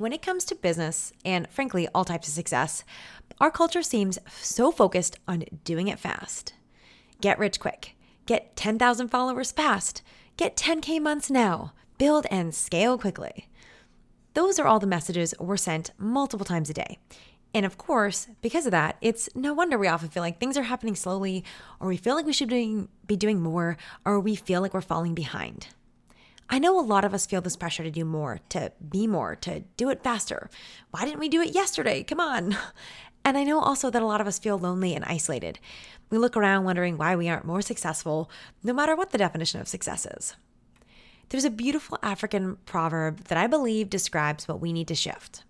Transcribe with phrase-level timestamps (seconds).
[0.00, 2.84] When it comes to business and, frankly, all types of success,
[3.38, 6.54] our culture seems so focused on doing it fast.
[7.20, 10.00] Get rich quick, get 10,000 followers fast,
[10.38, 13.50] get 10K months now, build and scale quickly.
[14.32, 16.96] Those are all the messages we're sent multiple times a day.
[17.52, 20.62] And of course, because of that, it's no wonder we often feel like things are
[20.62, 21.44] happening slowly,
[21.78, 23.76] or we feel like we should be doing more,
[24.06, 25.66] or we feel like we're falling behind.
[26.52, 29.36] I know a lot of us feel this pressure to do more, to be more,
[29.36, 30.50] to do it faster.
[30.90, 32.02] Why didn't we do it yesterday?
[32.02, 32.56] Come on.
[33.22, 35.58] And I know also that a lot of us feel lonely and isolated.
[36.08, 38.30] We look around wondering why we aren't more successful,
[38.62, 40.36] no matter what the definition of success is.
[41.28, 45.44] There's a beautiful African proverb that I believe describes what we need to shift.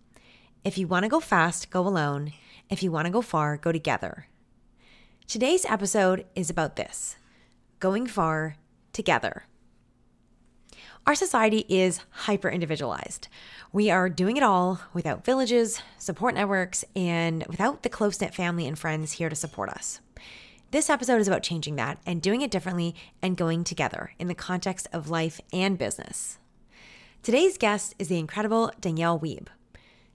[0.65, 2.33] If you want to go fast, go alone.
[2.69, 4.27] If you want to go far, go together.
[5.29, 7.17] Today's episode is about this
[7.79, 8.57] going far
[8.93, 9.45] together.
[11.07, 13.29] Our society is hyper individualized.
[13.73, 18.67] We are doing it all without villages, support networks, and without the close knit family
[18.67, 20.01] and friends here to support us.
[20.73, 24.35] This episode is about changing that and doing it differently and going together in the
[24.35, 26.39] context of life and business.
[27.23, 29.49] Today's guest is the incredible Danielle Wiebe.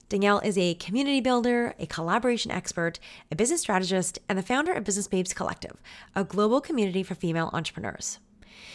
[0.08, 3.00] Danielle is a community builder, a collaboration expert,
[3.30, 5.76] a business strategist, and the founder of Business Babes Collective,
[6.14, 8.20] a global community for female entrepreneurs.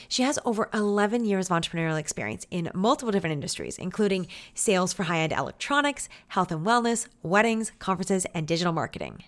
[0.07, 5.03] She has over 11 years of entrepreneurial experience in multiple different industries, including sales for
[5.03, 9.23] high end electronics, health and wellness, weddings, conferences, and digital marketing.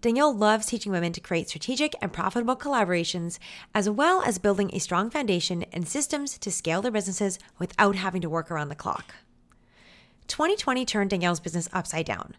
[0.00, 3.38] Danielle loves teaching women to create strategic and profitable collaborations,
[3.74, 8.20] as well as building a strong foundation and systems to scale their businesses without having
[8.20, 9.14] to work around the clock.
[10.28, 12.36] 2020 turned Danielle's business upside down.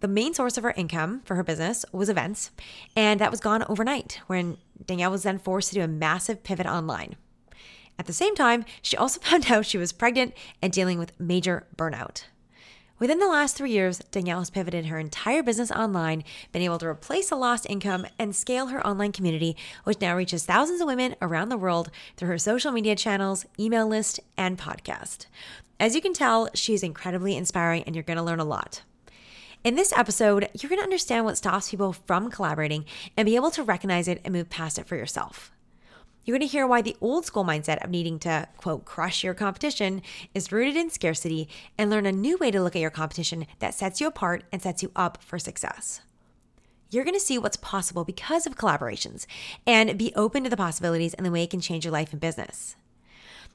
[0.00, 2.50] The main source of her income for her business was events,
[2.94, 6.66] and that was gone overnight when Danielle was then forced to do a massive pivot
[6.66, 7.16] online.
[7.98, 11.66] At the same time, she also found out she was pregnant and dealing with major
[11.76, 12.24] burnout.
[12.98, 16.86] Within the last three years, Danielle has pivoted her entire business online, been able to
[16.86, 21.14] replace the lost income, and scale her online community, which now reaches thousands of women
[21.20, 25.26] around the world through her social media channels, email list, and podcast.
[25.78, 28.80] As you can tell, she's incredibly inspiring, and you're going to learn a lot.
[29.66, 32.84] In this episode, you're going to understand what stops people from collaborating
[33.16, 35.50] and be able to recognize it and move past it for yourself.
[36.24, 39.34] You're going to hear why the old school mindset of needing to, quote, crush your
[39.34, 40.02] competition
[40.34, 43.74] is rooted in scarcity and learn a new way to look at your competition that
[43.74, 46.00] sets you apart and sets you up for success.
[46.88, 49.26] You're going to see what's possible because of collaborations
[49.66, 52.20] and be open to the possibilities and the way it can change your life and
[52.20, 52.76] business.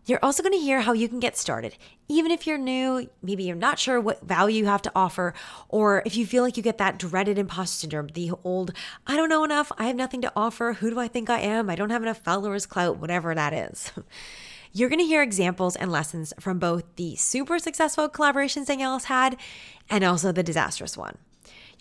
[0.06, 1.78] You're also going to hear how you can get started.
[2.08, 5.34] Even if you're new, maybe you're not sure what value you have to offer,
[5.70, 8.74] or if you feel like you get that dreaded imposter syndrome, the old,
[9.06, 11.70] I don't know enough, I have nothing to offer, who do I think I am,
[11.70, 13.92] I don't have enough followers, clout, whatever that is.
[14.74, 19.38] You're going to hear examples and lessons from both the super successful collaborations Danielle's had
[19.90, 21.18] and also the disastrous one.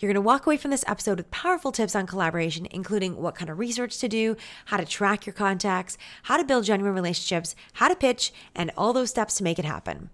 [0.01, 3.35] You're going to walk away from this episode with powerful tips on collaboration, including what
[3.35, 4.35] kind of research to do,
[4.65, 8.93] how to track your contacts, how to build genuine relationships, how to pitch, and all
[8.93, 10.09] those steps to make it happen.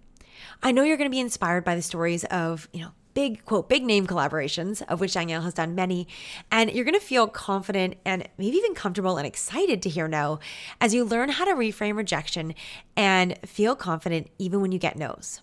[0.61, 3.67] I know you're going to be inspired by the stories of, you know, big quote
[3.67, 6.07] big name collaborations of which Danielle has done many
[6.51, 10.39] and you're going to feel confident and maybe even comfortable and excited to hear no
[10.79, 12.53] as you learn how to reframe rejection
[12.95, 15.41] and feel confident even when you get no's.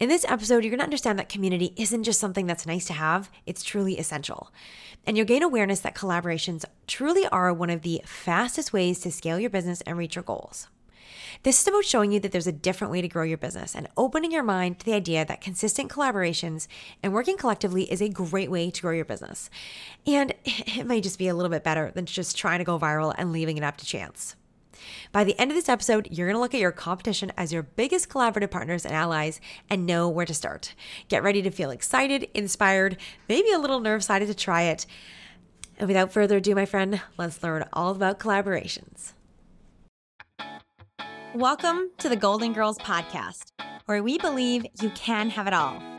[0.00, 2.92] In this episode, you're going to understand that community isn't just something that's nice to
[2.92, 4.52] have, it's truly essential.
[5.04, 9.40] And you'll gain awareness that collaborations truly are one of the fastest ways to scale
[9.40, 10.68] your business and reach your goals.
[11.42, 13.88] This is about showing you that there's a different way to grow your business and
[13.96, 16.68] opening your mind to the idea that consistent collaborations
[17.02, 19.50] and working collectively is a great way to grow your business.
[20.06, 23.14] And it might just be a little bit better than just trying to go viral
[23.18, 24.36] and leaving it up to chance.
[25.12, 27.62] By the end of this episode, you're going to look at your competition as your
[27.62, 30.74] biggest collaborative partners and allies and know where to start.
[31.08, 32.96] Get ready to feel excited, inspired,
[33.28, 34.86] maybe a little nerve sided to try it.
[35.78, 39.12] And without further ado, my friend, let's learn all about collaborations.
[41.34, 43.52] Welcome to the Golden Girls Podcast,
[43.86, 45.97] where we believe you can have it all.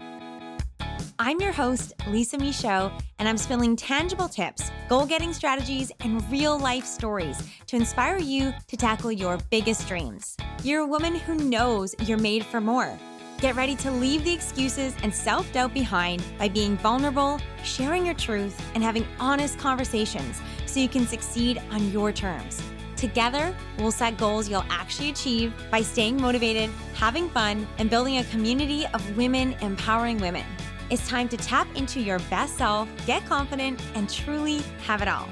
[1.21, 6.57] I'm your host, Lisa Michaud, and I'm spilling tangible tips, goal getting strategies, and real
[6.57, 10.37] life stories to inspire you to tackle your biggest dreams.
[10.63, 12.97] You're a woman who knows you're made for more.
[13.41, 18.15] Get ready to leave the excuses and self doubt behind by being vulnerable, sharing your
[18.15, 22.63] truth, and having honest conversations so you can succeed on your terms.
[22.95, 28.23] Together, we'll set goals you'll actually achieve by staying motivated, having fun, and building a
[28.25, 30.45] community of women empowering women.
[30.91, 35.29] It's time to tap into your best self, get confident, and truly have it all.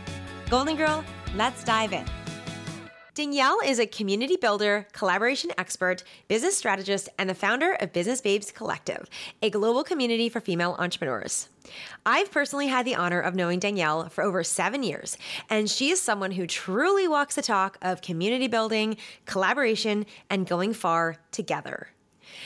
[0.51, 1.04] Golden Girl,
[1.36, 2.06] let's dive in.
[3.15, 8.51] Danielle is a community builder, collaboration expert, business strategist, and the founder of Business Babes
[8.51, 9.09] Collective,
[9.42, 11.50] a global community for female entrepreneurs.
[12.06, 15.18] I've personally had the honor of knowing Danielle for over seven years,
[15.50, 18.95] and she is someone who truly walks the talk of community building,
[19.25, 21.88] collaboration, and going far together.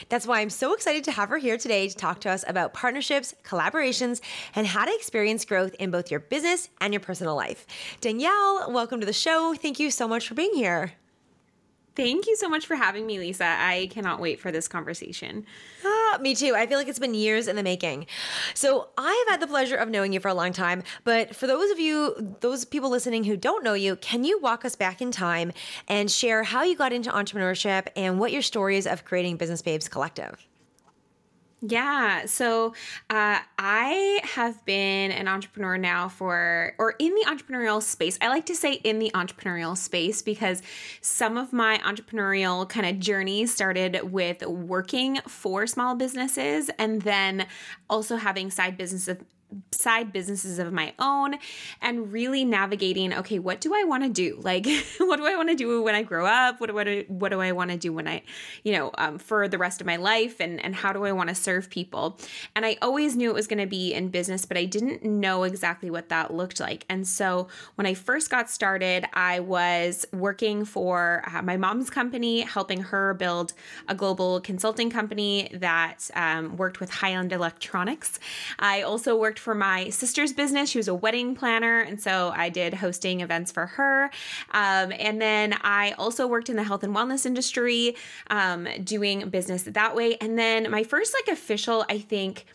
[0.08, 2.74] That's why I'm so excited to have her here today to talk to us about
[2.74, 4.20] partnerships, collaborations,
[4.54, 7.66] and how to experience growth in both your business and your personal life.
[8.00, 9.54] Danielle, welcome to the show.
[9.54, 10.92] Thank you so much for being here.
[11.94, 13.44] Thank you so much for having me, Lisa.
[13.44, 15.44] I cannot wait for this conversation.
[15.84, 16.54] Ah, me too.
[16.56, 18.06] I feel like it's been years in the making.
[18.54, 21.46] So, I have had the pleasure of knowing you for a long time, but for
[21.46, 25.02] those of you, those people listening who don't know you, can you walk us back
[25.02, 25.52] in time
[25.86, 29.60] and share how you got into entrepreneurship and what your story is of creating Business
[29.60, 30.46] Babes Collective?
[31.64, 32.26] Yeah.
[32.26, 32.74] So
[33.08, 38.18] uh, I have been an entrepreneur now for, or in the entrepreneurial space.
[38.20, 40.60] I like to say in the entrepreneurial space because
[41.02, 47.46] some of my entrepreneurial kind of journey started with working for small businesses and then
[47.88, 49.16] also having side businesses
[49.70, 51.36] side businesses of my own
[51.80, 54.40] and really navigating okay what do i want to do?
[54.52, 54.66] Like
[54.98, 56.60] what do i want to do when i grow up?
[56.60, 58.22] What do i what do i want to do when i
[58.64, 60.40] you know um, for the rest of my life?
[60.40, 62.18] And and how do i want to serve people?
[62.54, 65.44] And i always knew it was going to be in business but i didn't know
[65.44, 66.84] exactly what that looked like.
[66.88, 72.40] And so when i first got started i was working for uh, my mom's company
[72.40, 73.52] helping her build
[73.88, 78.18] a global consulting company that um, worked with highland electronics.
[78.58, 80.70] I also worked for my sister's business.
[80.70, 84.04] She was a wedding planner, and so I did hosting events for her.
[84.52, 87.96] Um, and then I also worked in the health and wellness industry,
[88.30, 90.16] um, doing business that way.
[90.20, 92.46] And then my first like official, I think.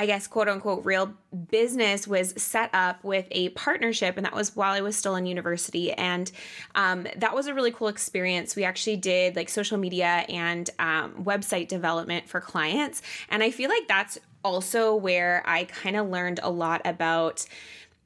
[0.00, 1.12] I guess, quote unquote, real
[1.50, 5.26] business was set up with a partnership, and that was while I was still in
[5.26, 5.90] university.
[5.90, 6.30] And
[6.76, 8.54] um, that was a really cool experience.
[8.54, 13.02] We actually did like social media and um, website development for clients.
[13.28, 17.44] And I feel like that's also where I kind of learned a lot about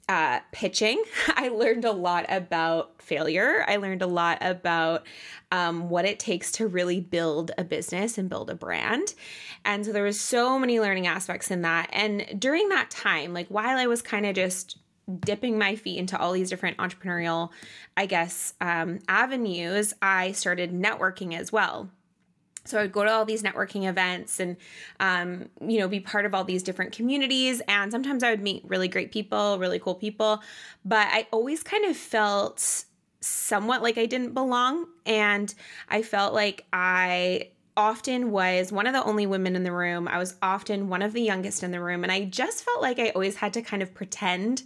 [0.08, 1.02] uh, pitching.
[1.29, 3.64] I learned a lot about failure.
[3.67, 5.06] I learned a lot about
[5.50, 9.14] um, what it takes to really build a business and build a brand.
[9.64, 11.88] And so there was so many learning aspects in that.
[11.93, 14.79] And during that time, like while I was kind of just
[15.20, 17.50] dipping my feet into all these different entrepreneurial,
[17.96, 21.90] I guess, um, avenues, I started networking as well
[22.64, 24.56] so I would go to all these networking events and,
[25.00, 27.60] um, you know, be part of all these different communities.
[27.66, 30.42] And sometimes I would meet really great people, really cool people.
[30.84, 32.84] But I always kind of felt
[33.20, 34.86] somewhat like I didn't belong.
[35.06, 35.52] And
[35.88, 40.06] I felt like I often was one of the only women in the room.
[40.06, 42.02] I was often one of the youngest in the room.
[42.02, 44.62] And I just felt like I always had to kind of pretend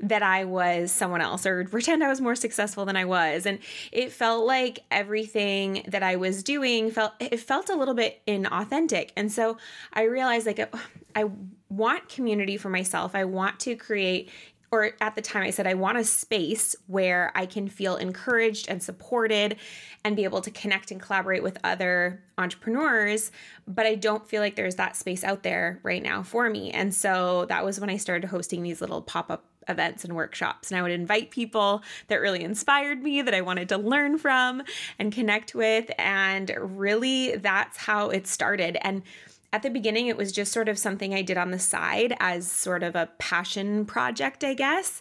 [0.00, 3.46] that I was someone else or pretend I was more successful than I was.
[3.46, 3.60] And
[3.92, 9.10] it felt like everything that I was doing felt it felt a little bit inauthentic.
[9.16, 9.56] And so
[9.92, 10.74] I realized like
[11.14, 11.30] I
[11.68, 13.14] want community for myself.
[13.14, 14.30] I want to create
[14.70, 18.68] or at the time I said, I want a space where I can feel encouraged
[18.68, 19.56] and supported
[20.04, 23.32] and be able to connect and collaborate with other entrepreneurs.
[23.66, 26.70] But I don't feel like there's that space out there right now for me.
[26.70, 30.70] And so that was when I started hosting these little pop up events and workshops.
[30.70, 34.62] And I would invite people that really inspired me, that I wanted to learn from
[34.98, 35.90] and connect with.
[35.98, 38.78] And really, that's how it started.
[38.80, 39.02] And
[39.52, 42.50] at the beginning, it was just sort of something I did on the side as
[42.50, 45.00] sort of a passion project, I guess.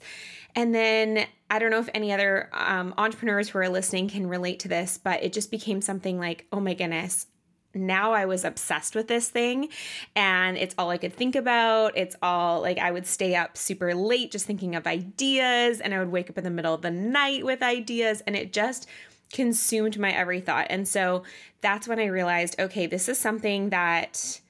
[0.55, 4.59] And then I don't know if any other um, entrepreneurs who are listening can relate
[4.61, 7.27] to this, but it just became something like, oh my goodness,
[7.73, 9.69] now I was obsessed with this thing
[10.15, 11.95] and it's all I could think about.
[11.95, 15.99] It's all like I would stay up super late just thinking of ideas and I
[15.99, 18.87] would wake up in the middle of the night with ideas and it just
[19.31, 20.67] consumed my every thought.
[20.69, 21.23] And so
[21.61, 24.41] that's when I realized okay, this is something that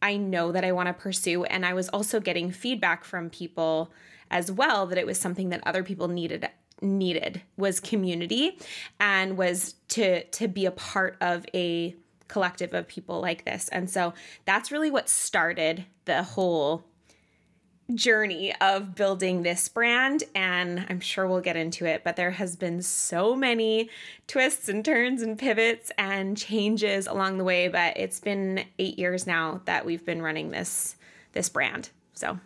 [0.00, 1.44] I know that I want to pursue.
[1.44, 3.90] And I was also getting feedback from people
[4.30, 6.48] as well that it was something that other people needed
[6.80, 8.56] needed was community
[9.00, 11.96] and was to to be a part of a
[12.28, 13.68] collective of people like this.
[13.68, 14.12] And so
[14.44, 16.84] that's really what started the whole
[17.94, 22.54] journey of building this brand and I'm sure we'll get into it but there has
[22.54, 23.88] been so many
[24.26, 29.26] twists and turns and pivots and changes along the way but it's been 8 years
[29.26, 30.96] now that we've been running this
[31.32, 31.90] this brand.
[32.14, 32.38] So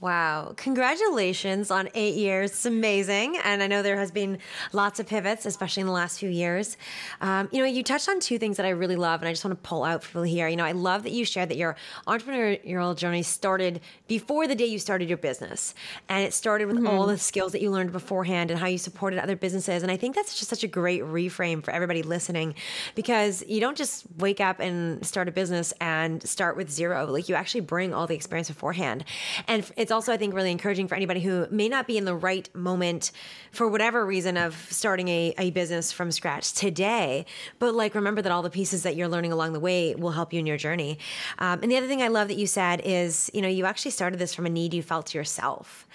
[0.00, 0.54] Wow.
[0.56, 2.52] Congratulations on eight years.
[2.52, 3.36] It's amazing.
[3.44, 4.38] And I know there has been
[4.72, 6.78] lots of pivots, especially in the last few years.
[7.20, 9.44] Um, you know, you touched on two things that I really love, and I just
[9.44, 10.48] want to pull out for people here.
[10.48, 11.76] You know, I love that you shared that your
[12.06, 15.74] entrepreneurial journey started before the day you started your business.
[16.08, 16.86] And it started with mm-hmm.
[16.86, 19.82] all the skills that you learned beforehand and how you supported other businesses.
[19.82, 22.54] And I think that's just such a great reframe for everybody listening
[22.94, 27.04] because you don't just wake up and start a business and start with zero.
[27.04, 29.04] Like you actually bring all the experience beforehand.
[29.46, 32.04] And it's it's also, I think, really encouraging for anybody who may not be in
[32.04, 33.10] the right moment
[33.50, 37.26] for whatever reason of starting a, a business from scratch today.
[37.58, 40.32] But like, remember that all the pieces that you're learning along the way will help
[40.32, 41.00] you in your journey.
[41.40, 43.90] Um, and the other thing I love that you said is, you know, you actually
[43.90, 45.88] started this from a need you felt yourself.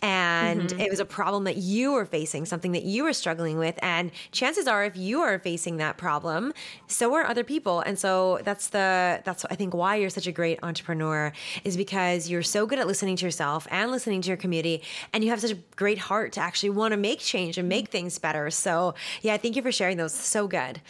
[0.00, 0.78] And mm-hmm.
[0.78, 3.80] it was a problem that you were facing, something that you were struggling with.
[3.82, 6.52] And chances are, if you are facing that problem,
[6.86, 7.80] so are other people.
[7.80, 11.32] And so that's the, that's, I think, why you're such a great entrepreneur
[11.64, 14.82] is because you're so good at listening to yourself yourself and listening to your community.
[15.12, 17.88] And you have such a great heart to actually want to make change and make
[17.88, 18.50] things better.
[18.50, 20.12] So, yeah, thank you for sharing those.
[20.12, 20.80] So good.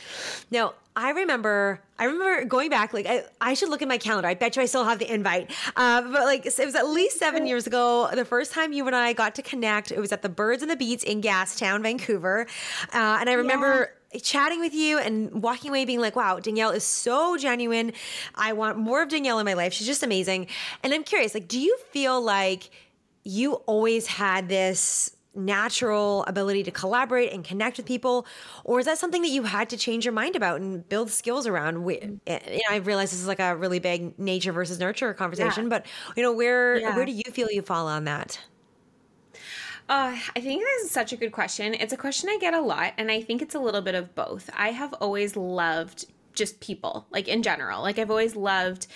[0.50, 2.92] Now, I remember, I remember going back.
[2.92, 4.28] Like, I, I, should look at my calendar.
[4.28, 5.52] I bet you I still have the invite.
[5.76, 8.10] Uh, but like, it was at least seven years ago.
[8.12, 10.70] The first time you and I got to connect, it was at the Birds and
[10.70, 12.46] the Beets in Gastown, Vancouver.
[12.92, 13.92] Uh, and I remember.
[14.22, 17.92] Chatting with you and walking away being like, wow, Danielle is so genuine.
[18.34, 19.72] I want more of Danielle in my life.
[19.72, 20.48] She's just amazing.
[20.82, 22.70] And I'm curious, like, do you feel like
[23.22, 28.26] you always had this natural ability to collaborate and connect with people
[28.64, 31.46] or is that something that you had to change your mind about and build skills
[31.46, 32.18] around mm.
[32.68, 35.68] i realize this is like a really big nature versus nurture conversation yeah.
[35.68, 35.86] but
[36.16, 36.96] you know where yeah.
[36.96, 38.40] where do you feel you fall on that
[39.90, 41.74] uh, I think this is such a good question.
[41.74, 44.14] It's a question I get a lot, and I think it's a little bit of
[44.14, 44.48] both.
[44.56, 47.82] I have always loved just people, like in general.
[47.82, 48.86] Like I've always loved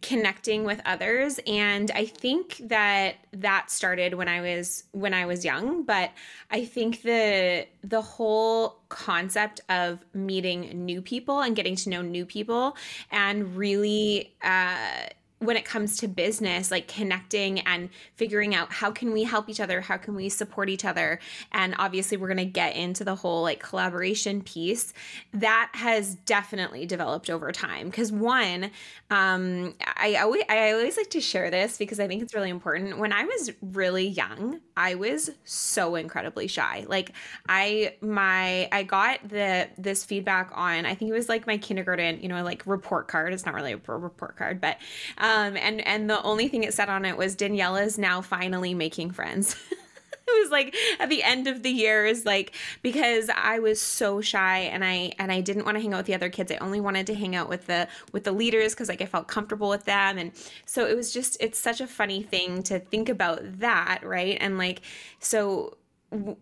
[0.00, 5.44] connecting with others and i think that that started when i was when i was
[5.44, 6.10] young but
[6.50, 12.24] i think the the whole concept of meeting new people and getting to know new
[12.24, 12.74] people
[13.10, 15.06] and really uh
[15.42, 19.60] when it comes to business like connecting and figuring out how can we help each
[19.60, 21.18] other how can we support each other
[21.52, 24.92] and obviously we're going to get into the whole like collaboration piece
[25.32, 27.86] that has definitely developed over time.
[27.88, 28.70] Because one
[29.10, 32.98] um, I always I always like to share this because I think it's really important.
[32.98, 36.84] When I was really young I was so incredibly shy.
[36.88, 37.12] Like
[37.48, 42.20] I my I got the this feedback on I think it was like my kindergarten
[42.22, 43.32] you know like report card.
[43.32, 44.78] It's not really a report card but
[45.18, 48.74] um, um, and and the only thing it said on it was Daniela's now finally
[48.74, 49.56] making friends.
[49.70, 54.20] it was like at the end of the year is like because I was so
[54.20, 56.52] shy and I and I didn't want to hang out with the other kids.
[56.52, 59.26] I only wanted to hang out with the with the leaders because like I felt
[59.26, 60.32] comfortable with them and
[60.66, 64.36] so it was just it's such a funny thing to think about that, right?
[64.38, 64.82] And like
[65.18, 65.78] so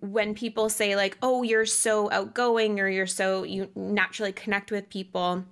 [0.01, 4.91] when people say like, "Oh, you're so outgoing or you're so you naturally connect with
[4.91, 5.45] people."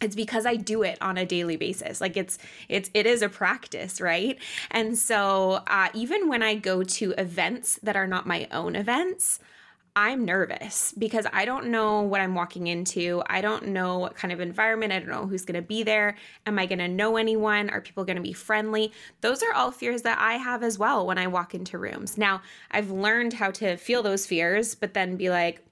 [0.00, 2.00] It's because i do it on a daily basis.
[2.00, 2.38] Like it's
[2.68, 4.38] it's it is a practice right?
[4.70, 9.40] And so uh, even when i go to events that are not my own events
[9.98, 13.22] i'm nervous because i don't know what i'm walking into.
[13.28, 14.92] I don't know what kind of environment.
[14.92, 16.16] I don't know who's going to be there.
[16.44, 17.70] Am i going to know anyone?
[17.70, 18.92] Are people going to be friendly?
[19.22, 22.18] Those are all fears that i have as well when i walk into rooms.
[22.18, 25.65] Now i've learned how to feel those fears but then be like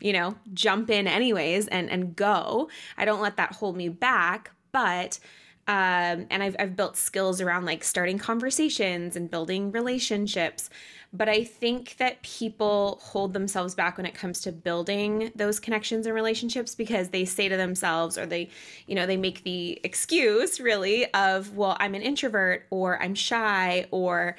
[0.00, 2.68] you know, jump in anyways and and go.
[2.96, 5.18] I don't let that hold me back, but
[5.66, 10.68] um, and I've, I've built skills around like starting conversations and building relationships.
[11.10, 16.06] But I think that people hold themselves back when it comes to building those connections
[16.06, 18.50] and relationships because they say to themselves, or they,
[18.86, 23.86] you know, they make the excuse really of, well, I'm an introvert or I'm shy
[23.90, 24.36] or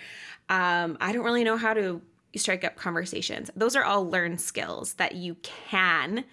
[0.49, 2.01] um, I don't really know how to
[2.35, 3.49] you strike up conversations.
[3.55, 6.25] Those are all learned skills that you can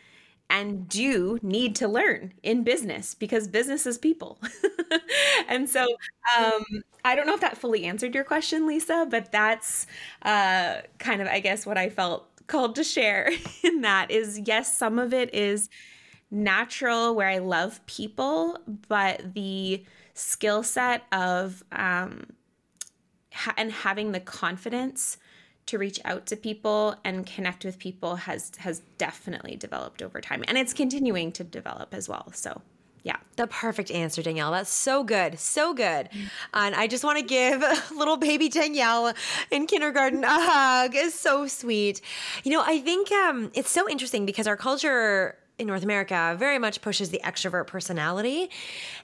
[0.51, 4.39] and do need to learn in business because business is people.
[5.49, 5.87] and so
[6.37, 6.65] um,
[7.05, 9.87] I don't know if that fully answered your question, Lisa, but that's
[10.23, 13.31] uh, kind of, I guess, what I felt called to share
[13.65, 15.71] in that is yes, some of it is
[16.31, 22.27] natural where I love people, but the skill set of um,
[23.33, 25.17] ha- and having the confidence
[25.67, 30.45] to reach out to people and connect with people has has definitely developed over time
[30.49, 32.63] and it's continuing to develop as well so
[33.05, 33.17] yeah.
[33.37, 34.53] The perfect answer, Danielle.
[34.53, 35.39] That's so good.
[35.39, 36.09] So good.
[36.55, 37.61] And I just want to give
[37.97, 39.13] little baby Danielle
[39.51, 40.95] in kindergarten a hug.
[40.95, 42.01] It's so sweet.
[42.45, 46.59] You know, I think um, it's so interesting because our culture in North America very
[46.59, 48.51] much pushes the extrovert personality.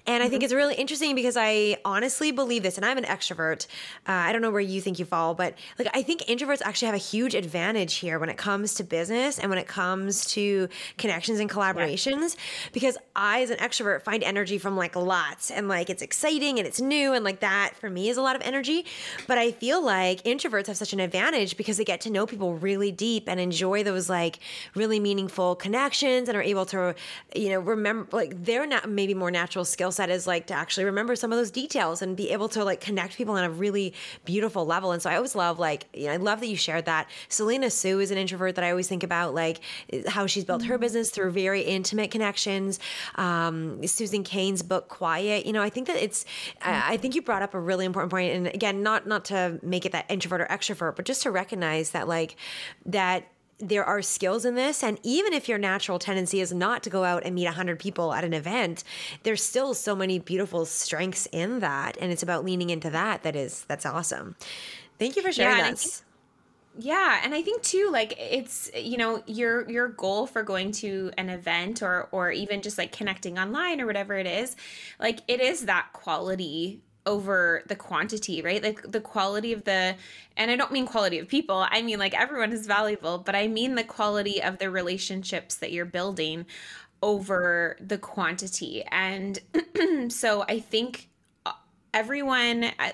[0.06, 3.66] And I think it's really interesting because I honestly believe this, and I'm an extrovert.
[4.06, 6.86] Uh, I don't know where you think you fall, but like I think introverts actually
[6.86, 10.68] have a huge advantage here when it comes to business and when it comes to
[10.96, 12.34] connections and collaborations.
[12.34, 12.70] Yeah.
[12.72, 16.66] Because I, as an extrovert, find energy from like lots and like it's exciting and
[16.66, 18.86] it's new and like that for me is a lot of energy.
[19.26, 22.54] But I feel like introverts have such an advantage because they get to know people
[22.54, 24.38] really deep and enjoy those like
[24.74, 26.94] really meaningful connections and are able to,
[27.34, 30.84] you know, remember like their not maybe more natural skill set is like to actually
[30.84, 33.94] remember some of those details and be able to like connect people on a really
[34.24, 34.92] beautiful level.
[34.92, 37.08] And so I always love like, you know, I love that you shared that.
[37.28, 39.60] Selena Soo is an introvert that I always think about like
[40.06, 42.80] how she's built her business through very intimate connections.
[43.16, 46.24] Um, Susan Cain's book Quiet, you know, I think that it's,
[46.62, 48.34] I, I think you brought up a really important point.
[48.34, 51.90] And again, not, not to make it that introvert or extrovert, but just to recognize
[51.90, 52.36] that like
[52.86, 53.24] that
[53.58, 57.04] there are skills in this and even if your natural tendency is not to go
[57.04, 58.84] out and meet 100 people at an event
[59.24, 63.34] there's still so many beautiful strengths in that and it's about leaning into that that
[63.34, 64.36] is that's awesome.
[64.98, 66.02] Thank you for sharing yeah, this
[66.78, 71.10] yeah and i think too like it's you know your your goal for going to
[71.18, 74.54] an event or or even just like connecting online or whatever it is
[75.00, 78.62] like it is that quality over the quantity, right?
[78.62, 79.96] Like the quality of the,
[80.36, 83.48] and I don't mean quality of people, I mean like everyone is valuable, but I
[83.48, 86.44] mean the quality of the relationships that you're building
[87.02, 88.84] over the quantity.
[88.84, 89.38] And
[90.12, 91.08] so I think
[91.46, 91.52] uh,
[91.94, 92.92] everyone I,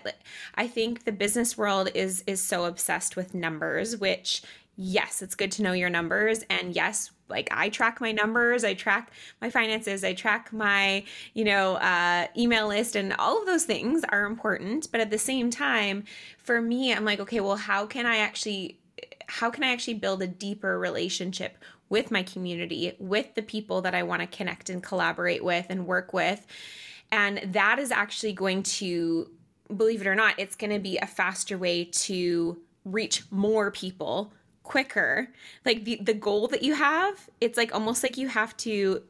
[0.55, 4.43] I think the business world is is so obsessed with numbers which
[4.77, 8.75] yes it's good to know your numbers and yes like I track my numbers, I
[8.75, 13.65] track my finances, I track my, you know, uh, email list, and all of those
[13.65, 14.91] things are important.
[14.93, 16.05] But at the same time,
[16.39, 18.79] for me, I'm like, okay, well, how can I actually,
[19.27, 23.95] how can I actually build a deeper relationship with my community, with the people that
[23.95, 26.47] I want to connect and collaborate with and work with?
[27.11, 29.31] And that is actually going to,
[29.75, 34.33] believe it or not, it's going to be a faster way to reach more people
[34.65, 35.29] quicker.
[35.65, 39.03] Like the the goal that you have it's like almost like you have to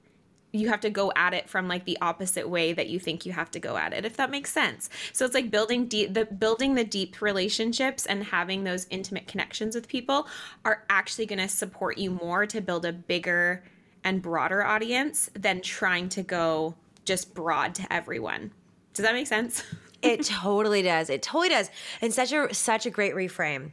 [0.52, 3.32] you have to go at it from like the opposite way that you think you
[3.32, 4.90] have to go at it if that makes sense.
[5.12, 9.74] So it's like building deep the building the deep relationships and having those intimate connections
[9.74, 10.26] with people
[10.64, 13.64] are actually going to support you more to build a bigger
[14.02, 18.50] and broader audience than trying to go just broad to everyone.
[18.92, 19.64] Does that make sense
[20.04, 21.10] it totally does.
[21.10, 21.70] It totally does.
[22.00, 23.70] And such a such a great reframe.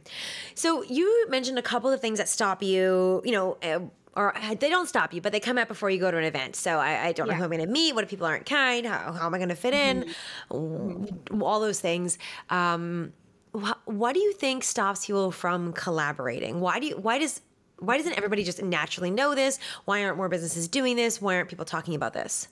[0.54, 3.80] So you mentioned a couple of things that stop you, you know, uh,
[4.14, 6.56] or they don't stop you, but they come out before you go to an event.
[6.56, 7.32] So I, I don't yeah.
[7.32, 7.94] know who I'm going to meet.
[7.94, 8.86] What if people aren't kind?
[8.86, 10.06] How, how am I going to fit in?
[10.50, 11.42] Mm-hmm.
[11.42, 12.18] All those things.
[12.50, 13.12] Um,
[13.54, 16.60] wh- what do you think stops people from collaborating?
[16.60, 16.96] Why do you?
[16.98, 17.40] Why does?
[17.78, 19.58] Why doesn't everybody just naturally know this?
[19.86, 21.20] Why aren't more businesses doing this?
[21.20, 22.46] Why aren't people talking about this?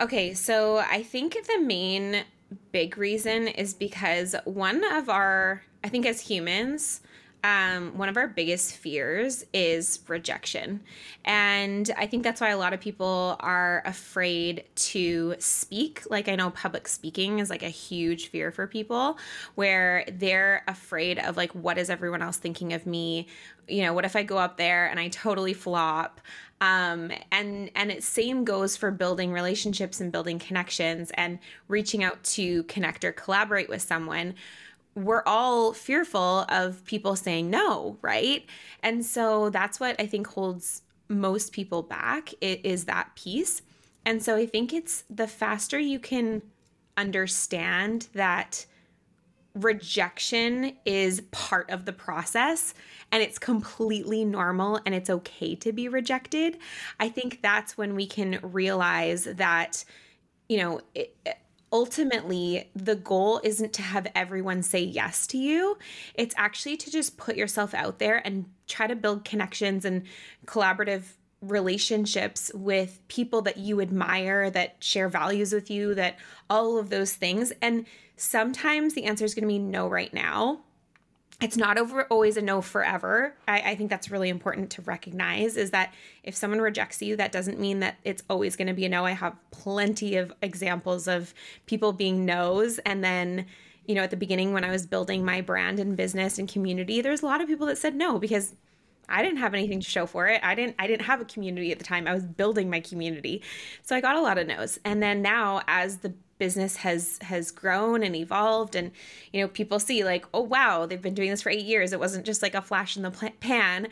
[0.00, 2.24] Okay, so I think the main
[2.72, 7.00] big reason is because one of our, I think as humans,
[7.44, 10.80] um, one of our biggest fears is rejection.
[11.24, 16.02] And I think that's why a lot of people are afraid to speak.
[16.08, 19.18] Like, I know public speaking is like a huge fear for people
[19.56, 23.26] where they're afraid of, like, what is everyone else thinking of me?
[23.66, 26.20] You know, what if I go up there and I totally flop?
[26.60, 32.22] Um, and and it same goes for building relationships and building connections and reaching out
[32.22, 34.34] to connect or collaborate with someone
[34.94, 38.44] we're all fearful of people saying no, right?
[38.82, 43.62] And so that's what I think holds most people back it is that piece.
[44.04, 46.42] And so I think it's the faster you can
[46.96, 48.66] understand that
[49.54, 52.74] rejection is part of the process
[53.10, 56.58] and it's completely normal and it's okay to be rejected.
[56.98, 59.84] I think that's when we can realize that
[60.48, 61.16] you know, it,
[61.72, 65.78] ultimately the goal isn't to have everyone say yes to you.
[66.14, 70.02] It's actually to just put yourself out there and try to build connections and
[70.46, 71.04] collaborative
[71.40, 77.14] relationships with people that you admire, that share values with you, that all of those
[77.14, 77.52] things.
[77.60, 80.60] And sometimes the answer is going to be no right now
[81.40, 83.34] it's not over always a no forever.
[83.48, 85.92] I, I, think that's really important to recognize is that
[86.22, 89.04] if someone rejects you, that doesn't mean that it's always going to be a no.
[89.04, 91.34] I have plenty of examples of
[91.66, 92.78] people being no's.
[92.80, 93.46] And then,
[93.86, 97.00] you know, at the beginning when I was building my brand and business and community,
[97.00, 98.54] there's a lot of people that said no because
[99.08, 100.40] I didn't have anything to show for it.
[100.44, 102.06] I didn't I didn't have a community at the time.
[102.06, 103.42] I was building my community.
[103.82, 104.78] So I got a lot of no's.
[104.84, 108.74] And then now as the business has has grown and evolved.
[108.74, 108.90] And
[109.32, 111.92] you know people see like oh wow they've been doing this for 8 years.
[111.92, 113.86] It wasn't just like a flash in the pan.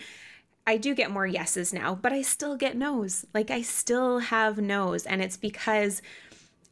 [0.66, 3.24] I do get more yeses now, but I still get no's.
[3.32, 6.02] Like I still have no's and it's because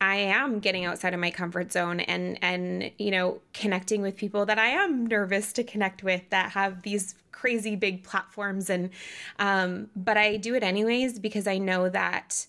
[0.01, 4.47] I am getting outside of my comfort zone and and you know connecting with people
[4.47, 8.69] that I am nervous to connect with that have these crazy big platforms.
[8.69, 8.91] And
[9.39, 12.49] um, but I do it anyways because I know that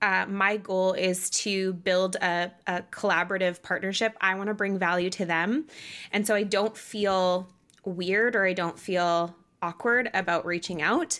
[0.00, 4.16] uh, my goal is to build a, a collaborative partnership.
[4.20, 5.66] I want to bring value to them,
[6.12, 7.48] and so I don't feel
[7.84, 11.18] weird or I don't feel awkward about reaching out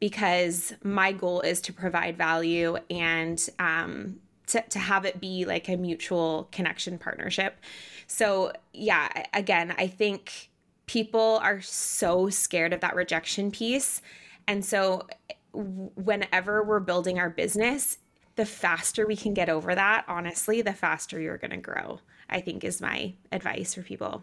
[0.00, 5.68] because my goal is to provide value and um, to, to have it be like
[5.68, 7.58] a mutual connection partnership.
[8.06, 10.50] So, yeah, again, I think
[10.86, 14.00] people are so scared of that rejection piece.
[14.46, 15.06] And so,
[15.52, 17.98] whenever we're building our business,
[18.38, 21.98] the faster we can get over that, honestly, the faster you're going to grow,
[22.30, 24.22] I think is my advice for people.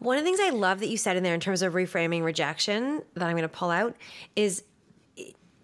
[0.00, 2.22] One of the things I love that you said in there in terms of reframing
[2.24, 3.96] rejection that I'm going to pull out
[4.36, 4.64] is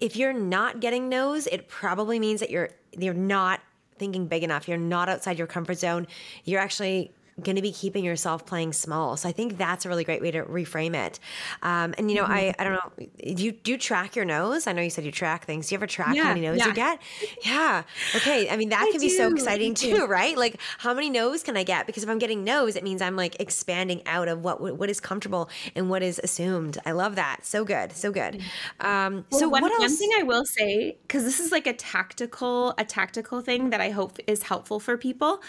[0.00, 3.60] if you're not getting no's, it probably means that you're you're not
[3.98, 4.66] thinking big enough.
[4.66, 6.06] You're not outside your comfort zone.
[6.44, 9.16] You're actually going to be keeping yourself playing small.
[9.16, 11.18] So I think that's a really great way to reframe it.
[11.62, 12.32] Um, and you know, mm-hmm.
[12.32, 13.06] I I don't know.
[13.34, 14.66] Do you do you track your nose.
[14.66, 15.68] I know you said you track things.
[15.68, 16.66] Do you ever track yeah, how many no's yeah.
[16.66, 17.00] you get?
[17.44, 17.82] Yeah.
[18.16, 18.48] Okay.
[18.48, 19.06] I mean, that I can do.
[19.06, 20.36] be so exciting too, right?
[20.36, 21.86] Like, how many no's can I get?
[21.86, 25.00] Because if I'm getting no's, it means I'm like expanding out of what what is
[25.00, 26.78] comfortable and what is assumed.
[26.84, 27.44] I love that.
[27.44, 27.92] So good.
[27.92, 28.34] So good.
[28.34, 28.86] Mm-hmm.
[28.86, 29.80] Um, well, so one, what else?
[29.80, 33.80] One thing I will say, because this is like a tactical a tactical thing that
[33.80, 35.40] I hope is helpful for people.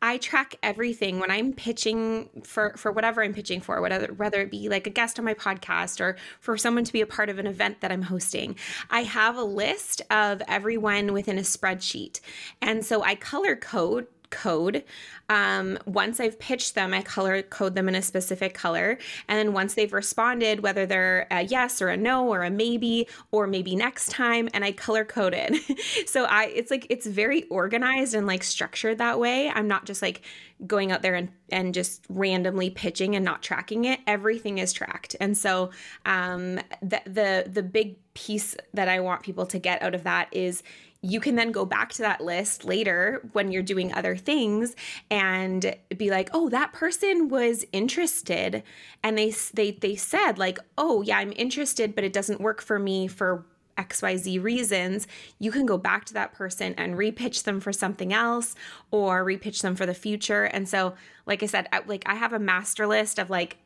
[0.00, 4.50] I track everything when I'm pitching for for whatever I'm pitching for, whether whether it
[4.50, 7.38] be like a guest on my podcast or for someone to be a part of
[7.38, 8.56] an event that I'm hosting,
[8.90, 12.20] I have a list of everyone within a spreadsheet,
[12.60, 14.82] and so I color code code.
[15.28, 18.98] Um, once I've pitched them, I color code them in a specific color.
[19.28, 23.06] And then once they've responded, whether they're a yes or a no or a maybe
[23.30, 25.54] or maybe next time, and I color code it.
[26.08, 29.50] so I it's like it's very organized and like structured that way.
[29.50, 30.22] I'm not just like
[30.66, 34.00] going out there and, and just randomly pitching and not tracking it.
[34.06, 35.16] Everything is tracked.
[35.20, 35.70] And so
[36.06, 40.28] um, the the the big piece that I want people to get out of that
[40.32, 40.62] is
[41.02, 44.74] you can then go back to that list later when you're doing other things
[45.10, 48.62] and be like oh that person was interested
[49.02, 52.78] and they they they said like oh yeah i'm interested but it doesn't work for
[52.78, 53.44] me for
[53.78, 55.06] XYZ reasons,
[55.38, 58.54] you can go back to that person and repitch them for something else
[58.90, 60.44] or repitch them for the future.
[60.44, 60.94] And so,
[61.26, 63.56] like I said, I, like I have a master list of like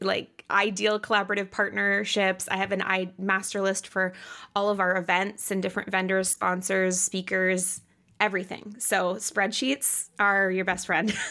[0.00, 2.48] like ideal collaborative partnerships.
[2.48, 4.12] I have an I master list for
[4.54, 7.80] all of our events and different vendors, sponsors, speakers,
[8.20, 8.76] everything.
[8.78, 11.12] So spreadsheets are your best friend.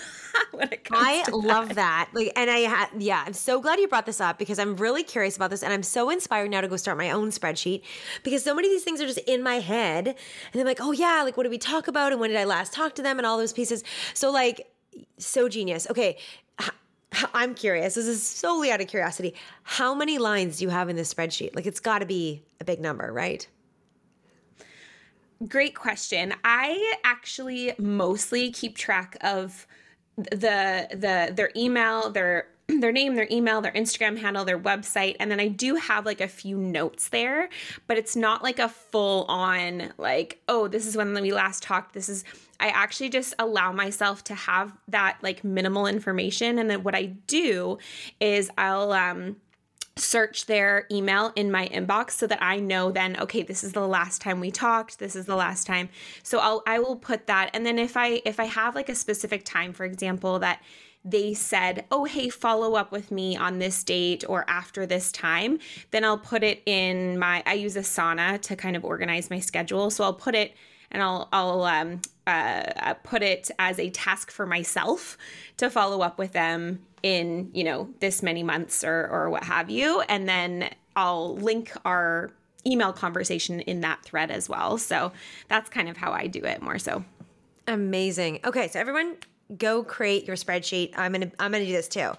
[0.92, 1.76] I love that.
[1.76, 2.10] that.
[2.14, 5.04] Like, and I had, yeah, I'm so glad you brought this up because I'm really
[5.04, 7.84] curious about this, and I'm so inspired now to go start my own spreadsheet
[8.24, 10.92] because so many of these things are just in my head, and I'm like, oh
[10.92, 13.18] yeah, like what did we talk about, and when did I last talk to them,
[13.18, 13.84] and all those pieces.
[14.14, 14.72] So like,
[15.18, 15.88] so genius.
[15.90, 16.18] Okay,
[17.34, 17.96] I'm curious.
[17.96, 19.34] This is solely out of curiosity.
[19.64, 21.56] How many lines do you have in this spreadsheet?
[21.56, 23.48] Like, it's got to be a big number, right?
[25.48, 26.34] Great question.
[26.44, 29.66] I actually mostly keep track of
[30.16, 32.48] the the their email, their
[32.80, 36.22] their name, their email, their Instagram handle, their website, and then I do have like
[36.22, 37.50] a few notes there,
[37.88, 41.94] but it's not like a full on like, oh, this is when we last talked.
[41.94, 42.24] This is
[42.60, 47.06] I actually just allow myself to have that like minimal information and then what I
[47.06, 47.80] do
[48.20, 49.38] is I'll um
[49.98, 53.86] search their email in my inbox so that I know then okay this is the
[53.86, 55.90] last time we talked this is the last time
[56.24, 58.96] so I'll I will put that and then if I if I have like a
[58.96, 60.62] specific time for example that
[61.04, 65.60] they said, oh, hey, follow up with me on this date or after this time,
[65.90, 69.90] then I'll put it in my, I use Asana to kind of organize my schedule.
[69.90, 70.54] So I'll put it
[70.92, 75.18] and I'll, I'll um, uh, put it as a task for myself
[75.58, 79.70] to follow up with them in you know this many months or or what have
[79.70, 80.02] you.
[80.02, 82.32] And then I'll link our
[82.66, 84.78] email conversation in that thread as well.
[84.78, 85.12] So
[85.48, 87.04] that's kind of how I do it more so.
[87.68, 88.40] Amazing.
[88.46, 89.18] Okay so everyone
[89.58, 90.94] go create your spreadsheet.
[90.98, 92.12] I'm gonna I'm gonna do this too.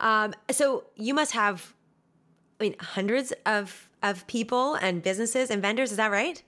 [0.00, 1.74] Um, so you must have
[2.60, 6.42] I mean hundreds of of people and businesses and vendors is that right?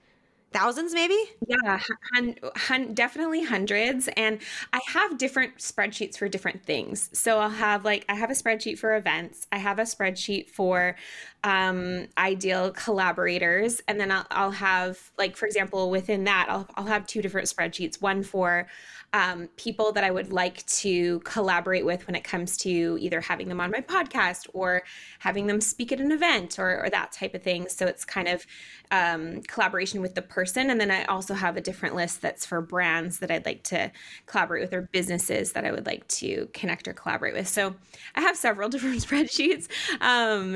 [0.53, 1.17] Thousands maybe?
[1.47, 1.79] Yeah
[2.13, 4.09] hun- hun- definitely hundreds.
[4.17, 4.39] And
[4.73, 7.09] i have different spreadsheets for different things.
[7.13, 9.47] So i'll have like i have a spreadsheet for events.
[9.51, 10.95] I have a spreadsheet for
[11.43, 16.85] um, ideal collaborators and then I'll, I'll have like for example within that I'll, I'll
[16.85, 18.67] have two different spreadsheets one for
[19.13, 23.49] um, people that I would like to collaborate with when it comes to either having
[23.49, 24.83] them on my podcast or
[25.19, 27.67] having them speak at an event or, or that type of thing.
[27.67, 28.45] So it's kind of
[28.89, 30.69] um, collaboration with the person.
[30.69, 33.91] And then I also have a different list that's for brands that I'd like to
[34.27, 37.49] collaborate with or businesses that I would like to connect or collaborate with.
[37.49, 37.75] So
[38.15, 39.67] I have several different spreadsheets.
[39.99, 40.55] Um,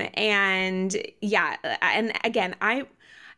[0.76, 2.84] and yeah, and again, I,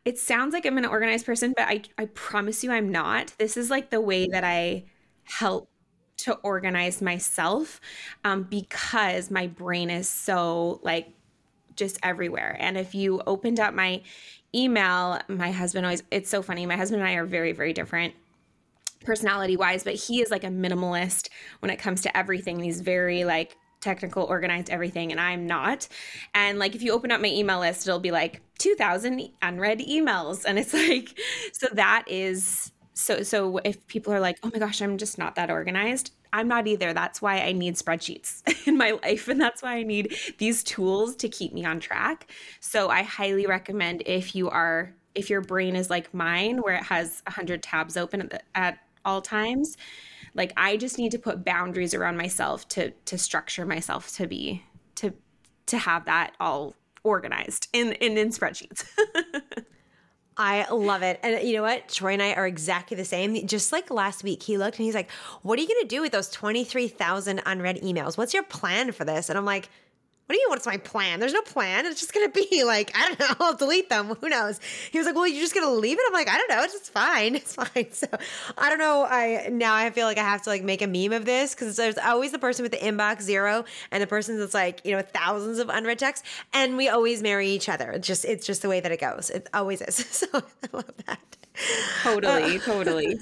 [0.04, 3.32] it sounds like I'm an organized person, but I, I promise you I'm not.
[3.38, 4.84] This is like the way that I
[5.24, 5.70] help
[6.18, 7.80] to organize myself
[8.24, 11.08] um, because my brain is so like
[11.76, 12.56] just everywhere.
[12.58, 14.02] And if you opened up my
[14.54, 16.66] email, my husband always, it's so funny.
[16.66, 18.14] My husband and I are very, very different
[19.04, 21.28] personality wise, but he is like a minimalist
[21.60, 22.58] when it comes to everything.
[22.58, 25.88] He's very like technical, organized, everything, and I'm not.
[26.34, 30.44] And like if you open up my email list, it'll be like 2000 unread emails.
[30.44, 31.18] And it's like,
[31.52, 35.36] so that is so so if people are like oh my gosh i'm just not
[35.36, 39.62] that organized i'm not either that's why i need spreadsheets in my life and that's
[39.62, 44.34] why i need these tools to keep me on track so i highly recommend if
[44.34, 48.30] you are if your brain is like mine where it has 100 tabs open at,
[48.30, 49.76] the, at all times
[50.38, 54.62] like i just need to put boundaries around myself to to structure myself to be
[54.94, 55.12] to
[55.66, 56.74] to have that all
[57.04, 58.86] organized in in, in spreadsheets
[60.40, 61.18] I love it.
[61.24, 61.88] And you know what?
[61.88, 63.44] Troy and I are exactly the same.
[63.44, 65.10] Just like last week, he looked and he's like,
[65.42, 68.16] What are you going to do with those 23,000 unread emails?
[68.16, 69.28] What's your plan for this?
[69.28, 69.68] And I'm like,
[70.28, 71.20] what do you mean what's my plan?
[71.20, 71.86] There's no plan.
[71.86, 74.14] It's just gonna be like, I don't know, I'll delete them.
[74.20, 74.60] Who knows?
[74.90, 76.04] He was like, Well, you're just gonna leave it?
[76.06, 77.34] I'm like, I don't know, it's just fine.
[77.38, 77.90] It's fine.
[77.92, 78.06] So
[78.58, 79.06] I don't know.
[79.08, 81.76] I now I feel like I have to like make a meme of this because
[81.76, 85.00] there's always the person with the inbox zero and the person that's like, you know,
[85.00, 86.28] thousands of unread texts.
[86.52, 87.90] And we always marry each other.
[87.92, 89.30] It's just it's just the way that it goes.
[89.30, 89.96] It always is.
[90.18, 90.40] So I
[90.72, 91.20] love that.
[92.02, 93.18] Totally, uh, totally.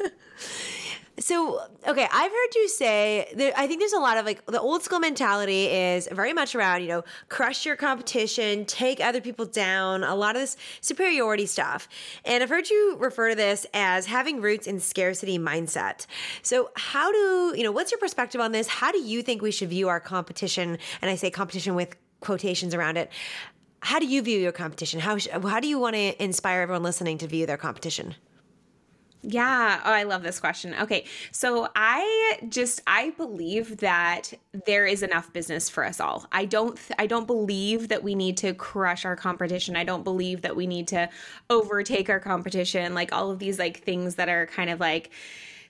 [1.18, 4.60] So, okay, I've heard you say that I think there's a lot of like the
[4.60, 9.46] old school mentality is very much around, you know, crush your competition, take other people
[9.46, 11.88] down, a lot of this superiority stuff.
[12.26, 16.04] And I've heard you refer to this as having roots in scarcity mindset.
[16.42, 18.68] So, how do, you know, what's your perspective on this?
[18.68, 20.76] How do you think we should view our competition?
[21.00, 23.10] And I say competition with quotations around it.
[23.80, 25.00] How do you view your competition?
[25.00, 28.16] How, how do you want to inspire everyone listening to view their competition?
[29.28, 29.80] Yeah.
[29.84, 30.72] Oh, I love this question.
[30.82, 31.04] Okay.
[31.32, 34.32] So I just I believe that
[34.66, 36.26] there is enough business for us all.
[36.30, 39.74] I don't I don't believe that we need to crush our competition.
[39.74, 41.08] I don't believe that we need to
[41.50, 42.94] overtake our competition.
[42.94, 45.10] Like all of these like things that are kind of like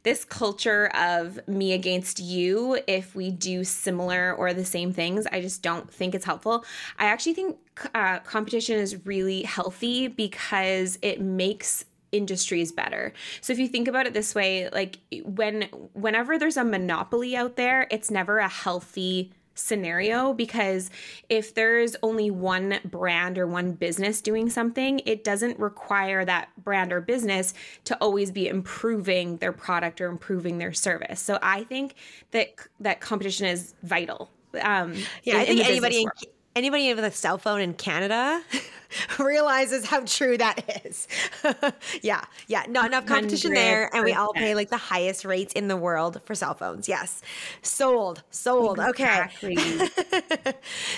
[0.03, 5.41] this culture of me against you if we do similar or the same things i
[5.41, 6.65] just don't think it's helpful
[6.97, 7.57] i actually think
[7.93, 13.13] uh, competition is really healthy because it makes industries better.
[13.41, 17.57] So if you think about it this way, like when whenever there's a monopoly out
[17.57, 20.91] there, it's never a healthy scenario because
[21.29, 26.93] if there's only one brand or one business doing something, it doesn't require that brand
[26.93, 31.21] or business to always be improving their product or improving their service.
[31.21, 31.95] So I think
[32.31, 34.31] that that competition is vital.
[34.61, 36.09] Um, yeah, in, I think anybody in,
[36.57, 38.43] anybody with a cell phone in Canada
[39.19, 41.07] realizes how true that is.
[42.03, 43.55] yeah, yeah, not enough competition 100%.
[43.55, 46.89] there, and we all pay like the highest rates in the world for cell phones.
[46.89, 47.23] Yes,
[47.63, 48.81] sold, sold.
[48.81, 49.57] Exactly.
[49.57, 49.89] Okay.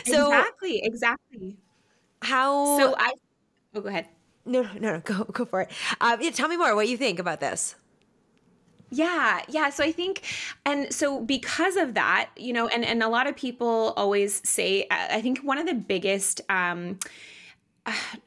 [0.07, 1.57] so exactly, exactly.
[2.23, 2.79] How?
[2.79, 3.13] So I.
[3.75, 4.07] Oh, go ahead.
[4.47, 5.01] No, no, no.
[5.01, 5.71] Go, go for it.
[6.01, 6.75] Uh, yeah, tell me more.
[6.75, 7.75] What you think about this?
[8.91, 9.69] Yeah, yeah.
[9.71, 10.23] So I think,
[10.65, 14.87] and so because of that, you know, and and a lot of people always say,
[14.91, 16.41] I think one of the biggest.
[16.49, 16.99] um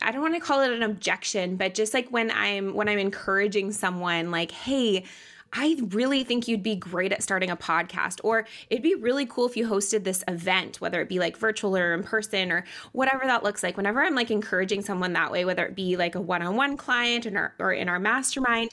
[0.01, 2.97] I don't want to call it an objection, but just like when I'm when I'm
[2.97, 5.05] encouraging someone like, "Hey,
[5.53, 9.45] I really think you'd be great at starting a podcast, or it'd be really cool
[9.47, 13.25] if you hosted this event, whether it be like virtual or in person or whatever
[13.25, 13.77] that looks like.
[13.77, 16.77] Whenever I'm like encouraging someone that way, whether it be like a one on one
[16.77, 18.71] client our, or in our mastermind,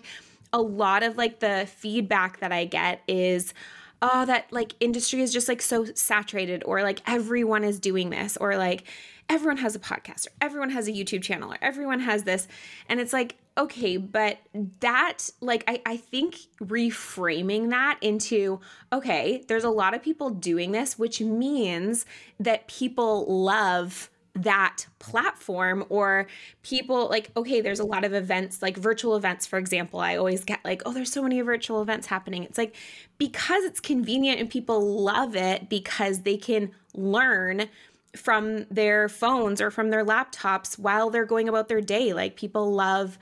[0.52, 3.54] a lot of like the feedback that I get is,
[4.00, 8.36] oh, that like industry is just like so saturated, or like everyone is doing this,
[8.36, 8.84] or like
[9.28, 12.48] everyone has a podcast, or everyone has a YouTube channel, or everyone has this.
[12.88, 14.38] And it's like, okay, but
[14.80, 18.60] that, like, I, I think reframing that into,
[18.92, 22.06] okay, there's a lot of people doing this, which means
[22.38, 24.08] that people love
[24.42, 26.26] that platform or
[26.62, 30.44] people like okay there's a lot of events like virtual events for example i always
[30.44, 32.74] get like oh there's so many virtual events happening it's like
[33.18, 37.68] because it's convenient and people love it because they can learn
[38.16, 42.72] from their phones or from their laptops while they're going about their day like people
[42.72, 43.18] love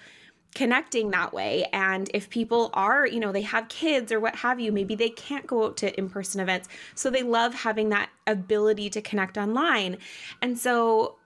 [0.57, 1.67] connecting that way.
[1.75, 5.11] And if people are, you know, they have kids or what have you, maybe they
[5.11, 6.67] can't go out to in person events.
[6.95, 9.99] So they love having that ability to connect online.
[10.43, 11.17] And so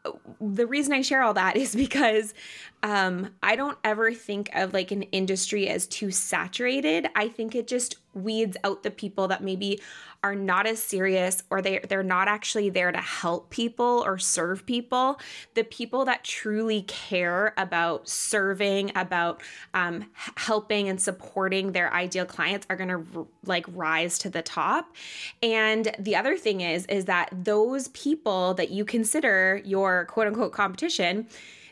[0.41, 2.35] the reason I share all that is because
[2.83, 7.09] um, I don't ever think of like an industry as too saturated.
[7.15, 9.81] I think it just weeds out the people that maybe
[10.23, 14.67] are not as serious or they they're not actually there to help people or serve
[14.67, 15.19] people.
[15.55, 19.41] The people that truly care about serving, about
[19.73, 20.05] um,
[20.37, 24.95] helping and supporting their ideal clients are going to like rise to the top.
[25.43, 30.53] And the other thing is is that those people that you consider your quote unquote
[30.53, 31.27] competition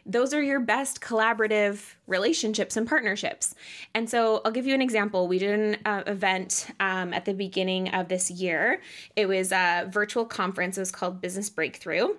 [0.08, 3.54] those are your best collaborative relationships and partnerships.
[3.94, 5.28] And so I'll give you an example.
[5.28, 8.80] We did an uh, event um, at the beginning of this year.
[9.16, 10.78] It was a virtual conference.
[10.78, 12.14] It was called Business Breakthrough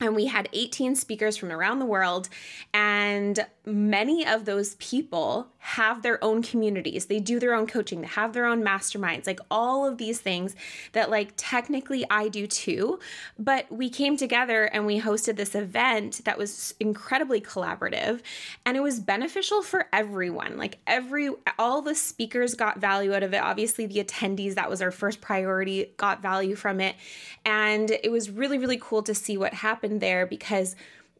[0.00, 2.28] and we had 18 speakers from around the world
[2.72, 7.06] and many of those people have their own communities.
[7.06, 10.56] They do their own coaching they have their own masterminds like all of these things
[10.92, 12.98] that like technically i do too.
[13.38, 18.22] But we came together and we hosted this event that was incredibly collaborative
[18.64, 20.56] and it was beneficial for everyone.
[20.56, 23.38] Like every all the speakers got value out of it.
[23.38, 26.96] Obviously the attendees that was our first priority got value from it.
[27.44, 30.76] And it was really really cool to see what happened happened there because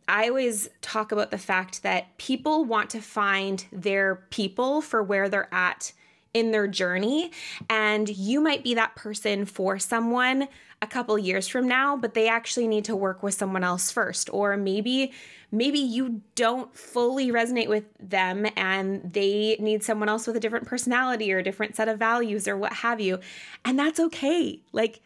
[0.09, 5.29] I always talk about the fact that people want to find their people for where
[5.29, 5.93] they're at
[6.33, 7.33] in their journey.
[7.69, 10.49] And you might be that person for someone
[10.83, 14.31] a couple years from now, but they actually need to work with someone else first.
[14.33, 15.13] Or maybe
[15.53, 20.65] maybe you don't fully resonate with them and they need someone else with a different
[20.65, 23.19] personality or a different set of values or what have you.
[23.65, 24.61] And that's okay.
[24.73, 25.01] Like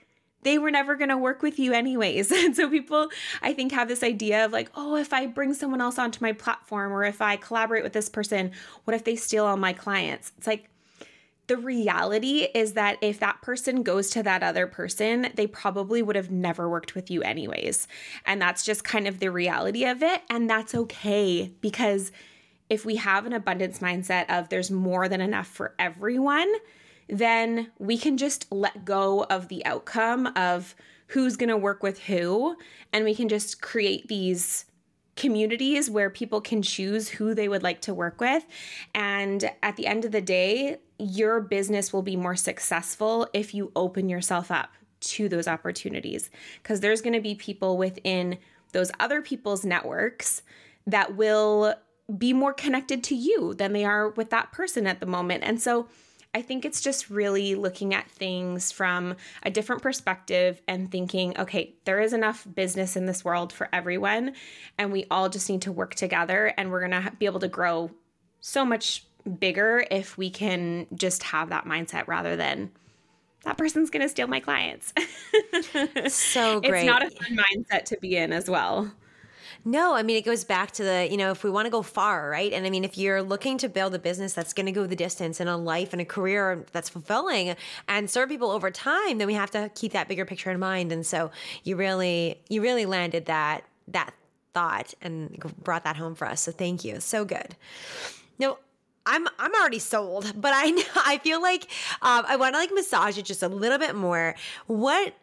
[0.44, 2.33] they were never going to work with you anyways.
[2.44, 3.09] And so people,
[3.42, 6.33] I think, have this idea of like, oh, if I bring someone else onto my
[6.33, 8.52] platform or if I collaborate with this person,
[8.85, 10.33] what if they steal all my clients?
[10.37, 10.68] It's like,
[11.46, 16.16] the reality is that if that person goes to that other person, they probably would
[16.16, 17.87] have never worked with you anyways.
[18.24, 20.22] And that's just kind of the reality of it.
[20.30, 22.12] And that's okay because
[22.70, 26.52] if we have an abundance mindset of there's more than enough for everyone,
[27.08, 30.74] then we can just let go of the outcome of
[31.08, 32.56] who's going to work with who
[32.92, 34.64] and we can just create these
[35.16, 38.44] communities where people can choose who they would like to work with.
[38.94, 43.72] And at the end of the day your business will be more successful if you
[43.76, 46.30] open yourself up to those opportunities
[46.62, 48.38] because there's going to be people within
[48.72, 50.42] those other people's networks
[50.86, 51.74] that will
[52.18, 55.42] be more connected to you than they are with that person at the moment.
[55.44, 55.88] And so
[56.35, 61.75] I think it's just really looking at things from a different perspective and thinking, okay,
[61.85, 64.35] there is enough business in this world for everyone,
[64.77, 67.90] and we all just need to work together, and we're gonna be able to grow
[68.40, 69.05] so much
[69.38, 72.70] bigger if we can just have that mindset rather than
[73.44, 74.92] that person's gonna steal my clients.
[76.09, 76.81] so great.
[76.81, 78.92] It's not a fun mindset to be in as well.
[79.66, 81.81] No, I mean, it goes back to the, you know, if we want to go
[81.81, 82.53] far, right?
[82.53, 84.96] And I mean, if you're looking to build a business that's going to go the
[84.96, 87.57] distance in a life and a career that's fulfilling
[87.88, 90.92] and serve people over time, then we have to keep that bigger picture in mind.
[90.92, 91.31] And so
[91.62, 94.12] you really, you really landed that, that
[94.53, 96.42] thought and brought that home for us.
[96.42, 97.00] So thank you.
[97.00, 97.57] So good.
[98.38, 98.59] Now,
[99.07, 101.64] I'm I'm already sold, but I I feel like
[102.00, 104.35] um, I want to like massage it just a little bit more.
[104.66, 105.14] What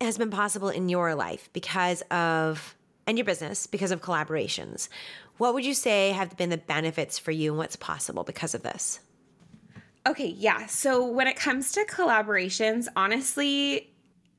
[0.00, 2.75] has been possible in your life because of
[3.06, 4.88] and your business because of collaborations.
[5.38, 8.62] What would you say have been the benefits for you and what's possible because of
[8.62, 9.00] this?
[10.06, 10.66] Okay, yeah.
[10.66, 13.92] So when it comes to collaborations, honestly,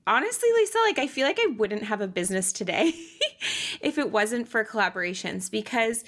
[0.08, 2.93] honestly, Lisa, like I feel like I wouldn't have a business today
[3.82, 6.03] if it wasn't for collaborations because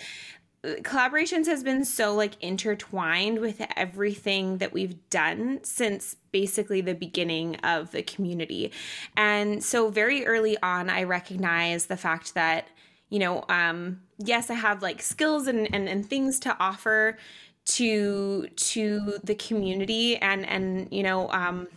[0.63, 7.55] collaborations has been so like intertwined with everything that we've done since basically the beginning
[7.57, 8.71] of the community.
[9.15, 12.67] And so very early on I recognized the fact that
[13.09, 17.17] you know um yes I have like skills and and, and things to offer
[17.65, 21.67] to to the community and and you know um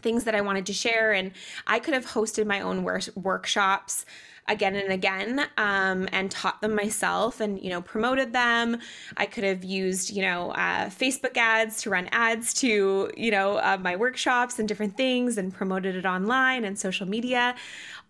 [0.00, 1.12] things that I wanted to share.
[1.12, 1.32] And
[1.66, 4.04] I could have hosted my own wor- workshops
[4.48, 8.78] again and again um, and taught them myself and you know promoted them.
[9.16, 13.56] I could have used you know uh, facebook ads to run ads to you know
[13.56, 17.54] uh, my workshops and different things and promoted it online and social media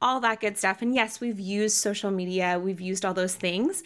[0.02, 0.82] all that good stuff.
[0.82, 3.82] And yes we've used social media we've used all those things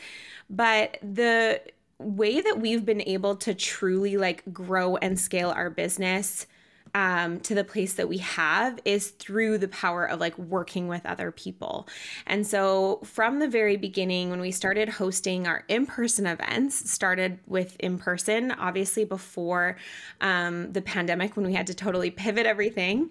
[0.49, 1.61] but the
[1.99, 6.47] way that we've been able to truly like grow and scale our business
[6.94, 11.07] um, to the place that we have is through the power of like working with
[11.07, 11.88] other people.
[12.26, 17.38] And so from the very beginning, when we started hosting our in person events, started
[17.47, 19.76] with in person, obviously before
[20.20, 23.11] um, the pandemic when we had to totally pivot everything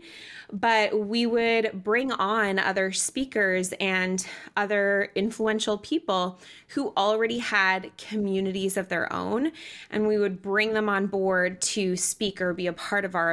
[0.52, 4.26] but we would bring on other speakers and
[4.58, 9.52] other influential people who already had communities of their own.
[9.90, 13.32] And we would bring them on board to speak or be a part of our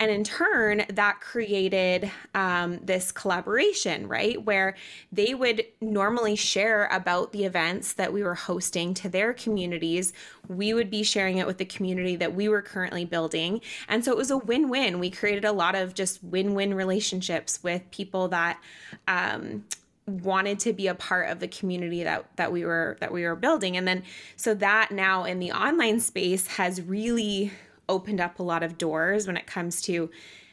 [0.00, 4.40] And in turn, that created um, this collaboration, right?
[4.42, 4.76] Where
[5.10, 10.12] they would normally share about the events that we were hosting to their communities.
[10.48, 13.60] We would be sharing it with the community that we were currently building.
[13.88, 15.00] And so it was a win win.
[15.00, 18.60] We created a lot of just win win relationships with people that,
[19.08, 19.64] um,
[20.08, 23.36] wanted to be a part of the community that that we were that we were
[23.36, 24.02] building and then
[24.36, 27.52] so that now in the online space has really
[27.88, 30.10] opened up a lot of doors when it comes to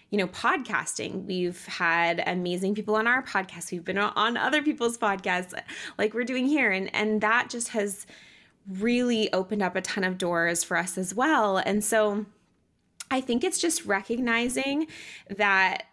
[0.10, 1.26] you know podcasting.
[1.26, 3.72] We've had amazing people on our podcast.
[3.72, 5.54] We've been on other people's podcasts
[5.98, 6.72] like we're doing here.
[6.72, 8.06] And and that just has
[8.68, 11.58] really opened up a ton of doors for us as well.
[11.58, 12.26] And so
[13.12, 14.88] i think it's just recognizing
[15.30, 15.84] that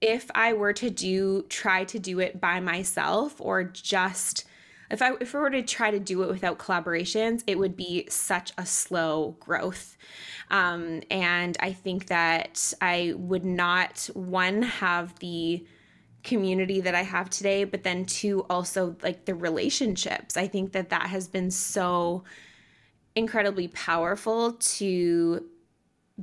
[0.00, 4.44] if i were to do try to do it by myself or just
[4.90, 8.06] if I if I were to try to do it without collaborations, it would be
[8.08, 9.96] such a slow growth.
[10.50, 15.64] Um, and I think that I would not one have the
[16.22, 20.36] community that I have today, but then two also like the relationships.
[20.36, 22.24] I think that that has been so
[23.14, 25.44] incredibly powerful to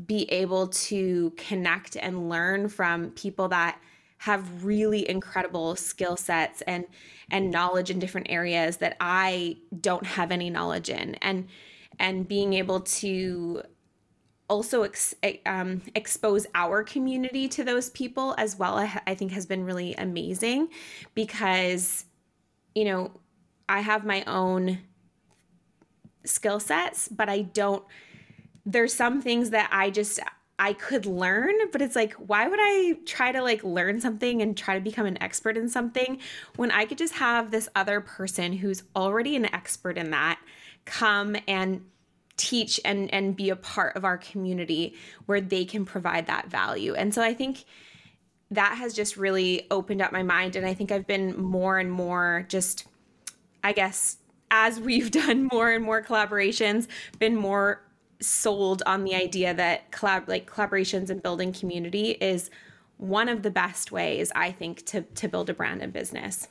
[0.05, 3.79] be able to connect and learn from people that
[4.23, 6.85] have really incredible skill sets and
[7.29, 11.15] and knowledge in different areas that I don't have any knowledge in.
[11.15, 11.49] And
[11.99, 13.63] and being able to
[14.47, 15.13] also ex,
[15.45, 20.69] um, expose our community to those people as well I think has been really amazing
[21.15, 22.05] because
[22.75, 23.11] you know
[23.67, 24.79] I have my own
[26.23, 27.83] skill sets but I don't
[28.65, 30.19] there's some things that I just
[30.59, 34.55] I could learn, but it's like, why would I try to like learn something and
[34.55, 36.19] try to become an expert in something
[36.55, 40.39] when I could just have this other person who's already an expert in that
[40.85, 41.83] come and
[42.35, 44.95] teach and and be a part of our community
[45.25, 46.93] where they can provide that value.
[46.93, 47.65] And so I think
[48.51, 51.91] that has just really opened up my mind and I think I've been more and
[51.91, 52.85] more just
[53.63, 54.17] I guess
[54.51, 56.87] as we've done more and more collaborations,
[57.17, 57.81] been more
[58.23, 62.49] sold on the idea that collab like collaborations and building community is
[62.97, 66.47] one of the best ways I think to to build a brand and business.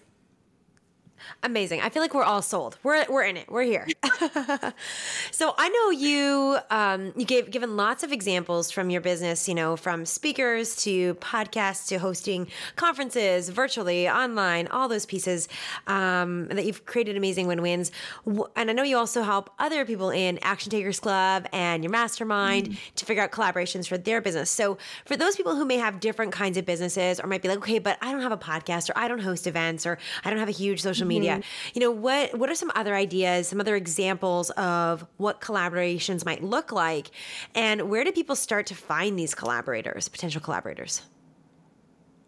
[1.43, 1.81] Amazing.
[1.81, 2.79] I feel like we're all sold.
[2.83, 3.51] We're we're in it.
[3.51, 3.87] We're here.
[5.31, 9.49] so I know you um, you gave given lots of examples from your business.
[9.49, 15.49] You know, from speakers to podcasts to hosting conferences virtually, online, all those pieces
[15.87, 17.91] um, that you've created amazing win wins.
[18.27, 22.71] And I know you also help other people in Action Takers Club and your mastermind
[22.71, 24.51] mm to figure out collaborations for their business.
[24.51, 27.59] So for those people who may have different kinds of businesses or might be like,
[27.59, 30.39] okay, but I don't have a podcast or I don't host events or I don't
[30.39, 31.33] have a huge social media media.
[31.33, 31.71] Mm-hmm.
[31.75, 36.43] You know, what what are some other ideas, some other examples of what collaborations might
[36.43, 37.11] look like
[37.55, 41.03] and where do people start to find these collaborators, potential collaborators?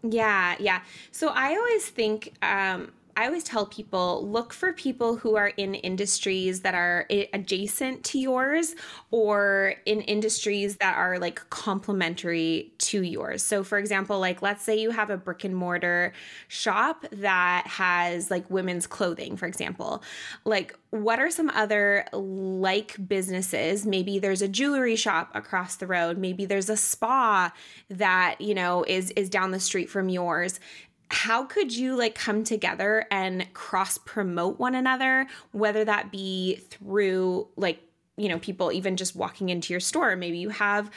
[0.03, 0.81] Yeah, yeah.
[1.11, 5.73] So I always think um I always tell people look for people who are in
[5.73, 8.75] industries that are adjacent to yours
[9.09, 13.41] or in industries that are like complementary to yours.
[13.41, 16.11] So, for example, like let's say you have a brick and mortar
[16.49, 20.03] shop that has like women's clothing, for example.
[20.43, 23.85] Like, what are some other like businesses?
[23.85, 26.17] Maybe there's a jewelry shop across the road.
[26.17, 27.53] Maybe there's a spa
[27.89, 30.59] that, you know, is is down the street from yours
[31.11, 37.47] how could you like come together and cross promote one another whether that be through
[37.55, 37.79] like
[38.17, 40.15] you know people even just walking into your store.
[40.15, 40.89] Maybe you have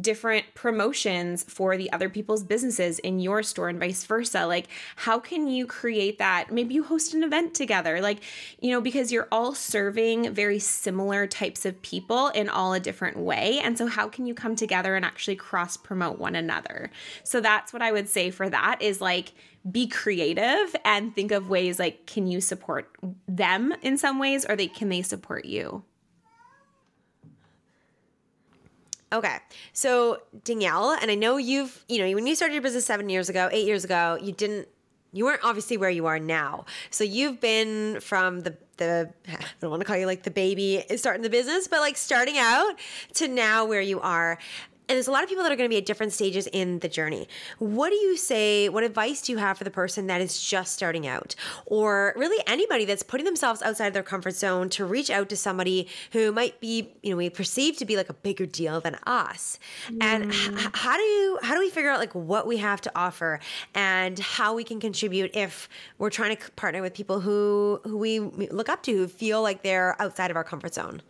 [0.00, 4.46] different promotions for the other people's businesses in your store and vice versa.
[4.46, 6.52] Like how can you create that?
[6.52, 8.00] Maybe you host an event together.
[8.00, 8.20] Like
[8.60, 13.18] you know because you're all serving very similar types of people in all a different
[13.18, 13.60] way.
[13.62, 16.90] And so how can you come together and actually cross promote one another?
[17.22, 19.32] So that's what i would say for that is like
[19.70, 22.96] be creative and think of ways like can you support
[23.28, 25.82] them in some ways or they can they support you
[29.12, 29.36] Okay.
[29.72, 33.28] So, Danielle, and I know you've, you know, when you started your business seven years
[33.28, 34.68] ago, eight years ago, you didn't,
[35.12, 36.64] you weren't obviously where you are now.
[36.90, 40.84] So, you've been from the, the, I don't want to call you like the baby
[40.96, 42.74] starting the business, but like starting out
[43.14, 44.38] to now where you are
[44.88, 46.80] and there's a lot of people that are going to be at different stages in
[46.80, 47.26] the journey.
[47.58, 48.68] What do you say?
[48.68, 51.34] What advice do you have for the person that is just starting out,
[51.66, 55.36] or really anybody that's putting themselves outside of their comfort zone to reach out to
[55.36, 58.96] somebody who might be, you know, we perceive to be like a bigger deal than
[59.06, 59.58] us?
[59.88, 59.96] Mm.
[60.02, 62.92] And h- how do you how do we figure out like what we have to
[62.94, 63.40] offer
[63.74, 65.68] and how we can contribute if
[65.98, 69.62] we're trying to partner with people who who we look up to who feel like
[69.62, 71.00] they're outside of our comfort zone?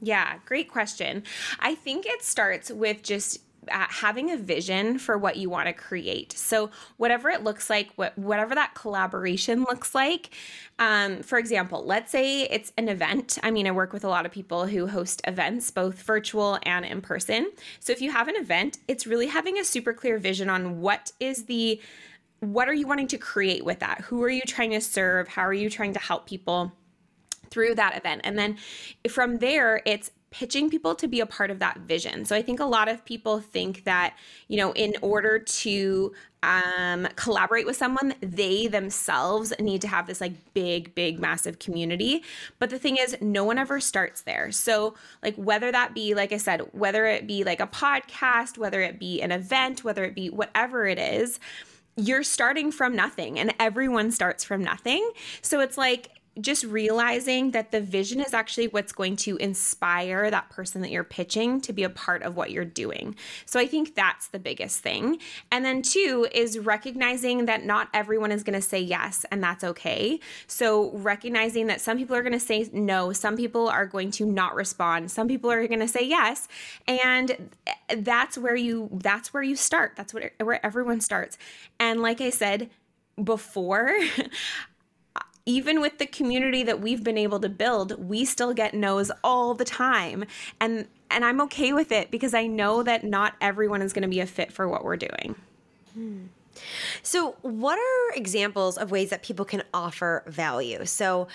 [0.00, 1.24] Yeah, great question.
[1.60, 3.40] I think it starts with just
[3.70, 6.32] uh, having a vision for what you want to create.
[6.32, 10.30] So, whatever it looks like, what, whatever that collaboration looks like.
[10.78, 13.38] Um, for example, let's say it's an event.
[13.42, 16.84] I mean, I work with a lot of people who host events, both virtual and
[16.84, 17.50] in person.
[17.80, 21.12] So, if you have an event, it's really having a super clear vision on what
[21.20, 21.80] is the
[22.40, 24.02] what are you wanting to create with that?
[24.02, 25.26] Who are you trying to serve?
[25.26, 26.72] How are you trying to help people?
[27.50, 28.22] Through that event.
[28.24, 28.58] And then
[29.08, 32.24] from there, it's pitching people to be a part of that vision.
[32.24, 34.14] So I think a lot of people think that,
[34.48, 40.20] you know, in order to um, collaborate with someone, they themselves need to have this
[40.20, 42.22] like big, big, massive community.
[42.58, 44.52] But the thing is, no one ever starts there.
[44.52, 48.82] So, like, whether that be, like I said, whether it be like a podcast, whether
[48.82, 51.40] it be an event, whether it be whatever it is,
[51.96, 55.10] you're starting from nothing and everyone starts from nothing.
[55.42, 60.50] So it's like just realizing that the vision is actually what's going to inspire that
[60.50, 63.16] person that you're pitching to be a part of what you're doing.
[63.46, 65.18] So I think that's the biggest thing.
[65.50, 69.64] And then two is recognizing that not everyone is going to say yes and that's
[69.64, 70.20] okay.
[70.46, 74.26] So recognizing that some people are going to say no, some people are going to
[74.26, 76.48] not respond, some people are going to say yes,
[76.86, 77.50] and
[77.98, 79.92] that's where you that's where you start.
[79.96, 81.38] That's what where everyone starts.
[81.78, 82.70] And like I said,
[83.22, 83.92] before
[85.48, 89.54] even with the community that we've been able to build, we still get no's all
[89.54, 90.26] the time.
[90.60, 94.08] And and I'm okay with it because I know that not everyone is going to
[94.08, 95.36] be a fit for what we're doing.
[95.94, 96.24] Hmm.
[97.02, 100.84] So, what are examples of ways that people can offer value?
[100.84, 101.28] So,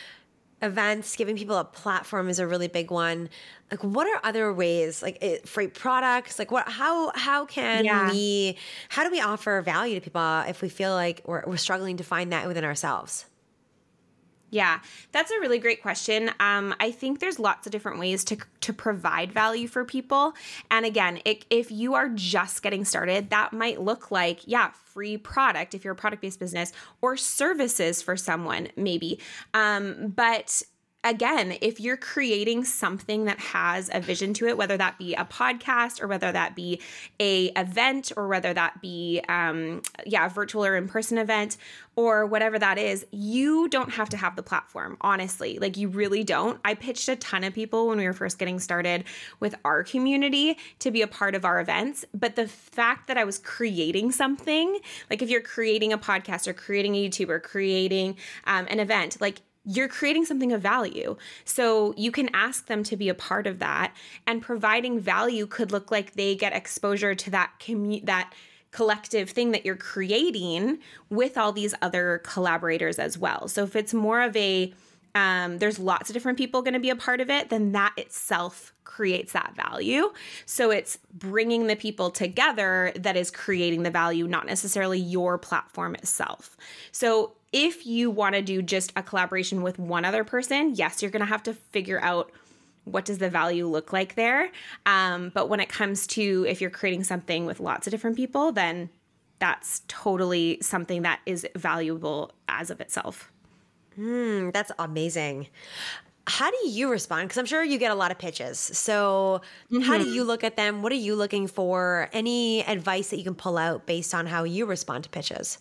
[0.62, 3.30] events, giving people a platform is a really big one.
[3.72, 6.38] Like, what are other ways, like it, free products?
[6.38, 6.70] Like, what?
[6.70, 8.12] How how can yeah.
[8.12, 8.58] we?
[8.90, 12.04] How do we offer value to people if we feel like we're, we're struggling to
[12.04, 13.26] find that within ourselves?
[14.54, 14.82] Yeah,
[15.12, 16.30] that's a really great question.
[16.40, 20.36] Um, I think there's lots of different ways to to provide value for people.
[20.70, 25.18] And again, it, if you are just getting started, that might look like yeah, free
[25.18, 29.20] product if you're a product based business, or services for someone maybe.
[29.56, 30.62] Um, but
[31.04, 35.26] again, if you're creating something that has a vision to it, whether that be a
[35.26, 36.82] podcast or whether that be
[37.20, 41.58] a event or whether that be um, yeah, virtual or in person event
[41.96, 44.98] or whatever that is, you don't have to have the platform.
[45.02, 46.60] Honestly, like you really don't.
[46.66, 49.04] I pitched a ton of people when we were first getting started
[49.40, 53.24] with our community to be a part of our events, but the fact that I
[53.26, 54.80] was creating something,
[55.10, 59.20] like if you're creating a podcast or creating a YouTube or creating um, an event,
[59.22, 61.16] like you're creating something of value.
[61.46, 63.94] So you can ask them to be a part of that
[64.28, 68.34] and providing value could look like they get exposure to that commu- that
[68.72, 73.48] collective thing that you're creating with all these other collaborators as well.
[73.48, 74.74] So if it's more of a
[75.16, 77.94] um, there's lots of different people going to be a part of it, then that
[77.98, 80.12] itself creates that value.
[80.48, 85.94] So it's bringing the people together that is creating the value, not necessarily your platform
[85.94, 86.58] itself.
[86.92, 91.12] So if you want to do just a collaboration with one other person, yes, you're
[91.12, 92.32] going to have to figure out
[92.86, 94.52] what does the value look like there.
[94.86, 98.52] Um, but when it comes to if you're creating something with lots of different people,
[98.52, 98.90] then
[99.40, 103.32] that's totally something that is valuable as of itself.
[103.98, 105.48] Mm, that's amazing.
[106.26, 107.28] How do you respond?
[107.28, 108.58] Because I'm sure you get a lot of pitches.
[108.58, 109.82] So, mm-hmm.
[109.82, 110.14] how do mm-hmm.
[110.14, 110.82] you look at them?
[110.82, 112.10] What are you looking for?
[112.14, 115.58] Any advice that you can pull out based on how you respond to pitches?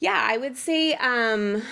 [0.00, 1.62] Yeah, I would say um,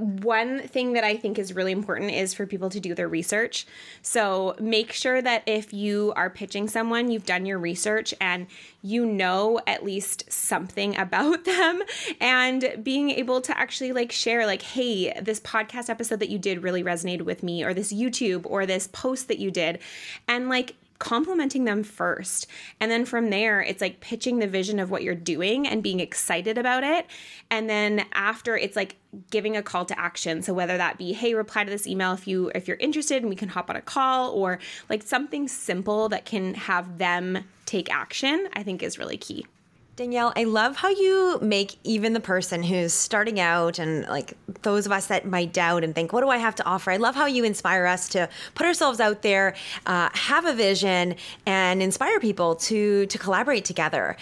[0.00, 3.66] one thing that I think is really important is for people to do their research.
[4.02, 8.46] So make sure that if you are pitching someone, you've done your research and
[8.82, 11.82] you know at least something about them
[12.20, 16.62] and being able to actually like share like hey, this podcast episode that you did
[16.62, 19.80] really resonated with me or this YouTube or this post that you did
[20.26, 22.46] and like complimenting them first.
[22.78, 25.98] And then from there, it's like pitching the vision of what you're doing and being
[25.98, 27.06] excited about it.
[27.50, 28.96] And then after, it's like
[29.30, 30.42] giving a call to action.
[30.42, 33.28] So whether that be, hey, reply to this email if you if you're interested and
[33.28, 37.92] we can hop on a call or like something simple that can have them take
[37.92, 39.46] action, I think is really key.
[39.96, 44.32] Danielle, I love how you make even the person who's starting out and like
[44.62, 46.90] those of us that might doubt and think, what do I have to offer?
[46.90, 49.54] I love how you inspire us to put ourselves out there,
[49.86, 54.16] uh, have a vision, and inspire people to to collaborate together.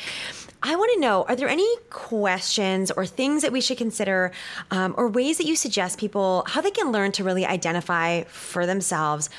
[0.62, 4.32] I want to know are there any questions or things that we should consider,
[4.72, 8.66] um, or ways that you suggest people how they can learn to really identify for
[8.66, 9.30] themselves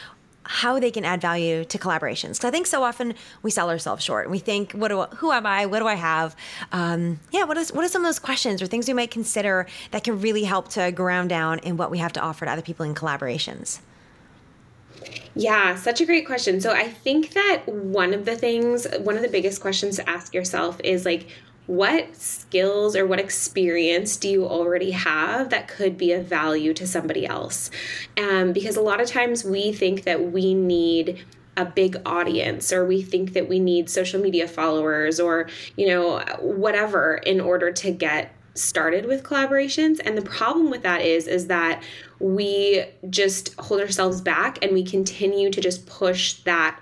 [0.51, 2.31] how they can add value to collaborations.
[2.31, 5.45] Because I think so often we sell ourselves short we think, what do, who am
[5.45, 5.67] I?
[5.67, 6.35] What do I have?
[6.71, 9.67] Um, yeah, what, is, what are some of those questions or things we might consider
[9.91, 12.63] that can really help to ground down in what we have to offer to other
[12.63, 13.79] people in collaborations?
[15.35, 16.59] Yeah, such a great question.
[16.59, 20.33] So I think that one of the things, one of the biggest questions to ask
[20.33, 21.27] yourself is like,
[21.69, 26.87] what skills or what experience do you already have that could be of value to
[26.87, 27.69] somebody else?
[28.17, 31.23] Um, because a lot of times we think that we need
[31.57, 36.23] a big audience or we think that we need social media followers or you know
[36.39, 41.47] whatever in order to get started with collaborations and the problem with that is is
[41.47, 41.83] that
[42.19, 46.79] we just hold ourselves back and we continue to just push that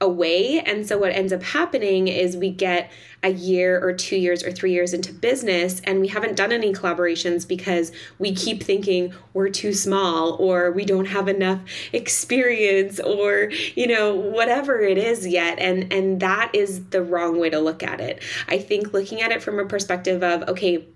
[0.00, 0.60] away.
[0.60, 2.90] And so what ends up happening is we get
[3.22, 6.72] a year or two years or three years into business and we haven't done any
[6.72, 11.60] collaborations because we keep thinking we're too small or we don't have enough
[11.92, 17.50] experience or you know whatever it is yet and and that is the wrong way
[17.50, 20.86] to look at it i think looking at it from a perspective of okay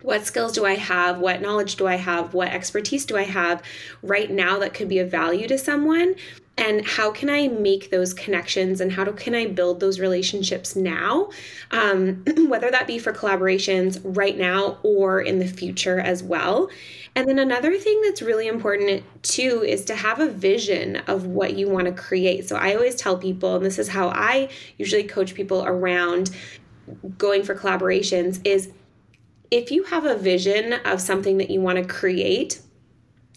[0.00, 1.18] what skills do I have?
[1.18, 2.34] What knowledge do I have?
[2.34, 3.62] What expertise do I have
[4.02, 6.14] right now that could be of value to someone?
[6.56, 10.76] And how can i make those connections and how do, can i build those relationships
[10.76, 11.28] now?
[11.70, 16.68] Um, whether that be for collaborations right now or in the future as well.
[17.16, 21.54] And then another thing that's really important too is to have a vision of what
[21.54, 22.48] you want to create.
[22.48, 24.48] So i always tell people and this is how i
[24.78, 26.30] usually coach people around
[27.18, 28.70] going for collaborations is
[29.50, 32.60] if you have a vision of something that you want to create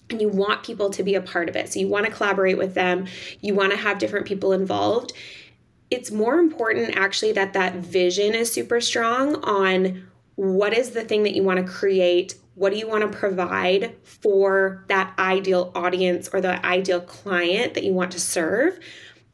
[0.10, 1.72] and you want people to be a part of it.
[1.72, 3.08] So you want to collaborate with them,
[3.42, 5.14] you want to have different people involved.
[5.90, 11.24] It's more important actually that that vision is super strong on what is the thing
[11.24, 16.30] that you want to create, what do you want to provide for that ideal audience
[16.32, 18.80] or the ideal client that you want to serve?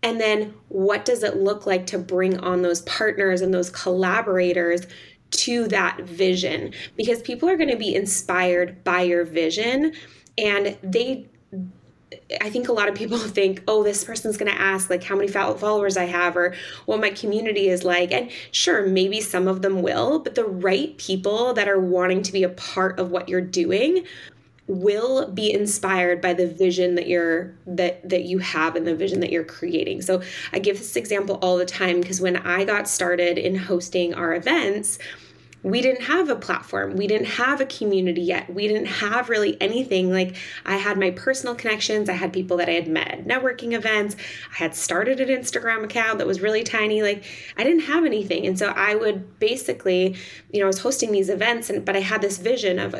[0.01, 4.85] And then what does it look like to bring on those partners and those collaborators
[5.31, 6.73] to that vision?
[6.95, 9.93] Because people are going to be inspired by your vision
[10.37, 11.27] and they
[12.41, 15.15] I think a lot of people think, oh, this person's going to ask like how
[15.15, 16.55] many followers I have or
[16.85, 18.11] what my community is like.
[18.11, 22.31] And sure, maybe some of them will, but the right people that are wanting to
[22.31, 24.05] be a part of what you're doing
[24.65, 29.19] will be inspired by the vision that you're that that you have and the vision
[29.19, 30.01] that you're creating.
[30.01, 30.21] So
[30.53, 34.33] I give this example all the time because when I got started in hosting our
[34.33, 34.99] events,
[35.63, 36.97] we didn't have a platform.
[36.97, 38.53] We didn't have a community yet.
[38.53, 40.11] We didn't have really anything.
[40.11, 40.35] Like
[40.65, 42.09] I had my personal connections.
[42.09, 44.17] I had people that I had met at networking events.
[44.51, 47.01] I had started an Instagram account that was really tiny.
[47.01, 47.23] Like
[47.57, 48.45] I didn't have anything.
[48.45, 50.17] And so I would basically,
[50.51, 52.91] you know, I was hosting these events and but I had this vision of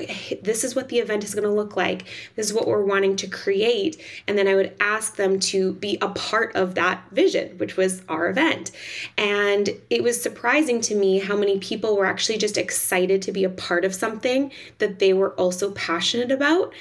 [0.42, 2.06] this is what the event is going to look like.
[2.38, 4.02] This is what we're wanting to create.
[4.26, 8.04] And then I would ask them to be a part of that vision, which was
[8.08, 8.72] our event.
[9.18, 13.32] And it was surprising to me how many people were actually just just excited to
[13.32, 16.74] be a part of something that they were also passionate about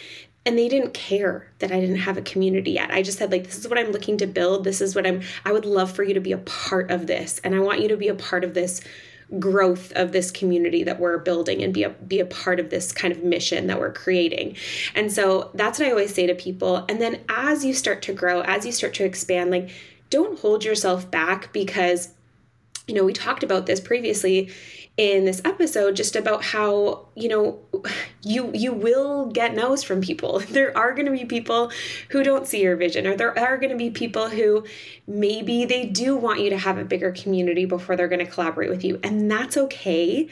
[0.45, 2.91] and they didn't care that I didn't have a community yet.
[2.91, 4.64] I just said like this is what I'm looking to build.
[4.64, 7.41] This is what I'm I would love for you to be a part of this
[7.45, 8.81] and I want you to be a part of this
[9.39, 12.93] growth of this community that we're building and be a be a part of this
[12.93, 14.57] kind of mission that we're creating.
[14.95, 16.85] And so that's what I always say to people.
[16.89, 19.70] And then as you start to grow, as you start to expand, like
[20.11, 22.11] don't hold yourself back because
[22.89, 24.51] you know, we talked about this previously
[24.99, 27.59] in this episode just about how you know
[28.22, 30.40] you you will get no's from people.
[30.53, 31.72] There are going to be people
[32.11, 34.64] who don't see your vision or there are going to be people who
[35.07, 38.68] maybe they do want you to have a bigger community before they're going to collaborate
[38.68, 40.28] with you and that's okay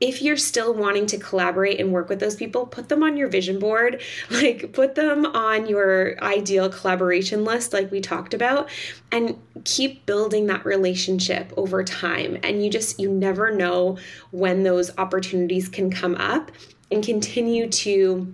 [0.00, 3.28] if you're still wanting to collaborate and work with those people, put them on your
[3.28, 8.68] vision board, like put them on your ideal collaboration list, like we talked about,
[9.10, 12.38] and keep building that relationship over time.
[12.42, 13.98] And you just, you never know
[14.30, 16.50] when those opportunities can come up
[16.90, 18.32] and continue to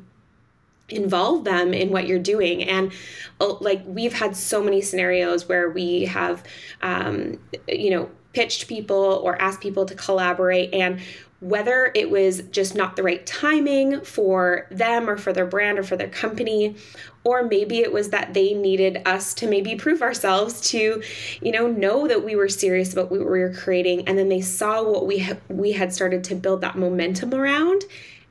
[0.91, 2.93] involve them in what you're doing and
[3.41, 6.45] uh, like we've had so many scenarios where we have
[6.83, 11.01] um, you know pitched people or asked people to collaborate and
[11.41, 15.83] whether it was just not the right timing for them or for their brand or
[15.83, 16.75] for their company
[17.25, 21.03] or maybe it was that they needed us to maybe prove ourselves to
[21.41, 24.41] you know know that we were serious about what we were creating and then they
[24.41, 27.83] saw what we ha- we had started to build that momentum around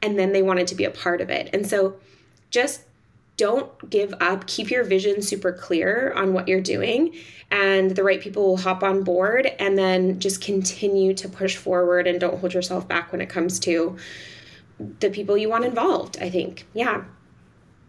[0.01, 1.95] and then they wanted to be a part of it and so
[2.49, 2.83] just
[3.37, 4.45] don't give up.
[4.47, 7.15] Keep your vision super clear on what you're doing,
[7.53, 9.45] and the right people will hop on board.
[9.59, 13.59] And then just continue to push forward and don't hold yourself back when it comes
[13.59, 13.95] to
[14.99, 16.17] the people you want involved.
[16.19, 16.65] I think.
[16.73, 17.03] Yeah.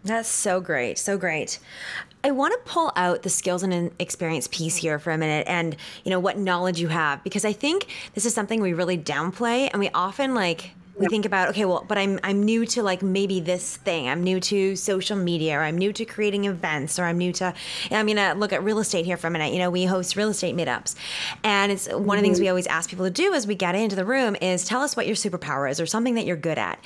[0.05, 0.99] That's so great.
[0.99, 1.59] So great.
[2.23, 5.75] I want to pull out the skills and experience piece here for a minute and,
[6.05, 9.71] you know, what knowledge you have because I think this is something we really downplay
[9.73, 13.03] and we often like we think about okay well but i'm i'm new to like
[13.03, 14.09] maybe this thing.
[14.09, 17.55] I'm new to social media or i'm new to creating events or i'm new to
[17.91, 19.53] i'm gonna look at real estate here for a minute.
[19.53, 20.95] You know we host real estate meetups.
[21.43, 22.11] And it's one mm-hmm.
[22.11, 22.51] of the things we mm-hmm.
[22.51, 25.07] always ask people to do as we get into the room is tell us what
[25.07, 26.79] your superpower is or something that you're good at.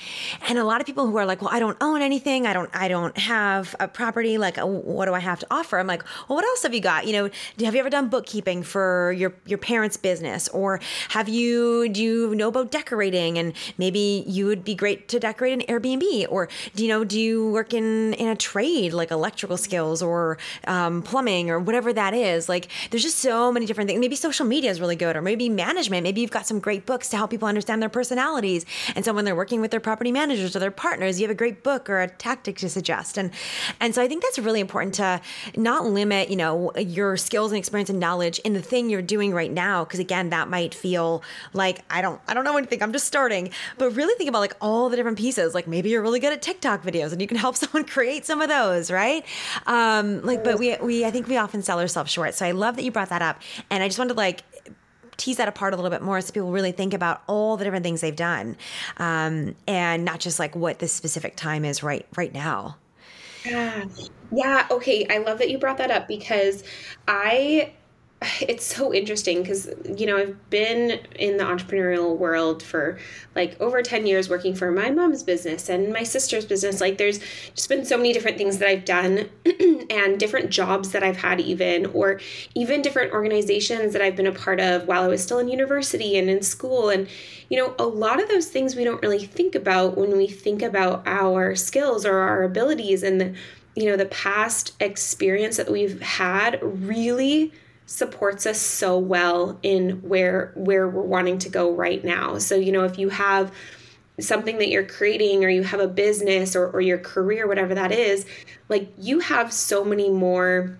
[0.47, 2.47] And a lot of people who are like well i don't own anything.
[2.47, 4.37] I don't i don't have a property.
[4.37, 5.77] Like uh, what do i have to offer?
[5.79, 7.05] I'm like well what else have you got?
[7.05, 7.29] You know
[7.65, 10.47] have you ever done bookkeeping for your your parents business?
[10.49, 10.79] Or
[11.09, 13.37] have you do you know about decorating?
[13.37, 17.03] And maybe maybe you would be great to decorate an Airbnb, or do you know,
[17.03, 20.37] do you work in in a trade like electrical skills or
[20.67, 22.49] um, plumbing or whatever that is?
[22.49, 23.99] Like, there's just so many different things.
[23.99, 26.03] Maybe social media is really good, or maybe management.
[26.03, 29.25] Maybe you've got some great books to help people understand their personalities, and so when
[29.25, 32.01] they're working with their property managers or their partners, you have a great book or
[32.01, 33.17] a tactic to suggest.
[33.17, 33.31] And
[33.79, 35.21] and so I think that's really important to
[35.55, 39.33] not limit, you know, your skills and experience and knowledge in the thing you're doing
[39.33, 41.23] right now, because again, that might feel
[41.53, 42.81] like I don't I don't know anything.
[42.81, 45.53] I'm just starting, but really think about like all the different pieces.
[45.53, 48.41] Like maybe you're really good at TikTok videos and you can help someone create some
[48.41, 49.25] of those, right?
[49.67, 52.33] Um, like, but we, we, I think we often sell ourselves short.
[52.35, 53.41] So I love that you brought that up.
[53.69, 54.43] And I just wanted to like,
[55.17, 57.83] tease that apart a little bit more so people really think about all the different
[57.83, 58.55] things they've done
[58.97, 62.77] um, and not just like what this specific time is right right now
[63.45, 63.83] yeah
[64.31, 66.63] yeah okay i love that you brought that up because
[67.09, 67.69] i
[68.41, 72.97] it's so interesting because you know i've been in the entrepreneurial world for
[73.35, 76.81] like over 10 years working for my mom's business and my sister's business.
[76.81, 77.19] Like there's
[77.55, 79.29] just been so many different things that i've done
[79.89, 82.19] and different jobs that i've had even or
[82.55, 86.17] even different organizations that i've been a part of while i was still in university
[86.17, 86.89] and in school.
[86.89, 87.07] And
[87.49, 90.61] you know a lot of those things we don't really think about when we think
[90.61, 93.33] about our skills or our abilities and the
[93.75, 97.53] you know the past experience that we've had really
[97.89, 102.37] supports us so well in where where we're wanting to go right now.
[102.37, 103.51] So, you know, if you have
[104.19, 107.91] something that you're creating or you have a business or, or your career, whatever that
[107.91, 108.27] is,
[108.69, 110.77] like you have so many more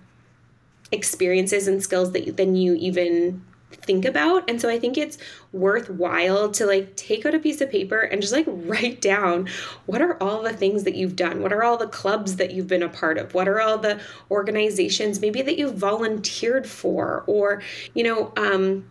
[0.92, 4.48] experiences and skills that than you even think about.
[4.48, 5.18] And so I think it's
[5.52, 9.48] worthwhile to like take out a piece of paper and just like write down
[9.86, 11.42] what are all the things that you've done?
[11.42, 13.34] What are all the clubs that you've been a part of?
[13.34, 14.00] What are all the
[14.30, 17.24] organizations maybe that you've volunteered for?
[17.26, 17.62] Or,
[17.94, 18.84] you know, um,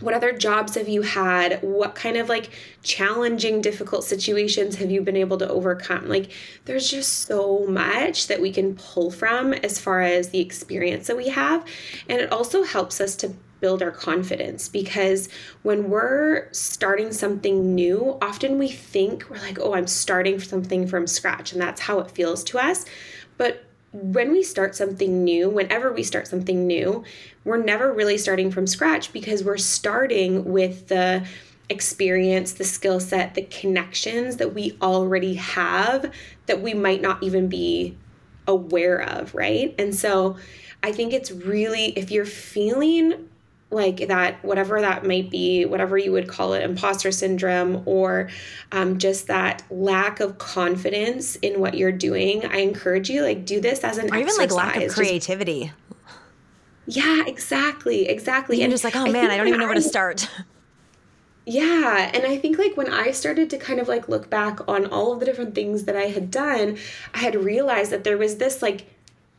[0.00, 2.50] what other jobs have you had what kind of like
[2.82, 6.30] challenging difficult situations have you been able to overcome like
[6.66, 11.16] there's just so much that we can pull from as far as the experience that
[11.16, 11.64] we have
[12.08, 15.28] and it also helps us to build our confidence because
[15.62, 21.06] when we're starting something new, often we think we're like, oh, I'm starting something from
[21.06, 22.84] scratch, and that's how it feels to us.
[23.36, 27.04] But when we start something new, whenever we start something new,
[27.44, 31.26] we're never really starting from scratch because we're starting with the
[31.70, 36.12] experience, the skill set, the connections that we already have
[36.46, 37.96] that we might not even be
[38.46, 39.74] aware of, right?
[39.78, 40.36] And so
[40.82, 43.27] I think it's really, if you're feeling
[43.70, 48.30] like that whatever that might be whatever you would call it imposter syndrome or
[48.72, 53.60] um, just that lack of confidence in what you're doing i encourage you like do
[53.60, 55.72] this as an or even like lack of creativity
[56.86, 58.62] just, yeah exactly exactly.
[58.62, 60.28] And just like oh I man i don't even know where to start.
[61.44, 64.84] Yeah and i think like when i started to kind of like look back on
[64.86, 66.76] all of the different things that i had done
[67.14, 68.86] i had realized that there was this like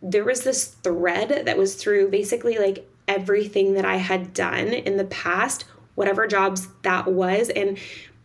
[0.02, 4.96] there was this thread that was through basically like everything that I had done in
[4.96, 7.50] the past, whatever jobs that was.
[7.50, 7.78] And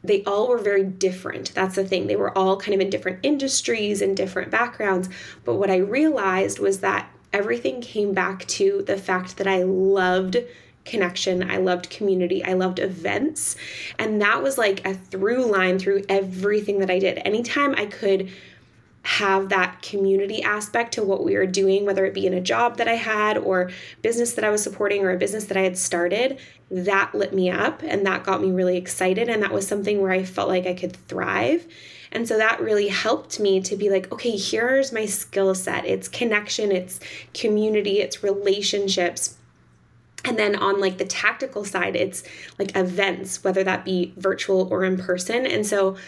[0.05, 1.55] they all were very different.
[1.55, 2.07] That's the thing.
[2.07, 5.09] They were all kind of in different industries and different backgrounds.
[5.45, 10.37] But what I realized was that everything came back to the fact that I loved
[10.85, 11.51] connection.
[11.51, 12.45] I loved community.
[12.45, 13.57] I loved events.
[13.99, 17.19] And that was like a through line through everything that I did.
[17.25, 18.31] Anytime I could
[19.05, 22.79] have that community aspect to what we were doing, whether it be in a job
[22.79, 25.77] that I had or business that I was supporting or a business that I had
[25.77, 26.39] started,
[26.71, 29.29] that lit me up and that got me really excited.
[29.29, 31.67] And that was something where I felt like I could thrive.
[32.13, 36.09] And so that really helped me to be like, okay, here's my skill set it's
[36.09, 36.99] connection, it's
[37.35, 39.37] community, it's relationships.
[40.25, 42.23] And then on like the tactical side, it's
[42.59, 45.45] like events, whether that be virtual or in person.
[45.45, 45.99] And so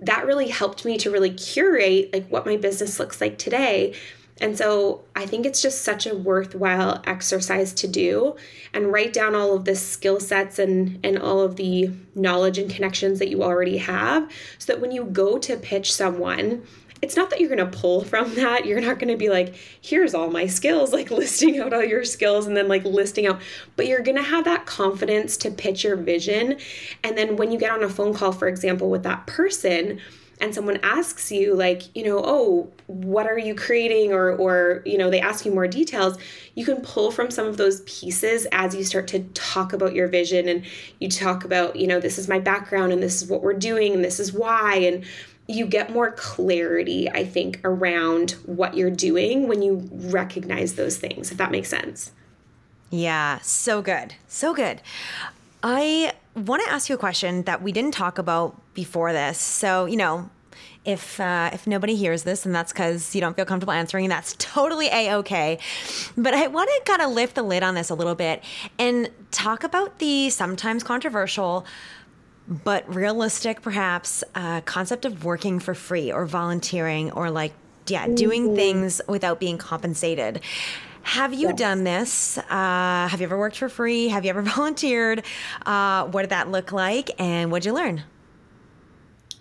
[0.00, 3.94] that really helped me to really curate like what my business looks like today.
[4.40, 8.34] And so I think it's just such a worthwhile exercise to do
[8.72, 12.68] and write down all of the skill sets and, and all of the knowledge and
[12.68, 14.28] connections that you already have
[14.58, 16.64] so that when you go to pitch someone,
[17.04, 18.64] it's not that you're going to pull from that.
[18.64, 22.02] You're not going to be like, here's all my skills, like listing out all your
[22.02, 23.42] skills and then like listing out,
[23.76, 26.56] but you're going to have that confidence to pitch your vision.
[27.02, 30.00] And then when you get on a phone call, for example, with that person,
[30.40, 34.98] and someone asks you like you know oh what are you creating or or you
[34.98, 36.18] know they ask you more details
[36.56, 40.08] you can pull from some of those pieces as you start to talk about your
[40.08, 40.64] vision and
[40.98, 43.94] you talk about you know this is my background and this is what we're doing
[43.94, 45.04] and this is why and
[45.46, 51.30] you get more clarity, I think, around what you're doing when you recognize those things,
[51.30, 52.12] if that makes sense.
[52.90, 54.14] Yeah, so good.
[54.28, 54.80] So good.
[55.62, 59.38] I want to ask you a question that we didn't talk about before this.
[59.38, 60.30] So, you know,
[60.84, 64.34] if uh, if nobody hears this, and that's because you don't feel comfortable answering, that's
[64.38, 65.58] totally a okay.
[66.16, 68.42] But I want to kind of lift the lid on this a little bit
[68.78, 71.64] and talk about the sometimes controversial
[72.48, 77.52] but realistic, perhaps, uh, concept of working for free or volunteering or like,
[77.86, 78.56] yeah, doing mm-hmm.
[78.56, 80.40] things without being compensated.
[81.02, 81.58] Have you yes.
[81.58, 82.38] done this?
[82.38, 84.08] Uh, have you ever worked for free?
[84.08, 85.22] Have you ever volunteered?
[85.66, 87.10] Uh, what did that look like?
[87.18, 88.02] And what'd you learn?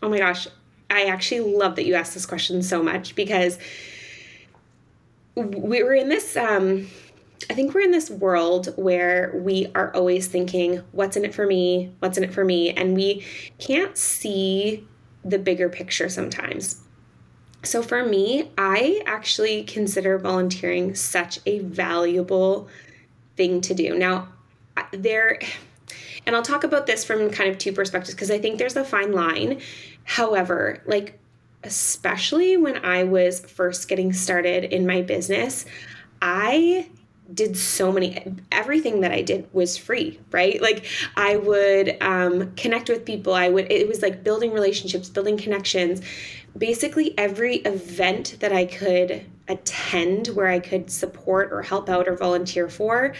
[0.01, 0.47] Oh my gosh.
[0.89, 3.57] I actually love that you asked this question so much because
[5.35, 6.87] we were in this um,
[7.49, 11.45] I think we're in this world where we are always thinking, what's in it for
[11.45, 11.93] me?
[11.99, 12.71] What's in it for me?
[12.71, 13.25] And we
[13.59, 14.87] can't see
[15.23, 16.81] the bigger picture sometimes.
[17.63, 22.67] So for me, I actually consider volunteering such a valuable
[23.37, 23.97] thing to do.
[23.97, 24.27] Now,
[24.91, 25.39] there,
[26.25, 28.83] and I'll talk about this from kind of two perspectives because I think there's a
[28.83, 29.61] fine line.
[30.03, 31.19] However, like,
[31.63, 35.65] especially when I was first getting started in my business,
[36.21, 36.89] I
[37.34, 38.21] did so many
[38.51, 40.61] everything that i did was free right?
[40.61, 43.34] Like i would um, connect with people.
[43.34, 46.01] I would it was like building relationships building connections.
[46.57, 52.15] Basically every event that i could attend where i could support or help out or
[52.15, 53.13] volunteer for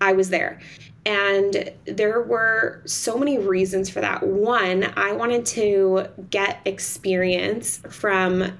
[0.00, 0.60] i was there.
[1.04, 4.24] And there were so many reasons for that.
[4.24, 8.52] One, I wanted to get experience from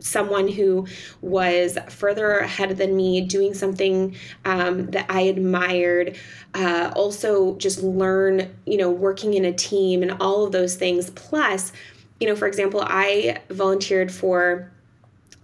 [0.00, 0.86] someone who
[1.20, 6.16] was further ahead than me doing something um, that i admired
[6.54, 11.10] uh, also just learn you know working in a team and all of those things.
[11.10, 11.72] Plus
[12.20, 14.70] you know for example i volunteered for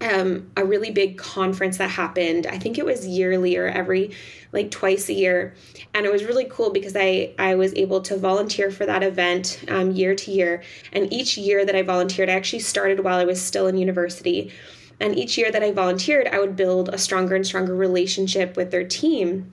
[0.01, 2.47] um, a really big conference that happened.
[2.47, 4.13] I think it was yearly or every
[4.53, 5.55] like twice a year,
[5.95, 9.65] and it was really cool because I I was able to volunteer for that event
[9.69, 10.63] um, year to year.
[10.93, 14.53] And each year that I volunteered, I actually started while I was still in university.
[15.01, 18.71] And each year that I volunteered, I would build a stronger and stronger relationship with
[18.71, 19.53] their team.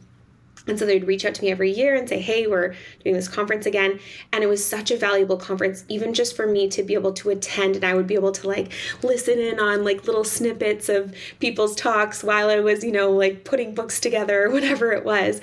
[0.67, 3.27] And so they'd reach out to me every year and say, Hey, we're doing this
[3.27, 3.99] conference again.
[4.31, 7.29] And it was such a valuable conference, even just for me to be able to
[7.31, 7.75] attend.
[7.75, 11.75] And I would be able to like listen in on like little snippets of people's
[11.75, 15.41] talks while I was, you know, like putting books together or whatever it was.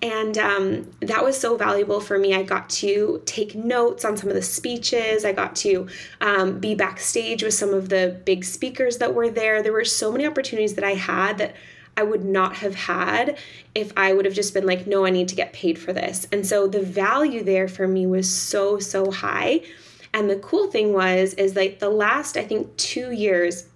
[0.00, 2.34] And um, that was so valuable for me.
[2.34, 5.86] I got to take notes on some of the speeches, I got to
[6.20, 9.62] um, be backstage with some of the big speakers that were there.
[9.62, 11.56] There were so many opportunities that I had that
[11.96, 13.38] I would not have had
[13.74, 16.26] if I would have just been like, no, I need to get paid for this.
[16.32, 19.62] And so the value there for me was so, so high.
[20.14, 23.66] And the cool thing was, is like the last, I think, two years,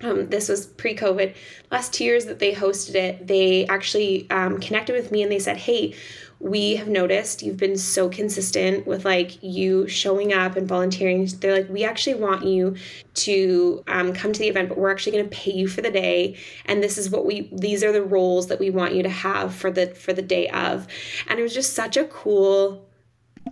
[0.00, 1.34] um, this was pre COVID,
[1.70, 5.38] last two years that they hosted it, they actually um, connected with me and they
[5.38, 5.94] said, hey,
[6.38, 11.54] we have noticed you've been so consistent with like you showing up and volunteering they're
[11.54, 12.76] like we actually want you
[13.14, 15.90] to um, come to the event but we're actually going to pay you for the
[15.90, 19.08] day and this is what we these are the roles that we want you to
[19.08, 20.86] have for the for the day of
[21.26, 22.86] and it was just such a cool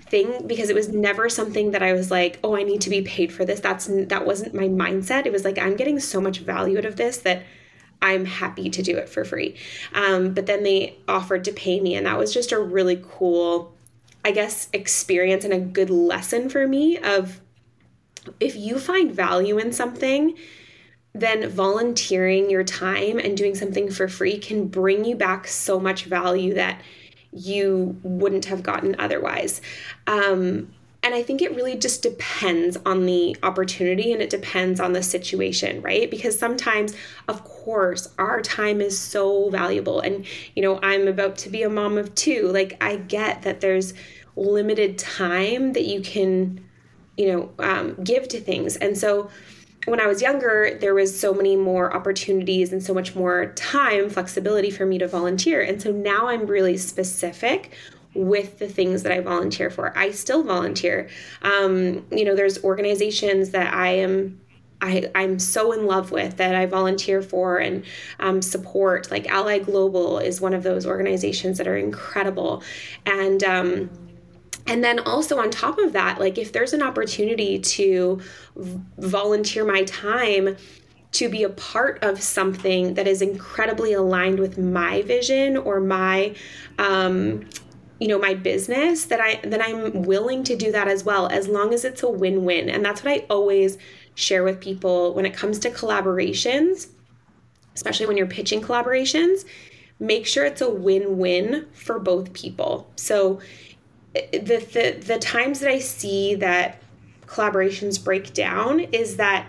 [0.02, 3.02] thing because it was never something that I was like, oh, I need to be
[3.02, 3.60] paid for this.
[3.60, 5.26] That's that wasn't my mindset.
[5.26, 7.44] It was like I'm getting so much value out of this that
[8.04, 9.56] I'm happy to do it for free.
[9.94, 13.74] Um, but then they offered to pay me, and that was just a really cool,
[14.22, 17.40] I guess, experience and a good lesson for me of
[18.40, 20.36] if you find value in something,
[21.14, 26.04] then volunteering your time and doing something for free can bring you back so much
[26.04, 26.82] value that
[27.32, 29.62] you wouldn't have gotten otherwise.
[30.06, 30.74] Um,
[31.04, 35.02] and I think it really just depends on the opportunity and it depends on the
[35.02, 36.10] situation, right?
[36.10, 36.94] Because sometimes,
[37.28, 40.00] of course, our time is so valuable.
[40.00, 40.24] And,
[40.56, 42.48] you know, I'm about to be a mom of two.
[42.48, 43.92] Like, I get that there's
[44.34, 46.64] limited time that you can,
[47.18, 48.76] you know, um, give to things.
[48.76, 49.30] And so,
[49.86, 54.08] when I was younger, there was so many more opportunities and so much more time,
[54.08, 55.60] flexibility for me to volunteer.
[55.60, 57.72] And so now I'm really specific
[58.14, 59.96] with the things that I volunteer for.
[59.96, 61.08] I still volunteer.
[61.42, 64.40] Um, you know, there's organizations that I am
[64.84, 67.84] I, I'm so in love with that I volunteer for and
[68.20, 69.10] um, support.
[69.10, 72.62] Like Ally Global is one of those organizations that are incredible.
[73.06, 73.90] And um,
[74.66, 78.20] and then also on top of that, like if there's an opportunity to
[78.98, 80.56] volunteer my time
[81.12, 86.34] to be a part of something that is incredibly aligned with my vision or my
[86.78, 87.46] um,
[88.04, 91.48] you know my business that i that i'm willing to do that as well as
[91.48, 93.78] long as it's a win-win and that's what i always
[94.14, 96.88] share with people when it comes to collaborations
[97.74, 99.46] especially when you're pitching collaborations
[99.98, 103.40] make sure it's a win-win for both people so
[104.14, 106.82] eh, eh, the, the the times that I see that
[107.26, 109.46] collaborations break down is that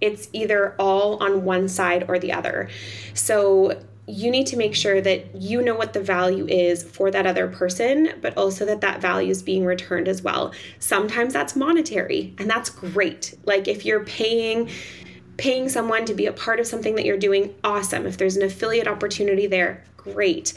[0.00, 2.68] it's either all on one side or the other.
[3.14, 7.26] So you need to make sure that you know what the value is for that
[7.26, 10.52] other person, but also that that value is being returned as well.
[10.78, 13.36] Sometimes that's monetary, and that's great.
[13.44, 14.68] Like if you're paying
[15.36, 18.06] paying someone to be a part of something that you're doing, awesome.
[18.06, 20.54] If there's an affiliate opportunity there, great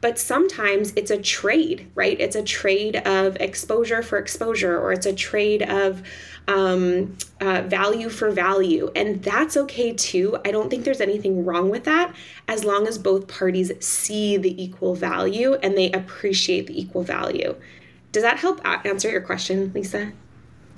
[0.00, 2.18] but sometimes it's a trade, right?
[2.20, 6.02] It's a trade of exposure for exposure, or it's a trade of
[6.48, 8.90] um, uh, value for value.
[8.94, 10.38] And that's okay too.
[10.44, 12.14] I don't think there's anything wrong with that
[12.48, 17.56] as long as both parties see the equal value and they appreciate the equal value.
[18.12, 20.12] Does that help answer your question, Lisa?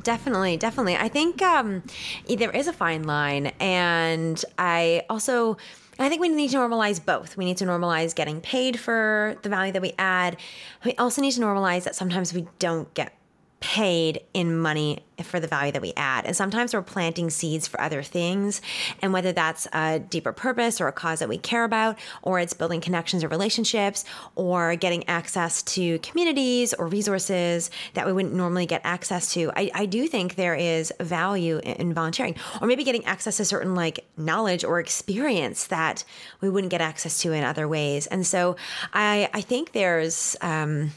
[0.03, 0.97] Definitely, definitely.
[0.97, 1.83] I think um,
[2.29, 3.49] there is a fine line.
[3.61, 5.59] And I also
[6.01, 7.37] I think we need to normalize both.
[7.37, 10.37] We need to normalize getting paid for the value that we add.
[10.85, 13.18] We also need to normalize that sometimes we don't get
[13.61, 16.25] paid in money for the value that we add.
[16.25, 18.63] And sometimes we're planting seeds for other things.
[19.03, 22.55] And whether that's a deeper purpose or a cause that we care about, or it's
[22.55, 24.05] building connections or relationships,
[24.37, 29.71] or getting access to communities or resources that we wouldn't normally get access to, I,
[29.75, 32.37] I do think there is value in volunteering.
[32.61, 36.05] Or maybe getting access to certain like knowledge or experience that
[36.41, 38.07] we wouldn't get access to in other ways.
[38.07, 38.55] And so
[38.93, 40.93] I, I think there's, um,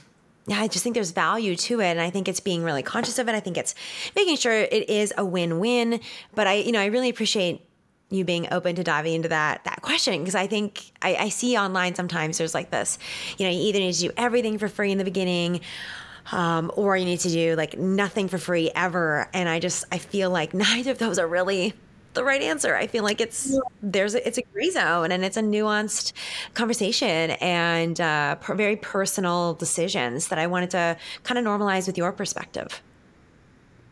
[0.52, 1.92] yeah, I just think there's value to it.
[1.92, 3.36] And I think it's being really conscious of it.
[3.36, 3.74] I think it's
[4.18, 6.02] making sure it is a win win.
[6.36, 7.66] But I, you know, I really appreciate
[8.10, 11.58] you being open to diving into that that question because I think I, I, see
[11.58, 13.00] online sometimes there's like this,
[13.38, 15.62] you know, you either need to do everything for free in the beginning,
[16.34, 19.30] um, or you need to do like nothing for free ever.
[19.34, 21.74] And I just I feel like neither of those are really
[22.14, 22.76] the right answer.
[22.76, 26.14] I feel like it's there's a, it's a gray zone and it's a nuanced
[26.54, 32.12] conversation and uh, very personal decisions that I wanted to kind of normalize with your
[32.12, 32.82] perspective.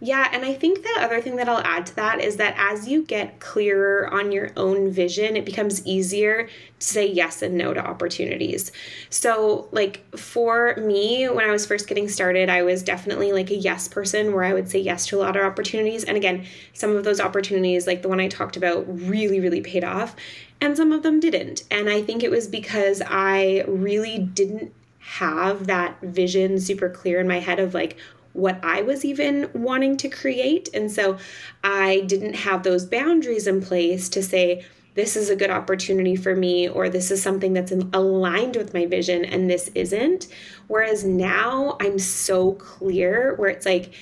[0.02, 2.88] Yeah, and I think the other thing that I'll add to that is that as
[2.88, 6.52] you get clearer on your own vision, it becomes easier to
[6.86, 8.72] say yes and no to opportunities.
[9.10, 13.56] So, like for me, when I was first getting started, I was definitely like a
[13.56, 16.06] yes person where I would say yes to a lot of opportunities.
[16.06, 19.84] And again, some of those opportunities, like the one I talked about, really, really paid
[19.84, 20.16] off,
[20.62, 21.64] and some of them didn't.
[21.70, 27.28] And I think it was because I really didn't have that vision super clear in
[27.28, 27.98] my head of like,
[28.34, 30.70] what I was even wanting to create.
[30.74, 31.18] And so
[31.64, 34.66] I didn't have those boundaries in place to say,
[34.96, 38.86] this is a good opportunity for me, or this is something that's aligned with my
[38.86, 40.28] vision, and this isn't.
[40.68, 43.94] Whereas now I'm so clear where it's like,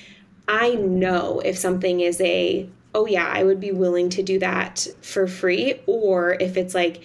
[0.48, 4.88] I know if something is a, oh yeah, I would be willing to do that
[5.02, 7.02] for free, or if it's like,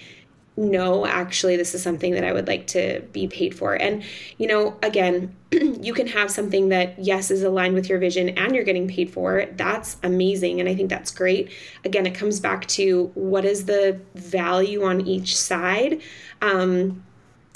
[0.56, 3.74] no, actually, this is something that I would like to be paid for.
[3.74, 4.04] And,
[4.38, 8.54] you know, again, you can have something that, yes, is aligned with your vision and
[8.54, 9.58] you're getting paid for it.
[9.58, 10.60] That's amazing.
[10.60, 11.52] And I think that's great.
[11.86, 16.02] Again, it comes back to what is the value on each side.
[16.42, 17.04] Um,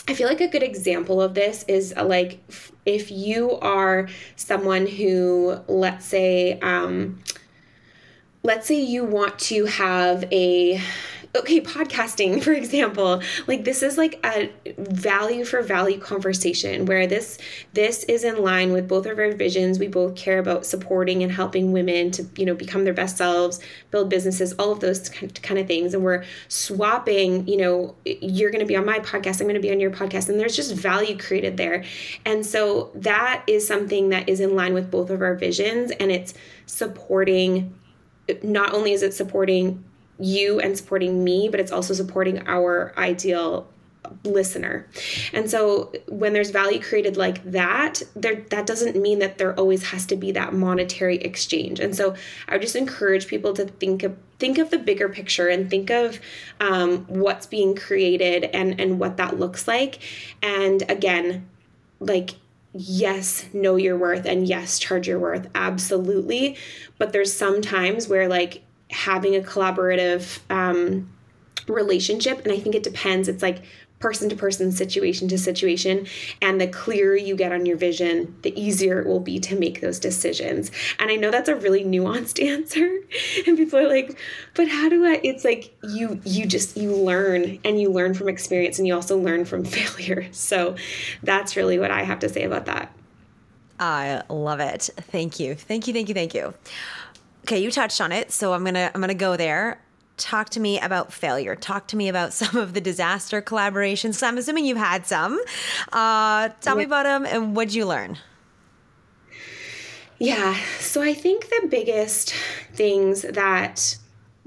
[0.08, 2.39] I feel like a good example of this is uh, like
[2.86, 7.22] if you are someone who, let's say, um,
[8.41, 10.82] let's say you want to have a
[11.38, 17.38] okay podcasting for example like this is like a value for value conversation where this
[17.74, 19.80] this is in line with both of our visions.
[19.80, 23.60] We both care about supporting and helping women to you know become their best selves
[23.92, 25.94] build businesses all of those kind of things.
[25.94, 29.62] And we're swapping you know you're going to be on my podcast i'm going to
[29.62, 30.30] be on your podcast.
[30.30, 31.84] And there's just value created there.
[32.26, 35.92] And so that is something that is in line with both of our visions.
[35.92, 36.34] And it's
[36.66, 37.74] supporting
[38.44, 39.84] not only is it supporting
[40.20, 43.68] you and supporting me, but it's also supporting our ideal
[44.24, 44.88] listener.
[45.34, 49.84] And so when there's value created like that, there that doesn't mean that there always
[49.89, 51.80] has to be that monetary exchange.
[51.80, 52.15] And so
[52.47, 55.89] I would just encourage people to think of think of the bigger picture and think
[55.89, 56.20] of
[56.59, 59.99] um, what's being created and and what that looks like.
[60.41, 61.47] And again,
[61.99, 62.32] like
[62.74, 65.49] yes, know your worth and yes, charge your worth.
[65.55, 66.57] Absolutely.
[66.97, 71.10] But there's some times where like having a collaborative um,
[71.68, 73.28] relationship, and I think it depends.
[73.28, 73.64] It's like
[74.00, 76.08] person to person, situation to situation.
[76.42, 79.82] And the clearer you get on your vision, the easier it will be to make
[79.82, 80.72] those decisions.
[81.00, 83.00] And I know that's a really nuanced answer.
[83.46, 84.18] And people are like,
[84.54, 88.30] but how do I it's like you you just you learn and you learn from
[88.30, 90.28] experience and you also learn from failure.
[90.32, 90.76] So
[91.24, 92.94] that's really what I have to say about that.
[93.80, 94.90] I love it.
[94.98, 95.54] Thank you.
[95.54, 95.94] Thank you.
[95.94, 96.16] Thank you.
[96.16, 96.54] Thank you.
[97.48, 99.80] Okay, you touched on it, so I'm to I'm to go there
[100.18, 101.56] talk to me about failure.
[101.56, 104.16] Talk to me about some of the disaster collaborations.
[104.16, 105.39] So I'm assuming you've had some.
[105.93, 106.80] Uh, tell yeah.
[106.80, 108.18] me about them and what'd you learn?
[110.20, 112.34] Yeah, so I think the biggest
[112.74, 113.98] things that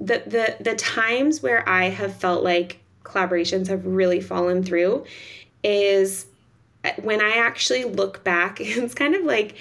[0.01, 5.05] the the the times where I have felt like collaborations have really fallen through
[5.63, 6.27] is
[7.03, 8.59] when I actually look back.
[8.61, 9.55] It's kind of like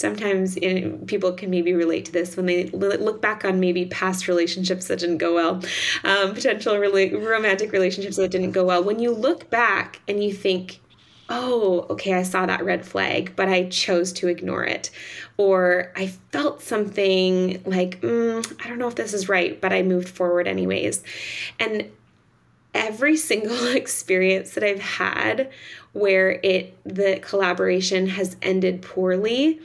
[0.00, 0.58] sometimes
[1.06, 4.98] people can maybe relate to this when they look back on maybe past relationships that
[4.98, 5.62] didn't go well,
[6.04, 8.82] um, potential rela- romantic relationships that didn't go well.
[8.82, 10.80] When you look back and you think,
[11.30, 14.90] oh, okay, I saw that red flag, but I chose to ignore it.
[15.36, 19.82] Or I felt something like, mm, I don't know if this is right, but I
[19.82, 21.02] moved forward anyways.
[21.60, 21.90] And
[22.74, 25.50] every single experience that I've had
[25.92, 29.60] where it the collaboration has ended poorly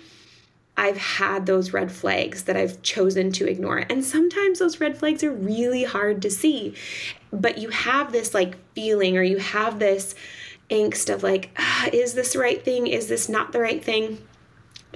[0.76, 3.86] I've had those red flags that I've chosen to ignore.
[3.90, 6.76] And sometimes those red flags are really hard to see.
[7.32, 10.16] But you have this like feeling or you have this
[10.70, 12.88] angst of like, ah, is this the right thing?
[12.88, 14.26] Is this not the right thing?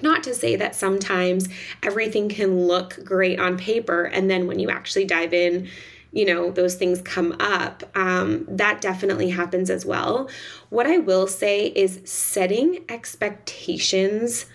[0.02, 1.48] Not to say that sometimes
[1.84, 4.04] everything can look great on paper.
[4.04, 5.70] And then when you actually dive in,
[6.12, 7.84] you know, those things come up.
[7.96, 10.30] Um, that definitely happens as well.
[10.70, 14.46] What I will say is setting expectations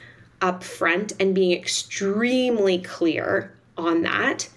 [0.43, 4.49] up front and being extremely clear on that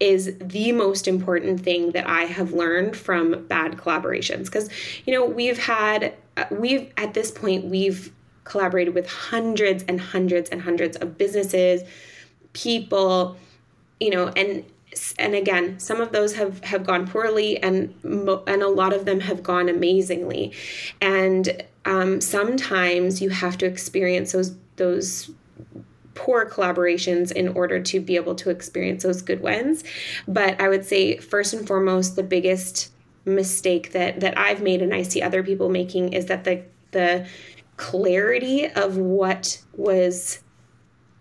[0.00, 4.46] is the most important thing that I have learned from bad collaborations.
[4.46, 4.68] Because,
[5.06, 10.50] you know, we've had, uh, we've, at this point, we've collaborated with hundreds and hundreds
[10.50, 11.82] and hundreds of businesses,
[12.52, 13.36] people,
[14.00, 14.64] you know, and,
[15.18, 19.20] and again, some of those have, have gone poorly and, and a lot of them
[19.20, 20.52] have gone amazingly.
[21.00, 25.30] And um, sometimes you have to experience those those
[26.14, 29.82] poor collaborations in order to be able to experience those good ones.
[30.28, 32.92] But I would say first and foremost, the biggest
[33.24, 37.26] mistake that that I've made and I see other people making is that the the
[37.76, 40.40] clarity of what was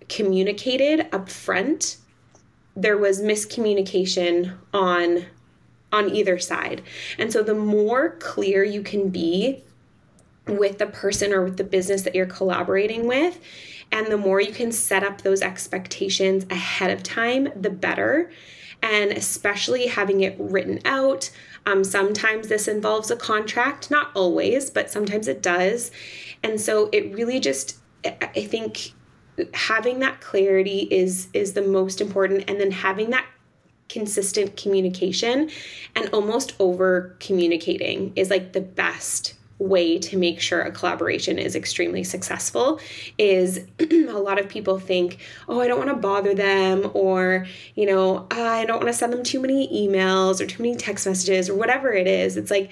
[0.09, 1.97] communicated up front
[2.75, 5.25] there was miscommunication on
[5.91, 6.81] on either side.
[7.19, 9.63] And so the more clear you can be
[10.47, 13.39] with the person or with the business that you're collaborating with,
[13.91, 18.31] and the more you can set up those expectations ahead of time, the better.
[18.81, 21.31] And especially having it written out.
[21.65, 25.89] Um, sometimes this involves a contract, not always, but sometimes it does.
[26.43, 28.91] And so it really just, I think
[29.53, 33.25] having that clarity is is the most important and then having that
[33.89, 35.49] consistent communication
[35.95, 41.55] and almost over communicating is like the best way to make sure a collaboration is
[41.55, 42.79] extremely successful
[43.17, 47.45] is a lot of people think, oh, I don't want to bother them, or,
[47.75, 51.05] you know, I don't want to send them too many emails or too many text
[51.05, 52.35] messages or whatever it is.
[52.35, 52.71] It's like,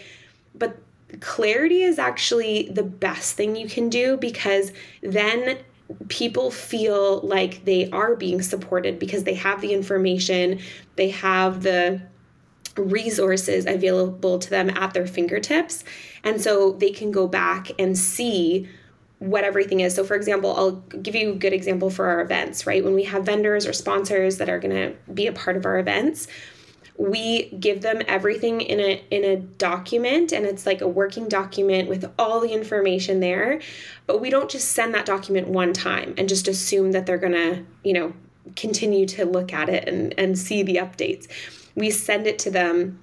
[0.55, 0.77] but
[1.19, 4.71] clarity is actually the best thing you can do because
[5.01, 5.59] then
[6.07, 10.59] people feel like they are being supported because they have the information,
[10.95, 12.01] they have the
[12.77, 15.83] resources available to them at their fingertips.
[16.23, 18.69] And so they can go back and see
[19.19, 19.93] what everything is.
[19.93, 22.83] So, for example, I'll give you a good example for our events, right?
[22.83, 25.77] When we have vendors or sponsors that are going to be a part of our
[25.77, 26.27] events,
[26.97, 31.89] we give them everything in a in a document and it's like a working document
[31.89, 33.59] with all the information there
[34.05, 37.31] but we don't just send that document one time and just assume that they're going
[37.31, 38.13] to you know
[38.55, 41.27] continue to look at it and and see the updates
[41.75, 42.99] we send it to them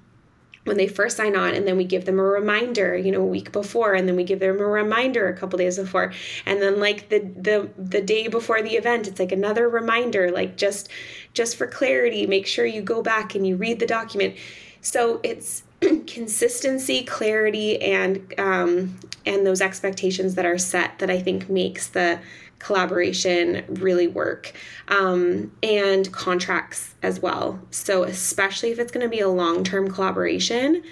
[0.65, 3.25] when they first sign on and then we give them a reminder you know a
[3.25, 6.13] week before and then we give them a reminder a couple days before.
[6.45, 10.57] And then like the the the day before the event it's like another reminder like
[10.57, 10.89] just
[11.33, 14.35] just for clarity make sure you go back and you read the document.
[14.81, 15.63] So it's
[16.07, 22.19] consistency clarity and um, and those expectations that are set that i think makes the
[22.59, 24.53] collaboration really work
[24.89, 27.59] um, and contracts as well.
[27.71, 30.83] So, especially if it's going to be a long term collaboration,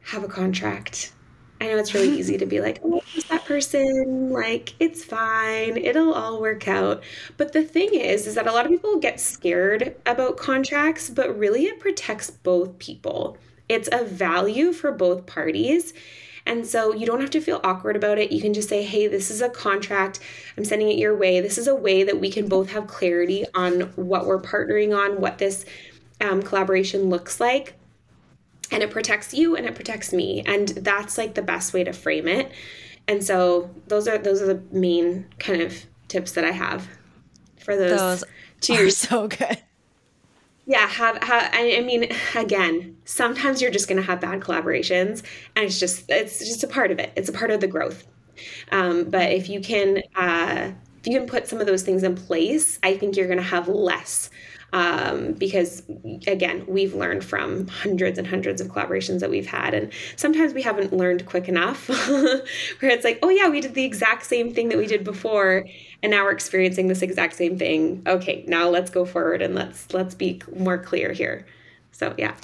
[0.00, 1.12] have a contract.
[1.60, 4.30] I know it's really easy to be like, oh, who's that person?
[4.30, 5.76] Like, it's fine.
[5.76, 7.02] It'll all work out.
[7.36, 11.38] But the thing is, is that a lot of people get scared about contracts, but
[11.38, 13.38] really it protects both people.
[13.68, 15.94] It's a value for both parties.
[16.46, 18.30] And so you don't have to feel awkward about it.
[18.30, 20.20] You can just say, hey, this is a contract.
[20.56, 21.40] I'm sending it your way.
[21.40, 25.20] This is a way that we can both have clarity on what we're partnering on,
[25.20, 25.64] what this
[26.20, 27.74] um, collaboration looks like.
[28.70, 30.42] And it protects you and it protects me.
[30.44, 32.52] And that's like the best way to frame it.
[33.08, 36.88] And so those are those are the main kind of tips that I have
[37.58, 38.24] for those, those
[38.60, 38.90] two.
[38.90, 39.62] So good
[40.66, 45.22] yeah have, have I, mean again sometimes you're just going to have bad collaborations
[45.56, 47.12] and it's just it's just a part of it.
[47.16, 48.06] It's a part of the growth.
[48.72, 50.72] Um, but if you can uh,
[51.04, 53.44] if you can put some of those things in place i think you're going to
[53.44, 54.30] have less
[54.74, 55.84] um, because
[56.26, 60.62] again we've learned from hundreds and hundreds of collaborations that we've had and sometimes we
[60.62, 64.68] haven't learned quick enough where it's like oh yeah we did the exact same thing
[64.68, 65.64] that we did before
[66.02, 68.02] and now we're experiencing this exact same thing.
[68.04, 71.46] Okay now let's go forward and let's let's be more clear here.
[71.92, 72.34] So yeah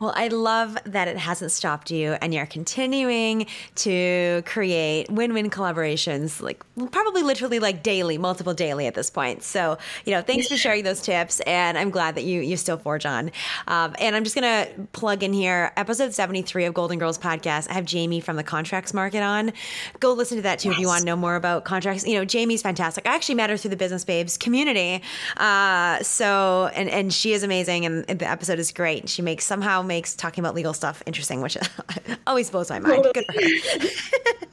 [0.00, 3.46] well, I love that it hasn't stopped you and you're continuing
[3.76, 6.62] to create win win collaborations, like
[6.92, 9.42] probably literally like daily, multiple daily at this point.
[9.42, 11.40] So, you know, thanks for sharing those tips.
[11.40, 13.32] And I'm glad that you, you still forge on.
[13.66, 17.68] Um, and I'm just going to plug in here episode 73 of Golden Girls podcast.
[17.68, 19.52] I have Jamie from the contracts market on.
[19.98, 20.76] Go listen to that too yes.
[20.76, 22.06] if you want to know more about contracts.
[22.06, 23.04] You know, Jamie's fantastic.
[23.06, 25.02] I actually met her through the Business Babes community.
[25.36, 27.84] Uh, so, and, and she is amazing.
[27.84, 29.08] And the episode is great.
[29.08, 31.56] She makes somehow makes talking about legal stuff interesting, which
[32.26, 33.04] always blows my mind.
[33.12, 33.32] Good for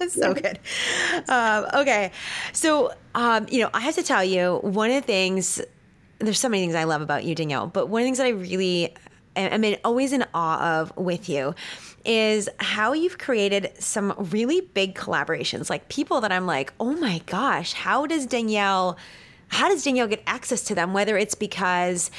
[0.04, 0.10] her.
[0.10, 0.60] so good.
[1.30, 2.12] Um, okay.
[2.54, 5.62] So, um, you know, I have to tell you, one of the things,
[6.20, 8.28] there's so many things I love about you, Danielle, but one of the things that
[8.28, 8.96] I really
[9.36, 11.54] am in, always in awe of with you
[12.06, 15.70] is how you've created some really big collaborations.
[15.70, 18.98] Like people that I'm like, oh my gosh, how does Danielle
[19.48, 20.92] how does Danielle get access to them?
[20.94, 22.10] Whether it's because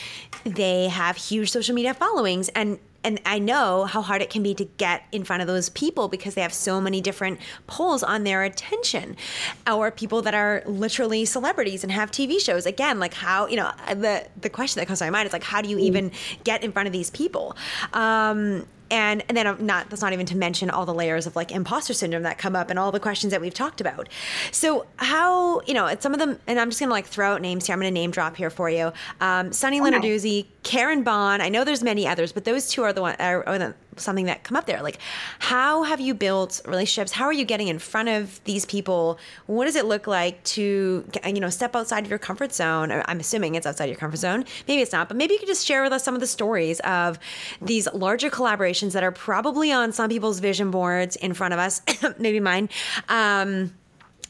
[0.44, 4.52] they have huge social media followings and and I know how hard it can be
[4.54, 7.38] to get in front of those people because they have so many different
[7.68, 9.16] pulls on their attention.
[9.64, 12.66] Or people that are literally celebrities and have TV shows.
[12.66, 15.44] Again, like how, you know, the the question that comes to my mind is like
[15.44, 15.82] how do you mm.
[15.82, 16.10] even
[16.42, 17.56] get in front of these people?
[17.92, 21.50] Um, and and then not that's not even to mention all the layers of like
[21.50, 24.08] imposter syndrome that come up and all the questions that we've talked about.
[24.52, 27.66] So how you know some of them and i'm just gonna like throw out names
[27.66, 27.74] here.
[27.74, 28.92] I'm gonna name drop here for you.
[29.20, 29.90] Um, sunny okay.
[29.90, 31.40] lenarduzzi Karin Bohn.
[31.40, 34.26] I know there's many others but those two are the one are, are the something
[34.26, 34.82] that come up there.
[34.82, 34.98] Like
[35.38, 37.12] how have you built relationships?
[37.12, 39.18] How are you getting in front of these people?
[39.46, 43.02] What does it look like to you know step outside of your comfort zone?
[43.06, 44.44] I'm assuming it's outside your comfort zone.
[44.68, 46.80] Maybe it's not but maybe you could just share with us some of the stories
[46.80, 47.18] of
[47.60, 51.82] these larger collaborations that are probably on some people's vision boards in front of us
[52.18, 52.68] maybe mine.
[53.08, 53.72] Um,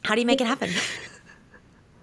[0.04, 0.70] how do you make it happen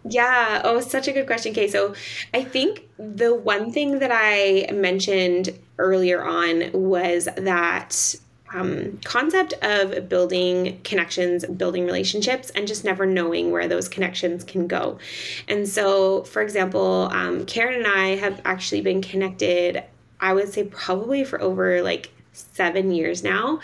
[0.09, 0.61] Yeah.
[0.65, 1.67] Oh, such a good question, Kay.
[1.67, 1.93] So
[2.33, 8.15] I think the one thing that I mentioned earlier on was that
[8.53, 14.67] um, concept of building connections, building relationships, and just never knowing where those connections can
[14.67, 14.99] go.
[15.47, 19.83] And so, for example, um, Karin and I have actually been connected,
[20.19, 23.59] I would say probably for over like seven years now.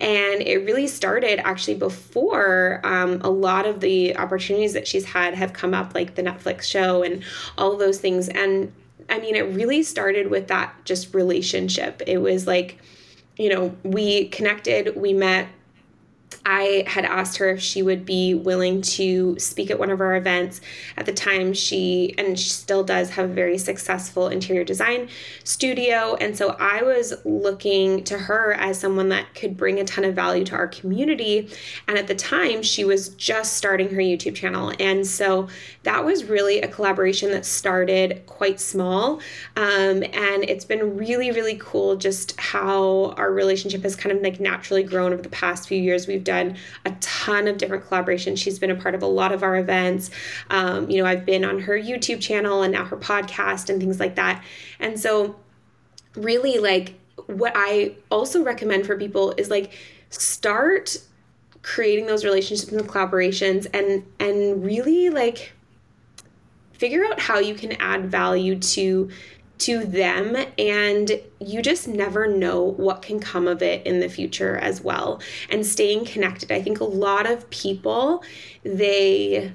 [0.00, 5.34] And it really started actually before um, a lot of the opportunities that she's had
[5.34, 7.22] have come up, like the Netflix show and
[7.58, 8.28] all those things.
[8.28, 8.72] And
[9.10, 12.02] I mean, it really started with that just relationship.
[12.06, 12.78] It was like,
[13.36, 15.48] you know, we connected, we met,
[16.44, 20.16] I had asked her if she would be willing to speak at one of our
[20.16, 20.60] events.
[20.96, 25.08] At the time, she, and she still does, have a very successful interior design
[25.44, 26.16] studio.
[26.16, 30.16] And so I was looking to her as someone that could bring a ton of
[30.16, 31.48] value to our community.
[31.86, 34.72] And at the time, she was just starting her YouTube channel.
[34.80, 35.48] And so
[35.84, 39.20] that was really a collaboration that started quite small.
[39.56, 44.40] Um, and it's been really, really cool just how our relationship has kind of like
[44.40, 46.08] naturally grown over the past few years.
[46.08, 48.38] We've done a ton of different collaborations.
[48.38, 50.10] She's been a part of a lot of our events.
[50.50, 54.00] Um, you know, I've been on her YouTube channel and now her podcast and things
[54.00, 54.42] like that.
[54.80, 55.36] And so,
[56.14, 56.94] really, like,
[57.26, 59.72] what I also recommend for people is like,
[60.10, 60.98] start
[61.62, 65.52] creating those relationships and collaborations and and really like
[66.72, 69.08] figure out how you can add value to
[69.62, 74.56] to them and you just never know what can come of it in the future
[74.58, 75.20] as well.
[75.50, 76.50] And staying connected.
[76.50, 78.24] I think a lot of people
[78.64, 79.52] they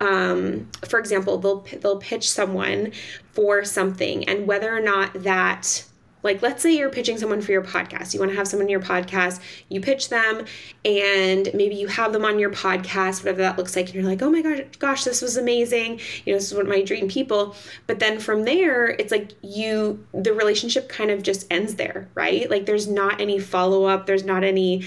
[0.00, 2.92] um, for example they'll they'll pitch someone
[3.32, 5.84] for something and whether or not that
[6.22, 8.14] like, let's say you're pitching someone for your podcast.
[8.14, 10.44] You want to have someone in your podcast, you pitch them,
[10.84, 14.22] and maybe you have them on your podcast, whatever that looks like, and you're like,
[14.22, 16.00] oh my gosh, gosh, this was amazing.
[16.24, 17.54] You know, this is one of my dream people.
[17.86, 22.50] But then from there, it's like you, the relationship kind of just ends there, right?
[22.50, 24.84] Like, there's not any follow up, there's not any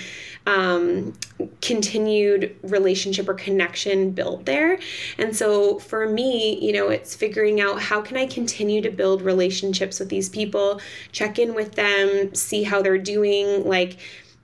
[0.48, 1.14] um,
[1.62, 4.80] continued relationship or connection built there.
[5.18, 9.22] And so for me, you know, it's figuring out how can I continue to build
[9.22, 10.82] relationships with these people,
[11.12, 13.98] check in with them, see how they're doing, like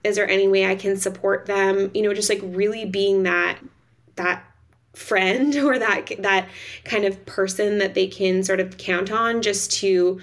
[0.04, 1.90] is there any way I can support them?
[1.94, 3.58] You know, just like really being that
[4.16, 4.44] that
[4.94, 6.48] friend or that that
[6.84, 10.20] kind of person that they can sort of count on just to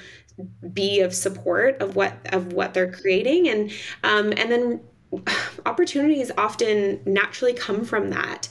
[0.74, 3.72] be of support of what of what they're creating and
[4.04, 4.82] um and then
[5.66, 8.48] opportunities often naturally come from that.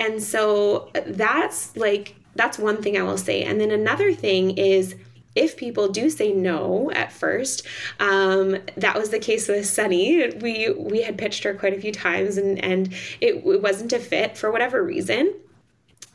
[0.00, 3.42] And so that's like, that's one thing I will say.
[3.42, 4.96] And then another thing is,
[5.34, 7.66] if people do say no at first,
[7.98, 10.30] um, that was the case with Sunny.
[10.30, 13.98] We we had pitched her quite a few times, and and it, it wasn't a
[13.98, 15.34] fit for whatever reason.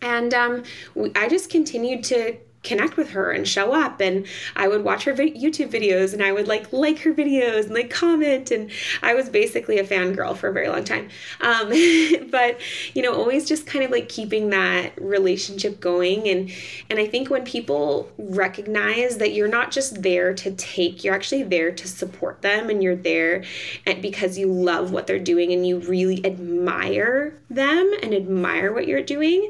[0.01, 0.63] And um,
[0.95, 4.02] we, I just continued to connect with her and show up.
[4.02, 4.26] And
[4.56, 7.90] i would watch her youtube videos and i would like like her videos and like
[7.90, 8.52] comment.
[8.52, 8.72] And
[9.02, 11.10] i was basically a fangirl for a very long time.
[11.41, 11.69] Um,
[12.30, 12.60] but
[12.94, 16.27] you know always just kind of like keeping that relationship going.
[16.27, 16.52] And
[16.90, 21.44] and i think when people recognize that you're not just there to take you're actually
[21.44, 23.44] there to support them and you're there
[24.02, 29.02] because you love what they're doing and you really admire them and admire what you're
[29.02, 29.49] doing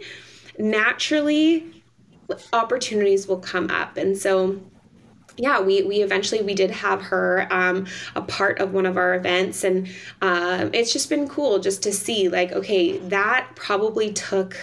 [0.58, 1.79] naturally
[2.54, 3.98] opportunities will come up.
[3.98, 4.60] And so
[5.40, 9.16] yeah, we, we eventually we did have her um, a part of one of our
[9.16, 9.88] events, and
[10.22, 14.58] um, it's just been cool just to see like okay that probably took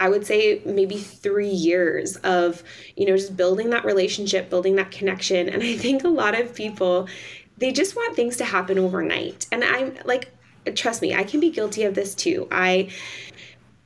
[0.00, 2.62] I would say maybe three years of
[2.96, 6.54] you know just building that relationship, building that connection, and I think a lot of
[6.54, 7.08] people
[7.58, 10.32] they just want things to happen overnight, and I'm like
[10.74, 12.46] trust me, I can be guilty of this too.
[12.50, 12.90] I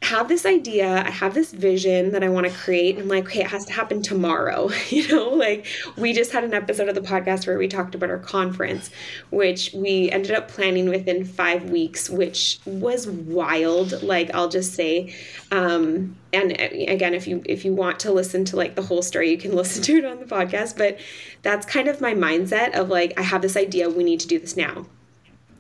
[0.03, 3.25] have this idea, I have this vision that I want to create, and I'm like,
[3.27, 4.71] okay, it has to happen tomorrow.
[4.89, 5.67] You know, like
[5.97, 8.91] we just had an episode of the podcast where we talked about our conference,
[9.31, 14.03] which we ended up planning within five weeks, which was wild.
[14.03, 15.13] Like I'll just say,
[15.51, 19.03] um, and uh, again, if you if you want to listen to like the whole
[19.03, 20.79] story, you can listen to it on the podcast.
[20.79, 20.99] But
[21.43, 24.39] that's kind of my mindset of like, I have this idea, we need to do
[24.39, 24.87] this now.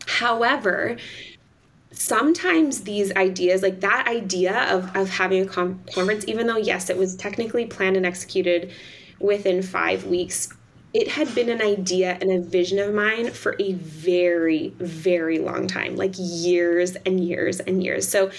[0.06, 0.96] However,
[1.98, 6.96] sometimes these ideas like that idea of, of having a conference even though yes it
[6.96, 8.70] was technically planned and executed
[9.18, 10.52] within five weeks
[10.96, 15.66] it had been an idea and a vision of mine for a very very long
[15.66, 18.08] time like years and years and years.
[18.08, 18.30] So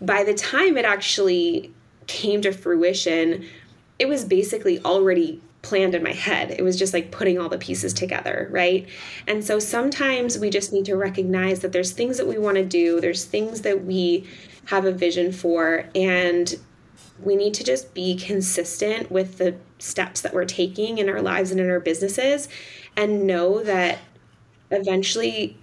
[0.00, 1.72] by the time it actually
[2.06, 3.44] came to fruition
[3.98, 6.52] it was basically already planned in my head.
[6.52, 8.86] It was just like putting all the pieces together, right?
[9.26, 12.64] And so sometimes we just need to recognize that there's things that we want to
[12.64, 14.28] do, there's things that we
[14.66, 16.54] have a vision for, and
[17.22, 21.50] we need to just be consistent with the steps that we're taking in our lives
[21.50, 22.48] and in our businesses
[22.96, 23.98] and know that
[24.70, 25.56] eventually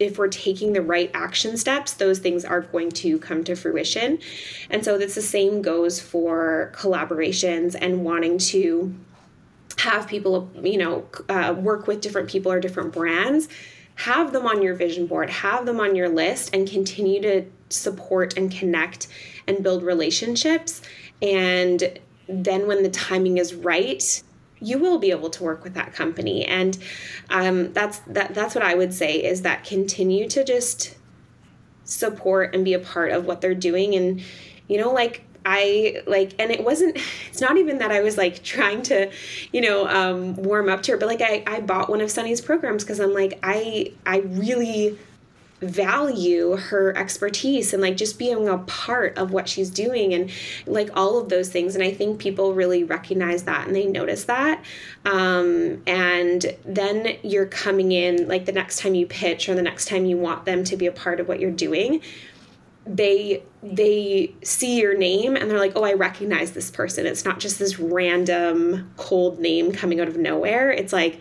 [0.00, 4.18] if we're taking the right action steps, those things are going to come to fruition.
[4.70, 8.94] And so that's the same goes for collaborations and wanting to
[9.78, 13.48] have people, you know, uh, work with different people or different brands.
[13.96, 18.36] Have them on your vision board, have them on your list, and continue to support
[18.36, 19.08] and connect
[19.46, 20.82] and build relationships.
[21.22, 21.98] And
[22.28, 24.22] then when the timing is right,
[24.60, 26.78] you will be able to work with that company and
[27.30, 30.96] um, that's that that's what i would say is that continue to just
[31.84, 34.22] support and be a part of what they're doing and
[34.68, 36.98] you know like I like, and it wasn't,
[37.30, 39.10] it's not even that I was like trying to,
[39.52, 42.40] you know, um, warm up to her, but like I, I bought one of Sunny's
[42.40, 44.98] programs because I'm like, I, I really
[45.60, 50.30] value her expertise and like just being a part of what she's doing and
[50.66, 54.24] like all of those things and i think people really recognize that and they notice
[54.24, 54.62] that.
[55.06, 59.86] Um, and then you're coming in like the next time you pitch or the next
[59.86, 62.02] time you want them to be a part of what you're doing
[62.86, 67.06] they they see your name and they're like oh i recognize this person.
[67.06, 70.70] It's not just this random cold name coming out of nowhere.
[70.70, 71.20] It's like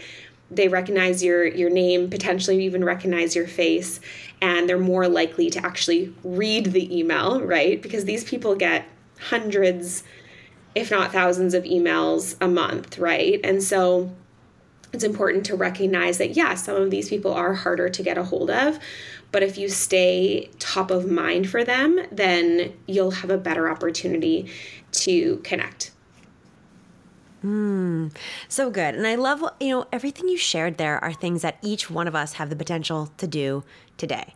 [0.51, 3.99] they recognize your your name potentially even recognize your face
[4.41, 7.81] and they're more likely to actually read the email right?
[7.81, 8.85] Because these people get
[9.19, 10.03] hundreds
[10.75, 13.39] if not thousands of emails a month right?
[13.43, 14.13] And so
[14.93, 18.23] it's important to recognize that yeah some of these people are harder to get a
[18.23, 18.79] hold of
[19.31, 24.49] but if you stay top of mind for them, then you'll have a better opportunity
[24.91, 25.91] to connect.
[27.43, 28.15] Mm,
[28.47, 28.95] so good.
[28.95, 32.15] And I love, you know, everything you shared there are things that each one of
[32.15, 33.63] us have the potential to do
[33.97, 34.33] today.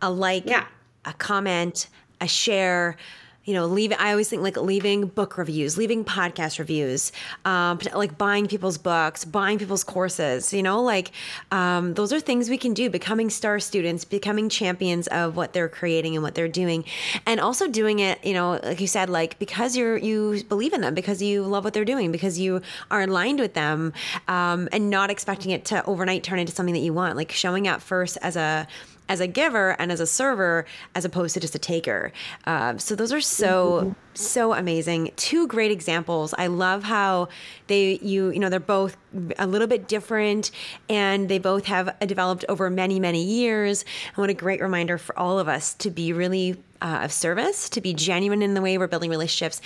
[0.00, 0.66] A like, yeah.
[1.04, 1.88] a comment,
[2.20, 2.96] a share,
[3.44, 3.92] you know, leave.
[3.98, 7.10] I always think like leaving book reviews, leaving podcast reviews,
[7.44, 11.10] um, like buying people's books, buying people's courses, you know, like
[11.50, 15.70] um, those are things we can do, becoming star students, becoming champions of what they're
[15.70, 16.84] creating and what they're doing.
[17.24, 20.82] And also doing it, you know, like you said, like because you're, you believe in
[20.82, 22.60] them, because you love what they're doing, because you
[22.90, 23.94] are aligned with them
[24.28, 27.66] um, and not expecting it to overnight turn into something that you want, like showing
[27.66, 28.68] up first as a,
[29.10, 30.64] as a giver and as a server
[30.94, 32.12] as opposed to just a taker.
[32.46, 35.10] Uh, so those are so so amazing.
[35.16, 36.32] Two great examples.
[36.38, 37.28] I love how
[37.66, 38.96] they you you know they're both
[39.36, 40.52] a little bit different
[40.88, 43.84] and they both have developed over many many years.
[44.08, 47.68] And what a great reminder for all of us to be really uh, of service,
[47.70, 49.60] to be genuine in the way we're building relationships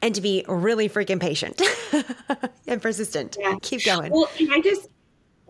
[0.00, 1.60] and to be really freaking patient
[2.66, 3.36] and persistent.
[3.38, 3.54] Yeah.
[3.60, 4.10] Keep going.
[4.10, 4.88] Well, can I just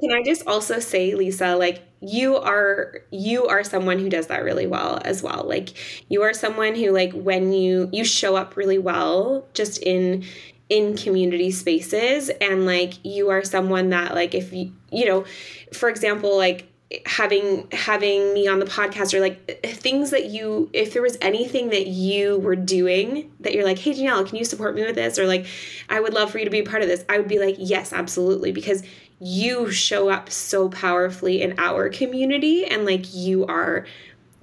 [0.03, 4.43] can I just also say, Lisa, like you are you are someone who does that
[4.45, 5.45] really well as well.
[5.47, 5.71] Like
[6.09, 10.25] you are someone who like when you you show up really well just in
[10.69, 15.25] in community spaces and like you are someone that like if you you know,
[15.73, 16.69] for example, like
[17.07, 21.71] having having me on the podcast or like things that you if there was anything
[21.71, 25.19] that you were doing that you're like hey Danielle can you support me with this
[25.19, 25.47] or like
[25.89, 27.57] I would love for you to be a part of this I would be like
[27.59, 28.83] yes absolutely because
[29.25, 33.87] you show up so powerfully in our community and like you are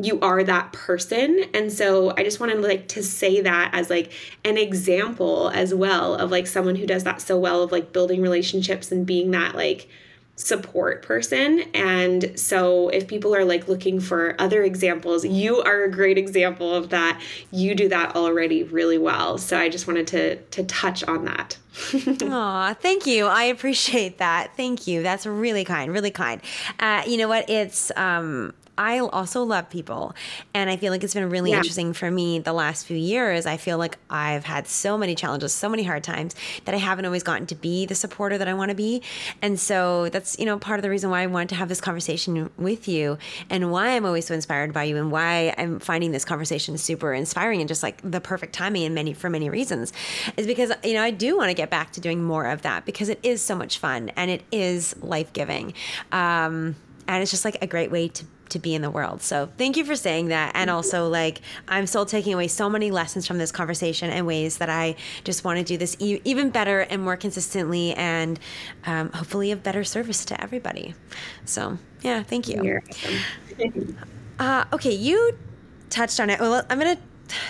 [0.02, 4.14] you are that person and so i just wanted like to say that as like
[4.46, 8.22] an example as well of like someone who does that so well of like building
[8.22, 9.90] relationships and being that like
[10.40, 11.66] support person.
[11.74, 16.74] And so if people are like looking for other examples, you are a great example
[16.74, 17.22] of that.
[17.52, 19.38] You do that already really well.
[19.38, 21.58] So I just wanted to to touch on that.
[22.24, 23.26] Aw, thank you.
[23.26, 24.56] I appreciate that.
[24.56, 25.04] Thank you.
[25.04, 26.42] That's really kind, really kind.
[26.80, 27.50] Uh, you know what?
[27.50, 30.16] It's um I also love people.
[30.54, 31.58] And I feel like it's been really yeah.
[31.58, 33.46] interesting for me the last few years.
[33.46, 36.34] I feel like I've had so many challenges, so many hard times
[36.64, 39.02] that I haven't always gotten to be the supporter that I want to be.
[39.42, 41.82] And so that's, you know, part of the reason why I wanted to have this
[41.82, 43.18] conversation with you
[43.50, 47.14] and why I'm always so inspired by you and why I'm finding this conversation super
[47.14, 49.92] inspiring and just like the perfect timing in many for many reasons
[50.38, 52.86] is because, you know, I do want to get back to doing more of that
[52.86, 55.74] because it is so much fun and it is life-giving.
[56.12, 56.76] Um,
[57.08, 59.22] and it's just like a great way to to be in the world.
[59.22, 60.54] So thank you for saying that.
[60.56, 64.58] And also, like, I'm still taking away so many lessons from this conversation and ways
[64.58, 68.40] that I just want to do this e- even better and more consistently and
[68.88, 70.96] um, hopefully of better service to everybody.
[71.46, 72.82] So, yeah, thank you.
[74.40, 75.38] Uh, okay, you
[75.92, 76.40] touched on it.
[76.40, 77.02] Well, I'm going to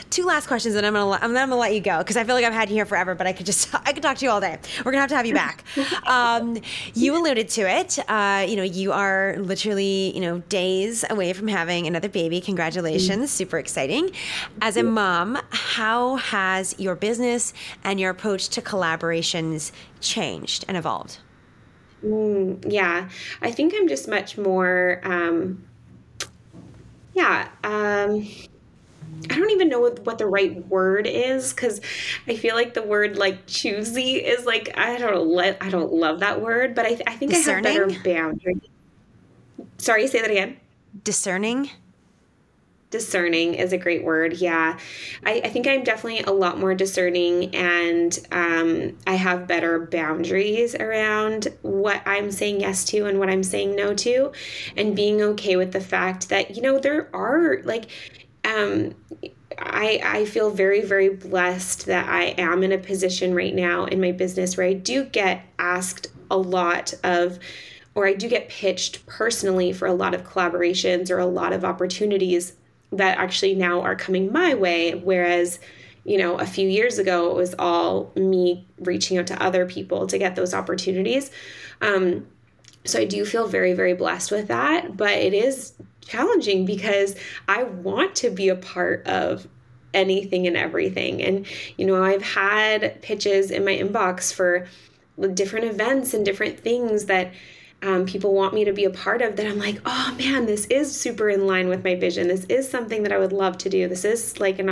[0.10, 2.46] two last questions, and I'm gonna I'm gonna let you go because I feel like
[2.46, 4.42] I've had you here forever, but I could just I could talk to you all
[4.42, 4.58] day.
[4.80, 5.64] We're gonna have to have you back.
[6.08, 6.58] um,
[6.94, 8.00] you alluded to it.
[8.10, 12.42] Uh, you know, you are literally you know days away from having another baby.
[12.42, 13.34] Congratulations, mm.
[13.34, 14.12] super exciting.
[14.62, 17.54] As a mom, how has your business
[17.84, 21.20] and your approach to collaborations changed and evolved?
[22.04, 23.10] Mm, yeah,
[23.42, 25.02] I think I'm just much more.
[25.04, 25.66] Um,
[27.14, 27.50] yeah.
[27.64, 28.28] Um,
[29.30, 31.82] I don't even know what, the right word is because
[32.28, 36.20] I feel like the word like choosy is like I don't let I don't love
[36.20, 37.66] that word, but I, I think Discerning?
[37.66, 38.62] I have better boundaries.
[39.78, 40.58] Sorry, say that again.
[41.04, 41.70] Discerning.
[42.90, 44.78] discerning is a great word yeah
[45.24, 50.74] I, I, think i'm definitely a lot more discerning and um, i have better boundaries
[50.76, 54.32] around what i'm saying yes to and what i'm saying no to
[54.76, 57.86] and being okay with the fact that you know there are like
[58.44, 58.96] um,
[59.58, 64.00] I, I feel very, very blessed that I am in a position right now in
[64.00, 67.40] my business where I do get asked a lot of,
[67.96, 71.66] or I do get pitched personally for a lot of collaborations or a lot of
[71.66, 72.54] opportunities
[72.92, 74.96] that actually now are coming my way.
[74.96, 75.60] Whereas,
[76.06, 80.08] you know, a few years ago, it was all me reaching out to other people
[80.08, 81.32] to get those opportunities.
[81.82, 82.28] Um,
[82.86, 84.96] so I do feel very, very blessed with that.
[84.96, 85.74] But it is
[86.06, 87.16] challenging because
[87.48, 89.48] I want to be a part of
[89.94, 91.22] anything and everything.
[91.22, 91.46] And,
[91.78, 94.68] you know, I've had pitches in my inbox for
[95.34, 97.34] different events and different things that
[97.82, 100.66] um, people want me to be a part of that I'm like, oh man, this
[100.66, 102.28] is super in line with my vision.
[102.28, 103.88] This is something that I would love to do.
[103.88, 104.68] This is like an,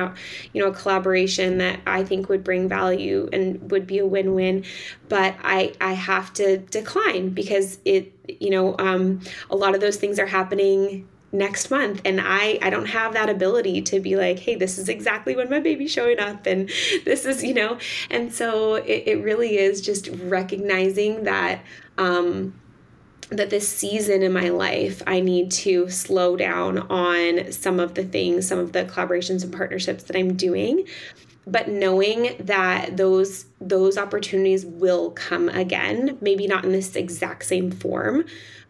[0.52, 4.66] you know, a collaboration that I think would bring value and would be a win-win.
[5.08, 9.96] But I I have to decline because it, you know, um, a lot of those
[9.96, 12.02] things are happening next month.
[12.06, 15.50] And i i don't have that ability to be like hey this is exactly when
[15.50, 16.70] my baby's showing up and
[17.06, 17.78] this is you know?
[18.10, 21.62] And so it, it really is just recognizing that
[21.98, 22.54] um
[23.30, 28.06] that this season in my life, I need to slow down on some of the
[28.06, 30.88] things, some of the collaborations and partnerships that I'm doing,
[31.46, 37.72] but knowing that those those opportunities will come again, maybe not in this exact same
[37.72, 38.26] form,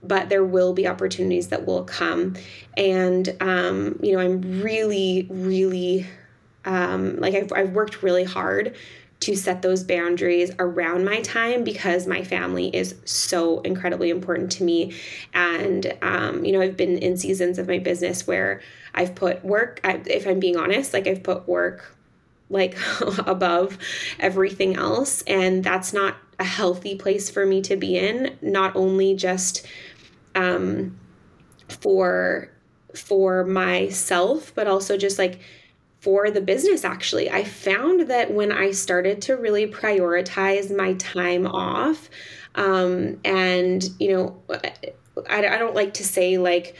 [0.07, 2.35] but there will be opportunities that will come.
[2.75, 6.07] And um, you know, I'm really, really
[6.65, 8.75] um, like I've, I've worked really hard
[9.19, 14.63] to set those boundaries around my time because my family is so incredibly important to
[14.63, 14.93] me.
[15.33, 18.61] And, um, you know, I've been in seasons of my business where
[18.93, 21.95] I've put work, if I'm being honest, like I've put work
[22.49, 22.77] like
[23.25, 23.77] above
[24.19, 25.23] everything else.
[25.23, 29.65] And that's not a healthy place for me to be in, not only just
[30.37, 30.97] um,
[31.67, 32.49] for
[32.95, 35.39] for myself, but also just like
[35.99, 37.29] for the business actually.
[37.29, 42.09] I found that when I started to really prioritize my time off,
[42.55, 44.41] um, and, you know,
[45.29, 46.75] I, I don't like to say like,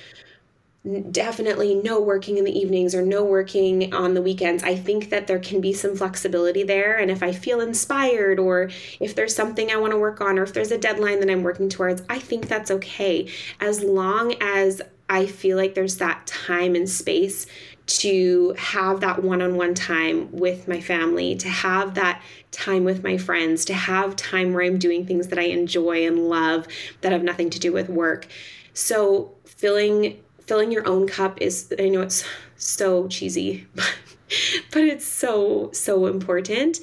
[1.11, 4.64] definitely no working in the evenings or no working on the weekends.
[4.64, 6.97] I think that there can be some flexibility there.
[6.97, 8.69] And if I feel inspired, or
[8.99, 11.43] if there's something I want to work on, or if there's a deadline that I'm
[11.43, 13.30] working towards, I think that's okay.
[13.59, 17.47] As long as I feel like there's that time and space
[17.88, 23.03] to have that one on one time with my family, to have that time with
[23.03, 26.68] my friends, to have time where I'm doing things that I enjoy and love
[27.01, 28.27] that have nothing to do with work.
[28.73, 32.24] So, filling filling your own cup is I know it's
[32.56, 36.80] so cheesy, but it's so so important.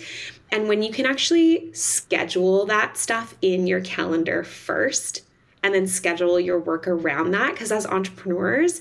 [0.53, 5.23] And when you can actually schedule that stuff in your calendar first
[5.65, 8.81] and then schedule your work around that because as entrepreneurs,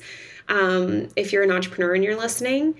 [0.49, 2.75] um, if you're an entrepreneur and you're listening,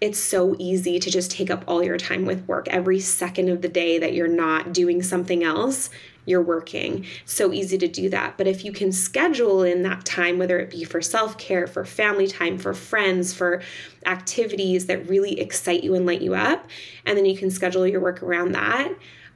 [0.00, 2.68] it's so easy to just take up all your time with work.
[2.68, 5.88] Every second of the day that you're not doing something else,
[6.26, 7.06] you're working.
[7.24, 8.36] So easy to do that.
[8.36, 11.86] But if you can schedule in that time, whether it be for self care, for
[11.86, 13.62] family time, for friends, for
[14.04, 16.68] activities that really excite you and light you up,
[17.06, 18.92] and then you can schedule your work around that,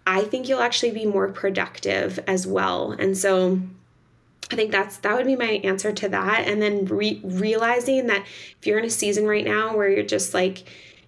[0.06, 2.92] I think you'll actually be more productive as well.
[2.92, 3.60] And so,
[4.52, 6.48] I think that's that would be my answer to that.
[6.48, 8.26] And then re- realizing that
[8.58, 10.64] if you're in a season right now where you're just like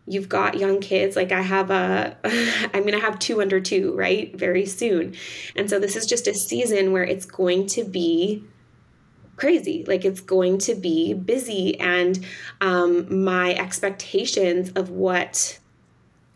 [0.07, 2.17] you've got young kids, like I have a
[2.75, 4.37] I'm going to have two under 2, right?
[4.37, 5.15] Very soon.
[5.57, 8.45] And so this is just a season where it's going to be
[9.35, 12.25] crazy like it's going to be busy and
[12.61, 15.59] um, my expectations of what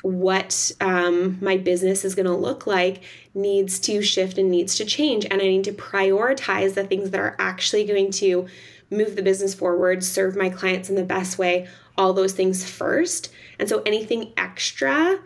[0.03, 3.03] what um, my business is going to look like
[3.35, 5.25] needs to shift and needs to change.
[5.25, 8.47] And I need to prioritize the things that are actually going to
[8.91, 13.33] move the business forward, serve my clients in the best way, all those things first.
[13.59, 15.19] And so anything extra,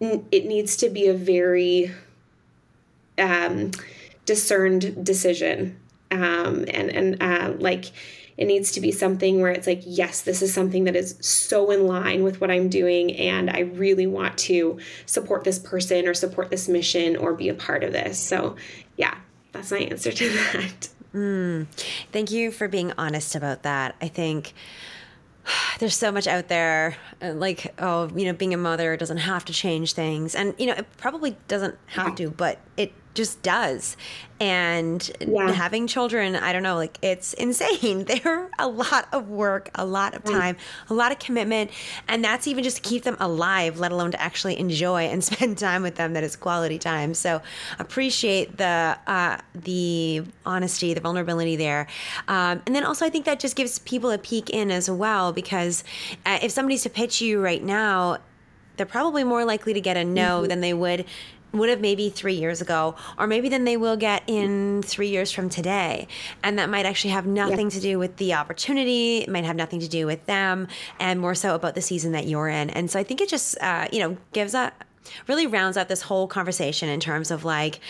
[0.00, 1.92] it needs to be a very
[3.18, 3.70] um,
[4.24, 5.78] discerned decision.
[6.10, 7.86] Um, and and uh, like,
[8.36, 11.70] it needs to be something where it's like, yes, this is something that is so
[11.70, 16.14] in line with what I'm doing, and I really want to support this person or
[16.14, 18.18] support this mission or be a part of this.
[18.18, 18.56] So,
[18.96, 19.16] yeah,
[19.52, 20.88] that's my answer to that.
[21.14, 21.66] Mm.
[22.12, 23.94] Thank you for being honest about that.
[24.00, 24.52] I think
[25.78, 29.44] there's so much out there uh, like oh you know being a mother doesn't have
[29.44, 33.96] to change things and you know it probably doesn't have to but it just does.
[34.38, 35.50] And yeah.
[35.50, 38.04] having children, I don't know, like it's insane.
[38.22, 40.58] They're a lot of work, a lot of time,
[40.90, 41.70] a lot of commitment.
[42.06, 45.56] And that's even just to keep them alive, let alone to actually enjoy and spend
[45.56, 47.14] time with them that is quality time.
[47.14, 47.40] So
[47.78, 51.86] appreciate the uh, the honesty, the vulnerability there.
[52.28, 55.32] Um, and then also, I think that just gives people a peek in as well,
[55.32, 55.82] because
[56.26, 58.18] uh, if somebody's to pitch you right now,
[58.76, 60.48] they're probably more likely to get a no mm-hmm.
[60.48, 61.06] than they would
[61.58, 65.30] would have maybe three years ago, or maybe than they will get in three years
[65.30, 66.08] from today.
[66.42, 69.80] And that might actually have nothing to do with the opportunity, it might have nothing
[69.80, 70.68] to do with them,
[71.00, 72.70] and more so about the season that you're in.
[72.70, 74.72] And so I think it just, uh, you know, gives a
[75.28, 77.80] really rounds out this whole conversation in terms of like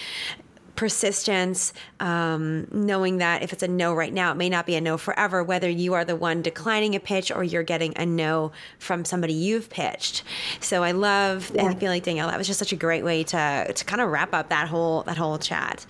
[0.77, 4.81] persistence, um, knowing that if it's a no right now, it may not be a
[4.81, 8.53] no forever, whether you are the one declining a pitch or you're getting a no
[8.79, 10.23] from somebody you've pitched.
[10.61, 11.65] So I love, yeah.
[11.65, 14.11] I feel like Danielle, that was just such a great way to, to kind of
[14.11, 15.87] wrap up that whole, that whole chat.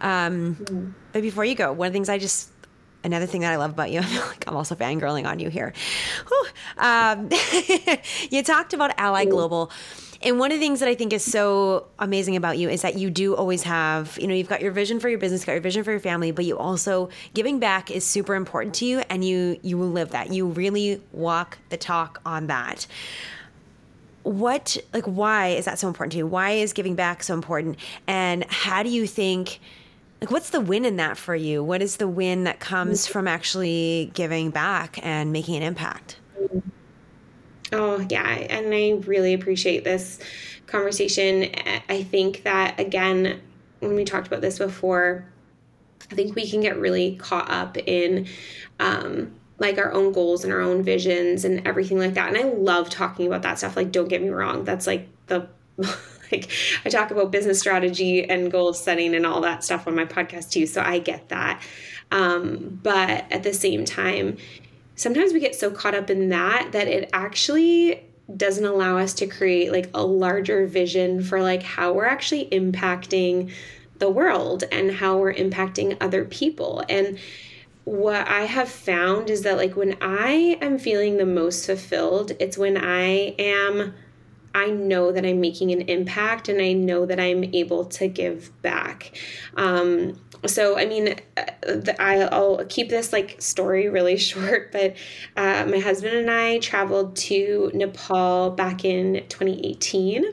[0.00, 0.90] Um, mm-hmm.
[1.12, 2.50] But before you go, one of the things I just
[3.06, 5.48] another thing that I love about you, I feel like I'm also fangirling on you
[5.48, 5.72] here.
[6.76, 7.30] Um,
[8.30, 9.70] you talked about Ally Global.
[10.22, 12.96] And one of the things that I think is so amazing about you is that
[12.96, 15.60] you do always have, you know, you've got your vision for your business, got your
[15.60, 19.24] vision for your family, but you also giving back is super important to you and
[19.24, 20.32] you you live that.
[20.32, 22.86] You really walk the talk on that.
[24.22, 26.26] What like why is that so important to you?
[26.26, 27.76] Why is giving back so important?
[28.06, 29.60] And how do you think
[30.20, 31.62] like what's the win in that for you?
[31.62, 36.16] What is the win that comes from actually giving back and making an impact?
[37.78, 38.26] Oh, yeah.
[38.26, 40.18] And I really appreciate this
[40.66, 41.50] conversation.
[41.90, 43.42] I think that, again,
[43.80, 45.26] when we talked about this before,
[46.10, 48.28] I think we can get really caught up in
[48.80, 52.28] um, like our own goals and our own visions and everything like that.
[52.28, 53.76] And I love talking about that stuff.
[53.76, 55.48] Like, don't get me wrong, that's like the.
[56.32, 56.50] like
[56.84, 60.50] I talk about business strategy and goal setting and all that stuff on my podcast
[60.50, 60.66] too.
[60.66, 61.62] So I get that.
[62.10, 64.38] Um, but at the same time,
[64.96, 68.02] sometimes we get so caught up in that that it actually
[68.36, 73.52] doesn't allow us to create like a larger vision for like how we're actually impacting
[73.98, 76.82] the world and how we're impacting other people.
[76.88, 77.18] And
[77.84, 82.58] what I have found is that like when I am feeling the most fulfilled, it's
[82.58, 83.94] when I am
[84.56, 88.50] I know that I'm making an impact and I know that I'm able to give
[88.62, 89.14] back.
[89.54, 94.96] Um, so, I mean, uh, I'll keep this like story really short, but
[95.36, 100.24] uh, my husband and I traveled to Nepal back in 2018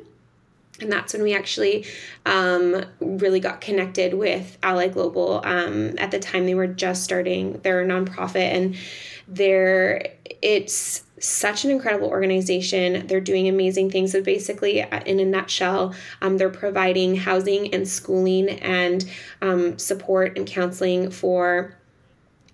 [0.82, 1.86] and that's when we actually
[2.26, 5.42] um, really got connected with Ally Global.
[5.44, 8.76] Um, at the time, they were just starting their nonprofit, and
[9.28, 13.08] they're it's such an incredible organization.
[13.08, 14.12] They're doing amazing things.
[14.12, 19.10] So, basically, uh, in a nutshell, um, they're providing housing and schooling and
[19.42, 21.78] um, support and counseling for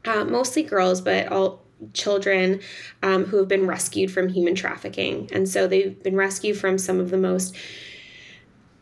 [0.05, 2.59] uh, mostly girls, but all children
[3.01, 5.27] um, who have been rescued from human trafficking.
[5.33, 7.55] And so, they've been rescued from some of the most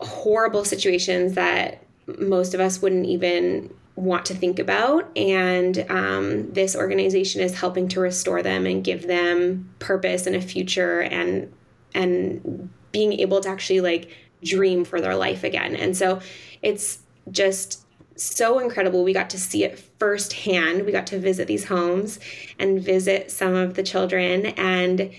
[0.00, 1.82] horrible situations that
[2.18, 5.10] most of us wouldn't even want to think about.
[5.16, 10.40] And um, this organization is helping to restore them and give them purpose and a
[10.40, 11.52] future and
[11.94, 14.10] and being able to actually like
[14.44, 15.74] dream for their life again.
[15.74, 16.20] And so
[16.62, 17.00] it's
[17.30, 17.84] just
[18.14, 19.04] so incredible.
[19.04, 20.84] We got to see it firsthand.
[20.84, 22.20] We got to visit these homes
[22.58, 24.46] and visit some of the children.
[24.46, 25.10] And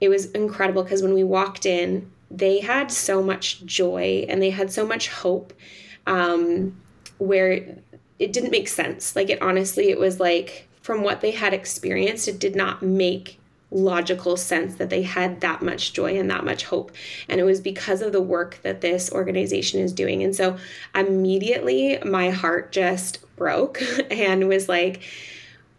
[0.00, 4.50] it was incredible because when we walked in, they had so much joy and they
[4.50, 5.52] had so much hope
[6.06, 6.76] um,
[7.18, 7.78] where
[8.18, 9.16] it didn't make sense.
[9.16, 13.38] Like it honestly, it was like from what they had experienced, it did not make
[13.70, 16.92] logical sense that they had that much joy and that much hope.
[17.28, 20.22] And it was because of the work that this organization is doing.
[20.22, 20.56] And so
[20.94, 25.02] immediately my heart just broke and was like,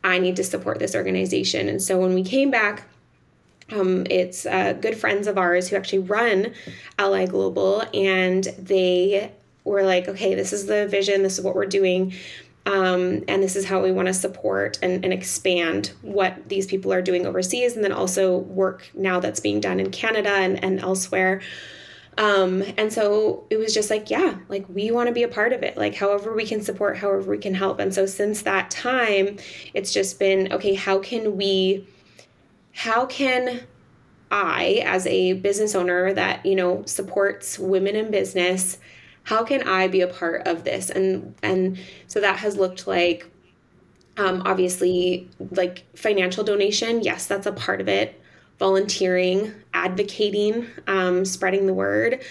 [0.03, 1.69] I need to support this organization.
[1.69, 2.83] And so when we came back,
[3.71, 6.53] um, it's uh, good friends of ours who actually run
[6.99, 9.31] Ally Global, and they
[9.65, 12.13] were like, okay, this is the vision, this is what we're doing.
[12.67, 16.91] Um, and this is how we want to support and, and expand what these people
[16.93, 20.79] are doing overseas, and then also work now that's being done in Canada and, and
[20.79, 21.41] elsewhere.
[22.17, 25.53] Um, and so it was just like, yeah, like we want to be a part
[25.53, 27.79] of it, like however we can support, however we can help.
[27.79, 29.37] And so since that time,
[29.73, 31.87] it's just been okay, how can we,
[32.71, 33.61] how can
[34.31, 38.79] I, as a business owner that, you know, supports women in business,
[39.25, 40.89] how can I be a part of this?
[40.89, 41.77] And and
[42.07, 43.29] so that has looked like
[44.17, 47.01] um, obviously like financial donation.
[47.01, 48.21] Yes, that's a part of it.
[48.59, 52.23] Volunteering, advocating, um, spreading the word.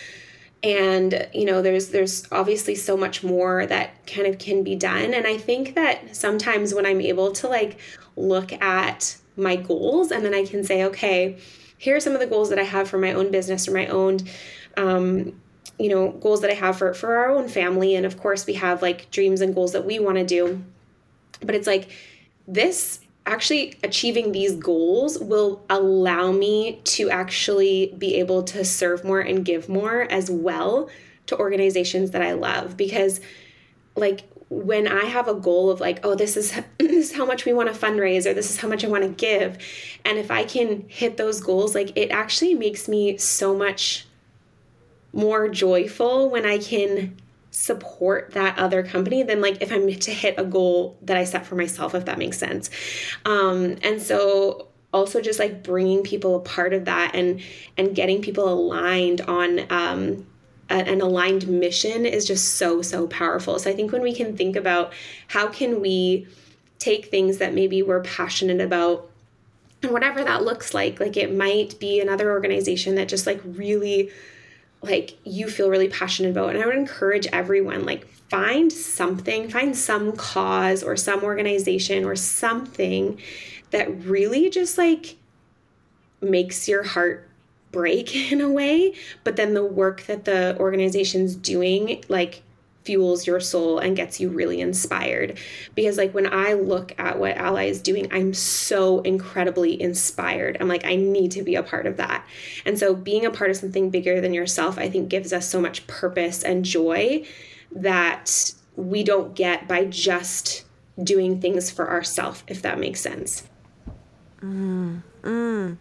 [0.63, 5.13] and you know there's there's obviously so much more that kind of can be done
[5.13, 7.79] and i think that sometimes when i'm able to like
[8.17, 11.37] look at my goals and then i can say okay
[11.77, 13.87] here are some of the goals that i have for my own business or my
[13.89, 14.19] own
[14.79, 15.39] um,
[15.79, 17.95] you know goals that i have for for our own family.
[17.95, 20.65] And of course we have like dreams and goals that we want to do.
[21.41, 21.91] But it's like
[22.47, 29.21] this actually achieving these goals will allow me to actually be able to serve more
[29.21, 30.91] and give more as well
[31.27, 32.77] to organizations that I love.
[32.77, 33.21] Because
[33.97, 37.45] like when I have a goal of like, oh, this is this is how much
[37.45, 39.59] we want to fundraise or this is how much I want to give,
[40.05, 44.07] and if I can hit those goals, like it actually makes me so much
[45.15, 47.17] more joyful when I can
[47.51, 51.47] support that other company than like if I'm to hit a goal that I set
[51.47, 52.69] for myself, if that makes sense.
[53.25, 57.41] Um, and so also just like bringing people a part of that and
[57.77, 60.27] and getting people aligned on um,
[60.69, 63.59] a, an aligned mission is just so so powerful.
[63.59, 64.93] So I think when we can think about
[65.29, 66.27] how can we
[66.79, 69.11] take things that maybe we're passionate about
[69.83, 74.11] and whatever that looks like like it might be another organization that just like really
[74.85, 79.77] like you feel really passionate about and i would encourage everyone like find something find
[79.77, 83.19] some cause or some organization or something
[83.71, 85.17] that really just like
[86.21, 87.29] makes your heart
[87.73, 88.95] break in a way
[89.25, 92.43] but then the work that the organization's doing like
[92.85, 95.39] fuels your soul and gets you really inspired.
[95.75, 100.59] Because, like, when I look at what Ally is doing, I'm so incredibly inspired.
[100.61, 102.25] I'm like, I need to be a part of that.
[102.65, 105.61] And so, being a part of something bigger than yourself, I think, gives us so
[105.61, 107.25] much purpose and joy
[107.73, 110.65] that we don't get by just
[111.03, 113.49] doing things for ourselves, if that makes sense.
[114.41, 115.77] Mm, mm.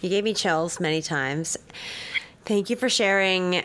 [0.00, 1.56] You gave me chills many times.
[2.44, 3.64] Thank you for sharing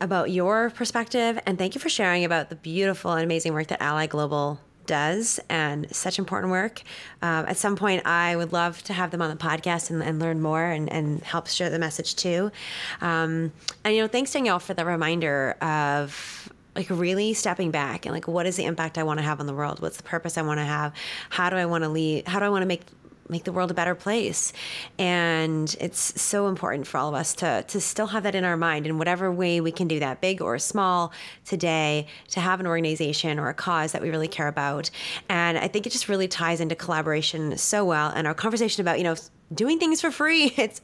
[0.00, 3.82] about your perspective and thank you for sharing about the beautiful and amazing work that
[3.82, 6.82] Ally Global does and such important work.
[7.22, 10.18] Um, at some point, I would love to have them on the podcast and, and
[10.18, 12.52] learn more and, and, help share the message too.
[13.00, 13.52] Um,
[13.84, 18.28] and, you know, thanks, Danielle, for the reminder of like really stepping back and like
[18.28, 19.80] what is the impact I want to have on the world?
[19.80, 20.92] What's the purpose I want to have?
[21.30, 22.28] How do I want to lead?
[22.28, 22.82] How do I want to make
[23.28, 24.52] make the world a better place.
[24.98, 28.56] And it's so important for all of us to, to still have that in our
[28.56, 31.12] mind in whatever way we can do that, big or small,
[31.44, 34.90] today, to have an organization or a cause that we really care about.
[35.28, 38.12] And I think it just really ties into collaboration so well.
[38.14, 39.16] And our conversation about, you know,
[39.54, 40.80] doing things for free it's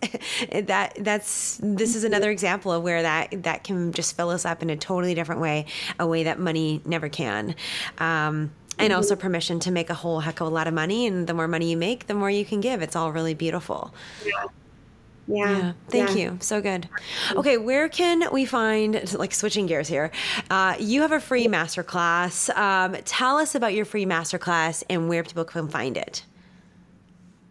[0.66, 4.62] that that's this is another example of where that that can just fill us up
[4.62, 5.66] in a totally different way
[5.98, 7.54] a way that money never can
[7.98, 11.06] um, and also permission to make a whole heck of a lot of money.
[11.06, 12.82] And the more money you make, the more you can give.
[12.82, 13.94] It's all really beautiful.
[14.24, 14.44] Yeah.
[15.28, 15.50] Yeah.
[15.58, 15.72] yeah.
[15.88, 16.16] Thank yeah.
[16.16, 16.38] you.
[16.40, 16.88] So good.
[17.32, 20.10] Okay, where can we find, like switching gears here?
[20.50, 22.54] Uh, you have a free masterclass.
[22.56, 26.24] Um, tell us about your free masterclass and where people can find it.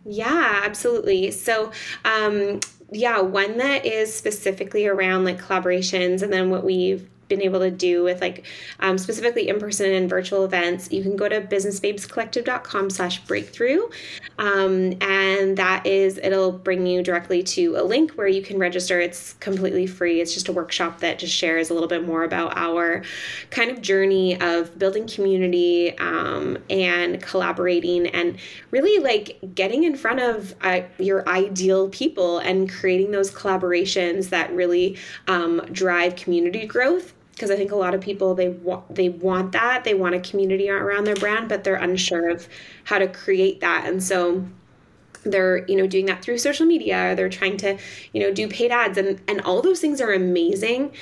[0.06, 1.32] Yeah, absolutely.
[1.32, 1.72] So,
[2.04, 2.60] um,
[2.92, 7.72] yeah, one that is specifically around like collaborations and then what we've been able to
[7.72, 8.46] do with like
[8.82, 13.82] um, specifically in-person and virtual events you can go to businessbabescollective.com slash breakthrough.
[14.38, 19.00] Um, and that is it'll bring you directly to a link where you can register.
[19.00, 20.20] It's completely free.
[20.20, 23.04] It's just a workshop that just shares a little bit more about our
[23.50, 28.38] kind of journey of building community um, and collaborating and
[28.72, 34.52] really like getting in front of uh, your ideal people and creating those collaborations that
[34.54, 34.98] really
[35.28, 39.52] um, drive community growth because I think a lot of people they want they want
[39.54, 42.48] that they want a community around their brand, but they're unsure of
[42.84, 44.46] how to create that, and so
[45.24, 47.16] they're you know doing that through social media.
[47.16, 47.78] They're trying to
[48.14, 50.94] you know do paid ads, and and all those things are amazing.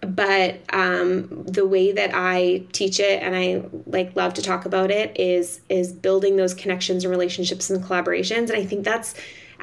[0.00, 4.90] But um, the way that I teach it, and I like love to talk about
[4.90, 9.14] it, is is building those connections and relationships and collaborations, and I think that's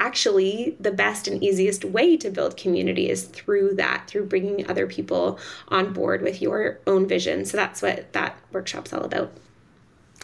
[0.01, 4.87] actually the best and easiest way to build community is through that, through bringing other
[4.87, 7.45] people on board with your own vision.
[7.45, 9.31] So that's what that workshop's all about.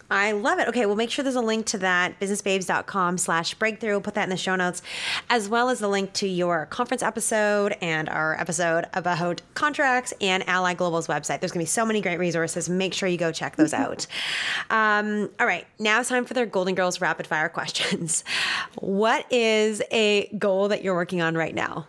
[0.09, 0.69] I love it.
[0.69, 3.91] Okay, we'll make sure there's a link to that, businessbabes.com slash breakthrough.
[3.91, 4.81] We'll put that in the show notes,
[5.29, 10.47] as well as the link to your conference episode and our episode about contracts and
[10.47, 11.41] Ally Global's website.
[11.41, 12.69] There's going to be so many great resources.
[12.69, 14.07] Make sure you go check those out.
[14.69, 18.23] Um, all right, now it's time for their Golden Girls rapid fire questions.
[18.75, 21.87] What is a goal that you're working on right now?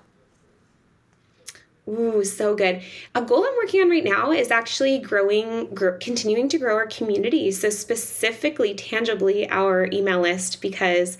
[1.89, 2.83] Ooh, so good.
[3.15, 7.51] A goal I'm working on right now is actually growing, continuing to grow our community.
[7.51, 11.17] So, specifically, tangibly, our email list because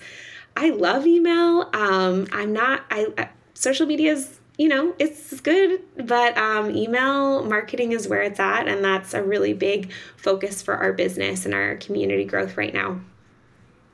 [0.55, 1.69] I love email.
[1.73, 7.93] Um, I'm not, I, social media is you know, it's good, but um, email marketing
[7.93, 8.67] is where it's at.
[8.67, 12.99] And that's a really big focus for our business and our community growth right now.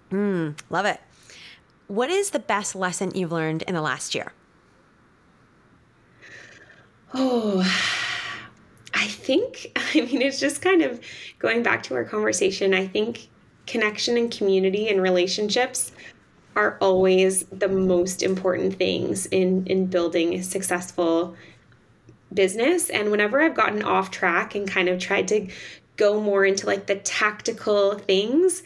[0.10, 1.00] Mm, love it.
[1.88, 4.34] What is the best lesson you've learned in the last year?
[7.14, 7.60] Oh,
[8.94, 11.00] I think, I mean, it's just kind of
[11.40, 12.74] going back to our conversation.
[12.74, 13.30] I think
[13.68, 15.92] connection and community and relationships
[16.56, 21.36] are always the most important things in in building a successful
[22.34, 25.48] business and whenever i've gotten off track and kind of tried to
[25.98, 28.64] go more into like the tactical things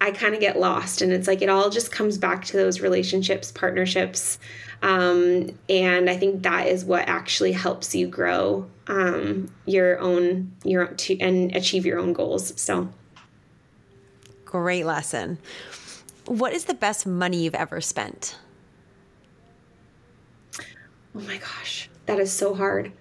[0.00, 2.80] i kind of get lost and it's like it all just comes back to those
[2.80, 4.38] relationships partnerships
[4.84, 10.86] um, and i think that is what actually helps you grow um, your own your
[10.86, 12.88] to and achieve your own goals so
[14.44, 15.38] great lesson
[16.26, 18.36] what is the best money you've ever spent?
[21.16, 22.92] Oh my gosh, that is so hard.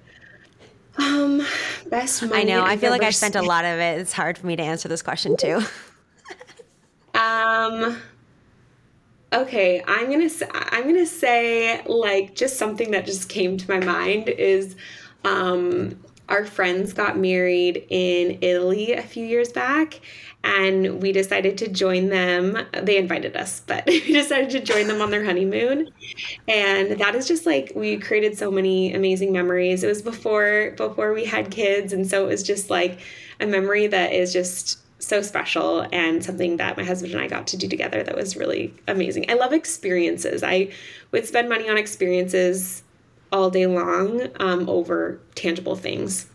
[0.98, 1.42] Um,
[1.88, 2.42] best money.
[2.42, 2.64] I know.
[2.64, 4.00] I feel like I spent spent a lot of it.
[4.00, 5.62] It's hard for me to answer this question too.
[7.16, 7.98] um.
[9.34, 10.30] Okay, I'm gonna
[10.72, 14.76] I'm gonna say like just something that just came to my mind is,
[15.26, 16.00] um,
[16.30, 20.02] our friends got married in Italy a few years back,
[20.44, 22.60] and we decided to join them.
[22.84, 25.90] They invited us, but we decided to join them on their honeymoon.
[26.48, 29.84] And that is just like we created so many amazing memories.
[29.84, 33.00] It was before before we had kids, and so it was just like
[33.40, 37.48] a memory that is just so special and something that my husband and I got
[37.48, 39.30] to do together that was really amazing.
[39.30, 40.44] I love experiences.
[40.44, 40.72] I
[41.12, 42.84] would spend money on experiences
[43.32, 46.28] all day long um, over tangible things.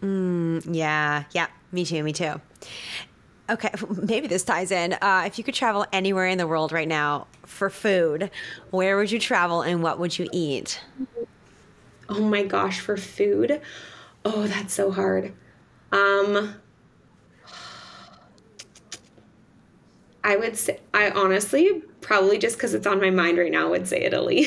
[0.00, 2.40] Mm, yeah, yeah, me too, me too.
[3.48, 3.70] Okay,
[4.02, 4.94] maybe this ties in.
[4.94, 8.30] Uh, if you could travel anywhere in the world right now for food,
[8.70, 10.80] where would you travel and what would you eat?
[12.08, 13.60] Oh my gosh, for food?
[14.24, 15.32] Oh, that's so hard.
[15.92, 16.54] Um,
[20.24, 23.88] I would say, I honestly, probably just because it's on my mind right now, would
[23.88, 24.46] say Italy.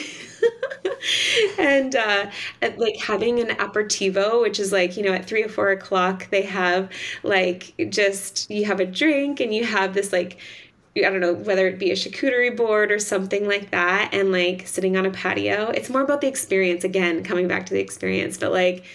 [1.60, 2.30] and uh,
[2.78, 6.44] like having an aperitivo, which is like, you know, at three or four o'clock, they
[6.44, 6.90] have
[7.24, 10.38] like just, you have a drink and you have this like,
[10.98, 14.66] I don't know, whether it be a charcuterie board or something like that, and like
[14.66, 15.70] sitting on a patio.
[15.72, 18.86] It's more about the experience, again, coming back to the experience, but like,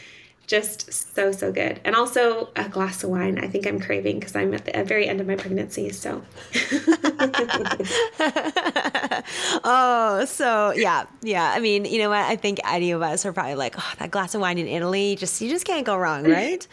[0.50, 1.80] just so so good.
[1.84, 5.08] And also a glass of wine i think i'm craving because i'm at the very
[5.08, 6.22] end of my pregnancy so.
[9.62, 11.52] Oh so yeah yeah.
[11.54, 12.24] I mean you know what?
[12.24, 15.14] I think any of us are probably like oh that glass of wine in italy
[15.14, 16.66] just you just can't go wrong right?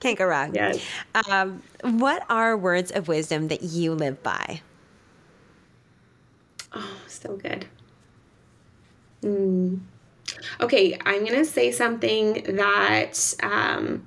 [0.00, 0.54] Can't go wrong.
[0.54, 0.84] Yes.
[1.14, 4.60] Um, what are words of wisdom that you live by?
[6.74, 7.66] Oh so good.
[9.22, 9.80] Mm.
[10.60, 13.34] Okay, I'm going to say something that.
[13.42, 14.06] Um,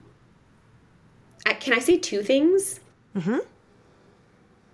[1.59, 2.79] can I say two things?
[3.15, 3.37] Mm-hmm.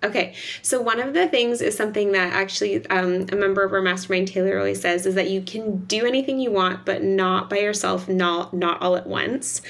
[0.04, 3.80] Okay, so one of the things is something that actually um, a member of our
[3.80, 7.58] mastermind, Taylor, always says is that you can do anything you want, but not by
[7.58, 9.62] yourself, not not all at once.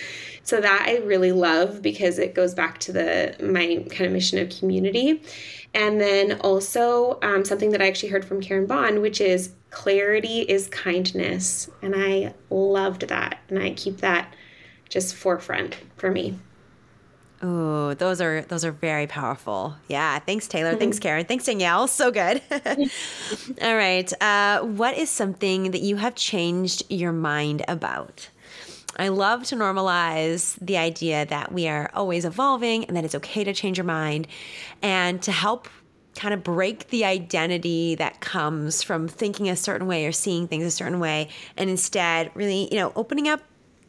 [0.43, 4.39] So that I really love because it goes back to the my kind of mission
[4.39, 5.23] of community.
[5.74, 10.43] And then also um, something that I actually heard from Karin Bohn, which is clarity
[10.43, 11.69] is kindness.
[11.82, 13.40] And I loved that.
[13.49, 14.32] And I keep that
[14.89, 16.39] just forefront for me.
[17.44, 19.74] Oh, those are those are very powerful.
[19.89, 20.77] Yeah, thanks Taylor.
[20.77, 21.27] Thanks Karin.
[21.27, 21.89] Thanks Danielle.
[21.89, 22.40] So good.
[23.62, 24.12] All right.
[24.23, 28.28] Uh, what is something that you have changed your mind about?
[28.97, 33.43] I love to normalize the idea that we are always evolving and that it's okay
[33.43, 34.28] to change your mind
[34.82, 35.66] and to help
[36.14, 40.64] kind of break the identity that comes from thinking a certain way or seeing things
[40.64, 43.40] a certain way and instead really, you know, opening up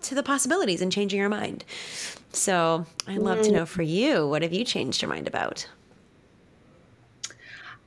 [0.01, 1.63] to the possibilities and changing your mind.
[2.31, 5.67] So, I'd love to know for you, what have you changed your mind about?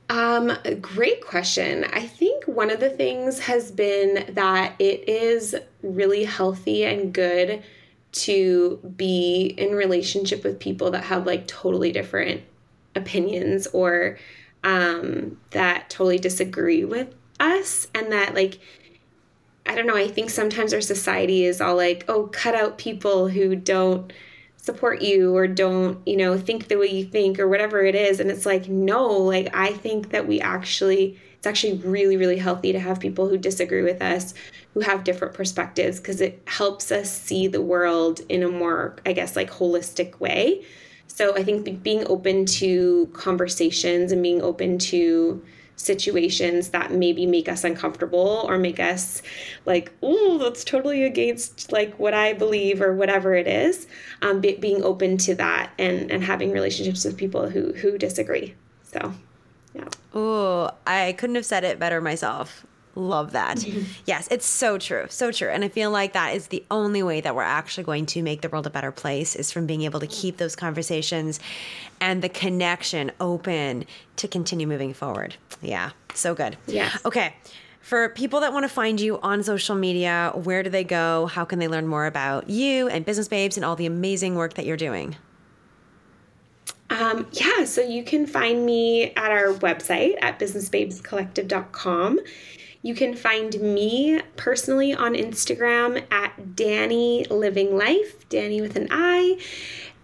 [0.09, 1.83] Um, great question.
[1.91, 7.61] I think one of the things has been that it is really healthy and good
[8.13, 12.41] to be in relationship with people that have like totally different
[12.97, 14.17] opinions or
[14.63, 18.59] um, that totally disagree with us and that like
[19.67, 23.27] I don't know, I think sometimes our society is all like, oh, cut out people
[23.27, 24.13] who don't
[24.55, 28.19] support you or don't, you know, think the way you think or whatever it is.
[28.19, 32.71] And it's like, no, like I think that we actually, it's actually really, really healthy
[32.71, 34.33] to have people who disagree with us,
[34.73, 39.11] who have different perspectives, because it helps us see the world in a more, I
[39.13, 40.65] guess, like holistic way.
[41.07, 45.41] So I think being open to conversations and being open to
[45.77, 49.21] situations that maybe make us uncomfortable or make us
[49.65, 53.87] like, oh, that's totally against like what I believe or whatever it is.
[54.21, 58.55] Um, be, being open to that and and having relationships with people who who disagree.
[58.83, 59.13] So,
[59.73, 59.87] yeah.
[60.13, 62.65] Oh, I couldn't have said it better myself.
[62.97, 63.63] Love that.
[64.05, 65.05] yes, it's so true.
[65.09, 65.49] So true.
[65.49, 68.41] And I feel like that is the only way that we're actually going to make
[68.41, 71.39] the world a better place is from being able to keep those conversations
[72.01, 75.35] and the connection open to continue moving forward.
[75.61, 76.57] Yeah, so good.
[76.65, 76.91] Yeah.
[77.05, 77.35] Okay.
[77.81, 81.27] For people that want to find you on social media, where do they go?
[81.27, 84.55] How can they learn more about you and Business Babes and all the amazing work
[84.55, 85.15] that you're doing?
[86.89, 92.19] Um, yeah, so you can find me at our website at businessbabescollective.com.
[92.87, 99.41] You can find me personally on Instagram at Dani Living Life, Dani with an I.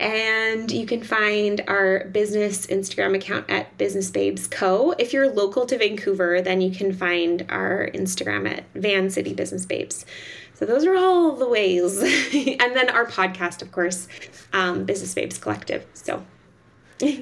[0.01, 4.91] And you can find our business Instagram account at Business Babes Co.
[4.99, 9.65] If you're local to Vancouver, then you can find our Instagram at Van City Business
[9.65, 10.05] Babes.
[10.53, 12.01] So those are all the ways.
[12.33, 14.09] and then our podcast, of course,
[14.51, 15.85] um, Business Babes Collective.
[15.93, 16.25] So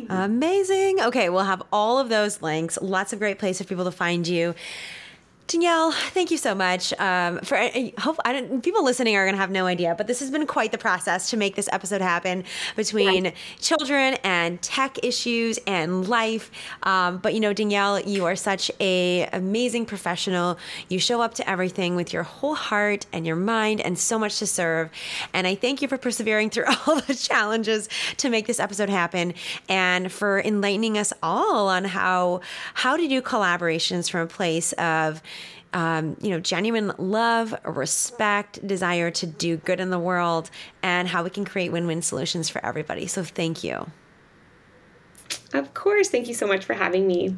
[0.10, 1.02] Amazing.
[1.02, 2.78] Okay, we'll have all of those links.
[2.82, 4.56] Lots of great places for people to find you.
[5.52, 6.94] Danielle, thank you so much.
[6.98, 10.08] Um, for I hope I don't, people listening are going to have no idea, but
[10.08, 12.46] this has been quite the process to make this episode happen
[12.78, 13.36] between right.
[13.60, 16.52] children and tech issues and life.
[16.84, 20.58] Um, but you know, Danielle, you are such a amazing professional.
[20.88, 24.40] You show up to everything with your whole heart and your mind, and so much
[24.40, 24.90] to serve.
[25.34, 29.34] And I thank you for persevering through all the challenges to make this episode happen,
[29.68, 32.40] and for enlightening us all on how
[32.74, 35.22] how to do collaborations from a place of
[35.74, 40.50] um, you know, genuine love, respect, desire to do good in the world,
[40.84, 43.08] and how we can create win win solutions for everybody.
[43.08, 43.88] So, thank you.
[45.54, 46.10] Of course.
[46.10, 47.36] Thank you so much for having me.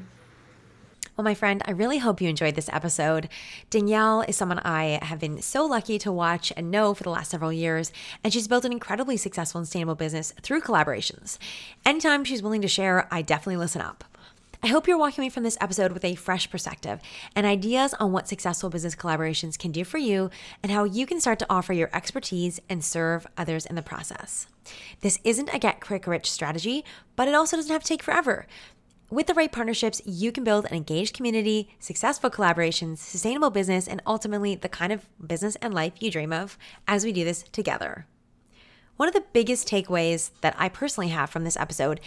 [1.16, 3.30] Well, my friend, I really hope you enjoyed this episode.
[3.70, 7.30] Danielle is someone I have been so lucky to watch and know for the last
[7.30, 7.92] several years,
[8.24, 11.38] and she's built an incredibly successful and sustainable business through collaborations.
[11.86, 14.04] Anytime she's willing to share, I definitely listen up.
[14.66, 17.02] I hope you're walking away from this episode with a fresh perspective
[17.36, 20.30] and ideas on what successful business collaborations can do for you
[20.64, 24.48] and how you can start to offer your expertise and serve others in the process.
[25.02, 26.86] This isn't a get quick rich strategy,
[27.18, 28.48] but it also doesn't have to take forever.
[29.10, 34.02] With the right partnerships, you can build an engaged community, successful collaborations, sustainable business, and
[34.08, 36.58] ultimately the kind of business and life you dream of
[36.88, 38.08] as we do this together.
[38.96, 42.00] One of the biggest takeaways that I personally have from this episode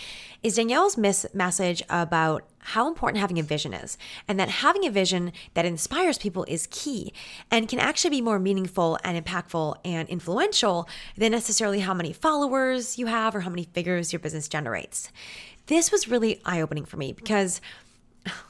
[0.43, 3.99] is Danielle's message about how important having a vision is,
[4.29, 7.13] and that having a vision that inspires people is key
[7.51, 12.99] and can actually be more meaningful and impactful and influential than necessarily how many followers
[12.99, 15.11] you have or how many figures your business generates.
[15.67, 17.61] This was really eye opening for me because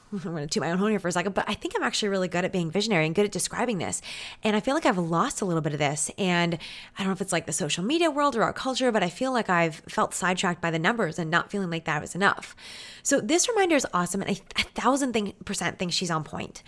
[0.13, 1.83] I'm going to toot my own horn here for a second, but I think I'm
[1.83, 4.01] actually really good at being visionary and good at describing this.
[4.43, 6.09] And I feel like I've lost a little bit of this.
[6.17, 9.03] And I don't know if it's like the social media world or our culture, but
[9.03, 12.15] I feel like I've felt sidetracked by the numbers and not feeling like that was
[12.15, 12.55] enough.
[13.03, 14.21] So this reminder is awesome.
[14.21, 16.63] And I a thousand thing, percent think she's on point.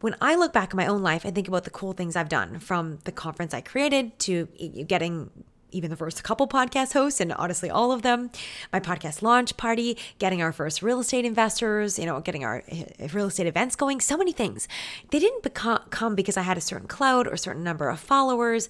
[0.00, 2.28] When I look back at my own life, I think about the cool things I've
[2.28, 4.46] done from the conference I created to
[4.86, 5.30] getting
[5.74, 8.30] even the first couple podcast hosts and honestly all of them.
[8.72, 12.84] My podcast launch party getting our first real estate investors you know getting our eh,
[13.12, 14.68] real estate events going so many things.
[15.10, 18.68] They didn't become, come because i had a certain cloud or certain number of followers.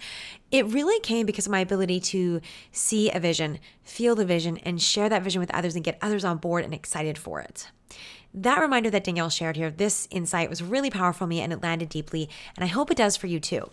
[0.50, 2.40] It really came because of my ability to
[2.72, 6.24] see a vision feel the vision and share that vision with others and get others
[6.24, 7.70] on board and excited for it.
[8.32, 11.62] That reminder that Danielle shared here, this insight was really powerful for me and it
[11.62, 12.28] landed deeply.
[12.56, 13.70] And I hope it does for you too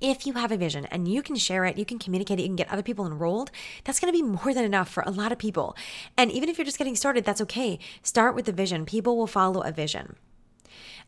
[0.00, 2.48] if you have a vision and you can share it, you can communicate it, you
[2.48, 3.50] can get other people enrolled,
[3.84, 5.76] that's going to be more than enough for a lot of people.
[6.16, 7.78] And even if you're just getting started, that's okay.
[8.02, 8.86] Start with the vision.
[8.86, 10.16] People will follow a vision.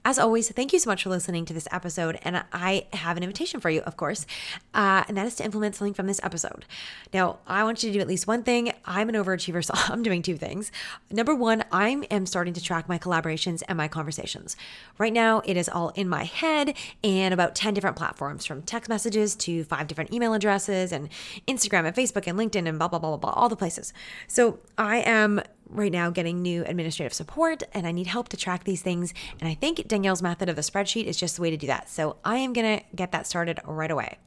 [0.03, 2.19] As always, thank you so much for listening to this episode.
[2.23, 4.25] And I have an invitation for you, of course,
[4.73, 6.65] uh, and that is to implement something from this episode.
[7.13, 8.73] Now, I want you to do at least one thing.
[8.87, 10.73] I'm an overachiever, so I'm doing two things.
[11.11, 14.57] Number one, I am starting to track my collaborations and my conversations.
[14.97, 16.75] Right now, it is all in my head
[17.05, 21.11] and about 10 different platforms from text messages to five different email addresses and
[21.47, 23.93] Instagram and Facebook and LinkedIn and blah, blah, blah, blah, blah, all the places.
[24.27, 28.65] So I am right now getting new administrative support and I need help to track
[28.65, 29.15] these things.
[29.41, 31.89] And I think Danielle's method of the spreadsheet is just the way to do that.
[31.89, 34.19] So I am going to get that started right away.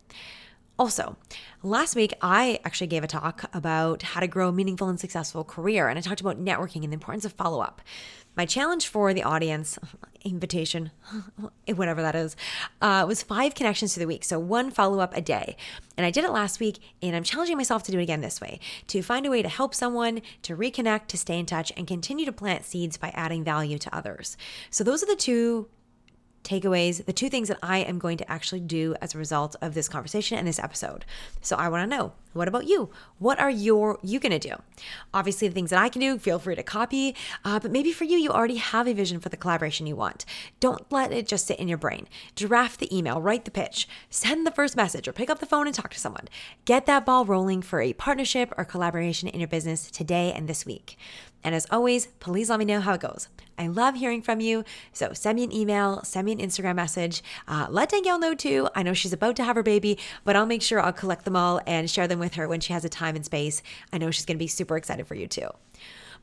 [0.79, 1.17] Also,
[1.61, 5.43] last week I actually gave a talk about how to grow a meaningful and successful
[5.43, 7.79] career, and I talked about networking and the importance of follow up.
[8.35, 9.77] My challenge for the audience,
[10.23, 10.91] invitation,
[11.75, 12.35] whatever that is,
[12.81, 14.23] uh, was five connections through the week.
[14.23, 15.55] So one follow up a day.
[15.97, 18.41] And I did it last week, and I'm challenging myself to do it again this
[18.41, 21.87] way to find a way to help someone, to reconnect, to stay in touch, and
[21.87, 24.37] continue to plant seeds by adding value to others.
[24.69, 25.67] So those are the two
[26.43, 29.73] takeaways, the two things that I am going to actually do as a result of
[29.73, 31.05] this conversation and this episode.
[31.41, 32.89] So I want to know, what about you?
[33.19, 34.55] What are your you going to do?
[35.13, 37.15] Obviously, the things that I can do, feel free to copy.
[37.45, 40.25] Uh, but maybe for you, you already have a vision for the collaboration you want.
[40.59, 42.07] Don't let it just sit in your brain.
[42.35, 45.67] Draft the email, write the pitch, send the first message, or pick up the phone
[45.67, 46.27] and talk to someone.
[46.65, 50.65] Get that ball rolling for a partnership or collaboration in your business today and this
[50.65, 50.97] week.
[51.43, 53.27] And as always, please let me know how it goes.
[53.57, 54.63] I love hearing from you.
[54.93, 57.21] So send me an email, send me an Instagram message.
[57.47, 58.69] Uh, let Danielle know too.
[58.75, 61.35] I know she's about to have her baby, but I'll make sure I'll collect them
[61.35, 63.61] all and share them with her when she has a time and space.
[63.91, 65.49] I know she's going to be super excited for you too.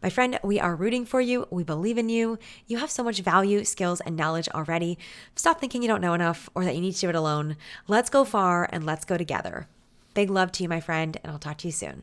[0.03, 1.47] My friend, we are rooting for you.
[1.51, 2.39] We believe in you.
[2.67, 4.99] You have so much value, skills, and knowledge already.
[5.37, 7.57] Stop thinking you don't know enough or that you need to do it alone.
[7.87, 9.69] Let's go far and let's go together.
[10.15, 12.03] Big love to you, my friend, and I'll talk to you soon.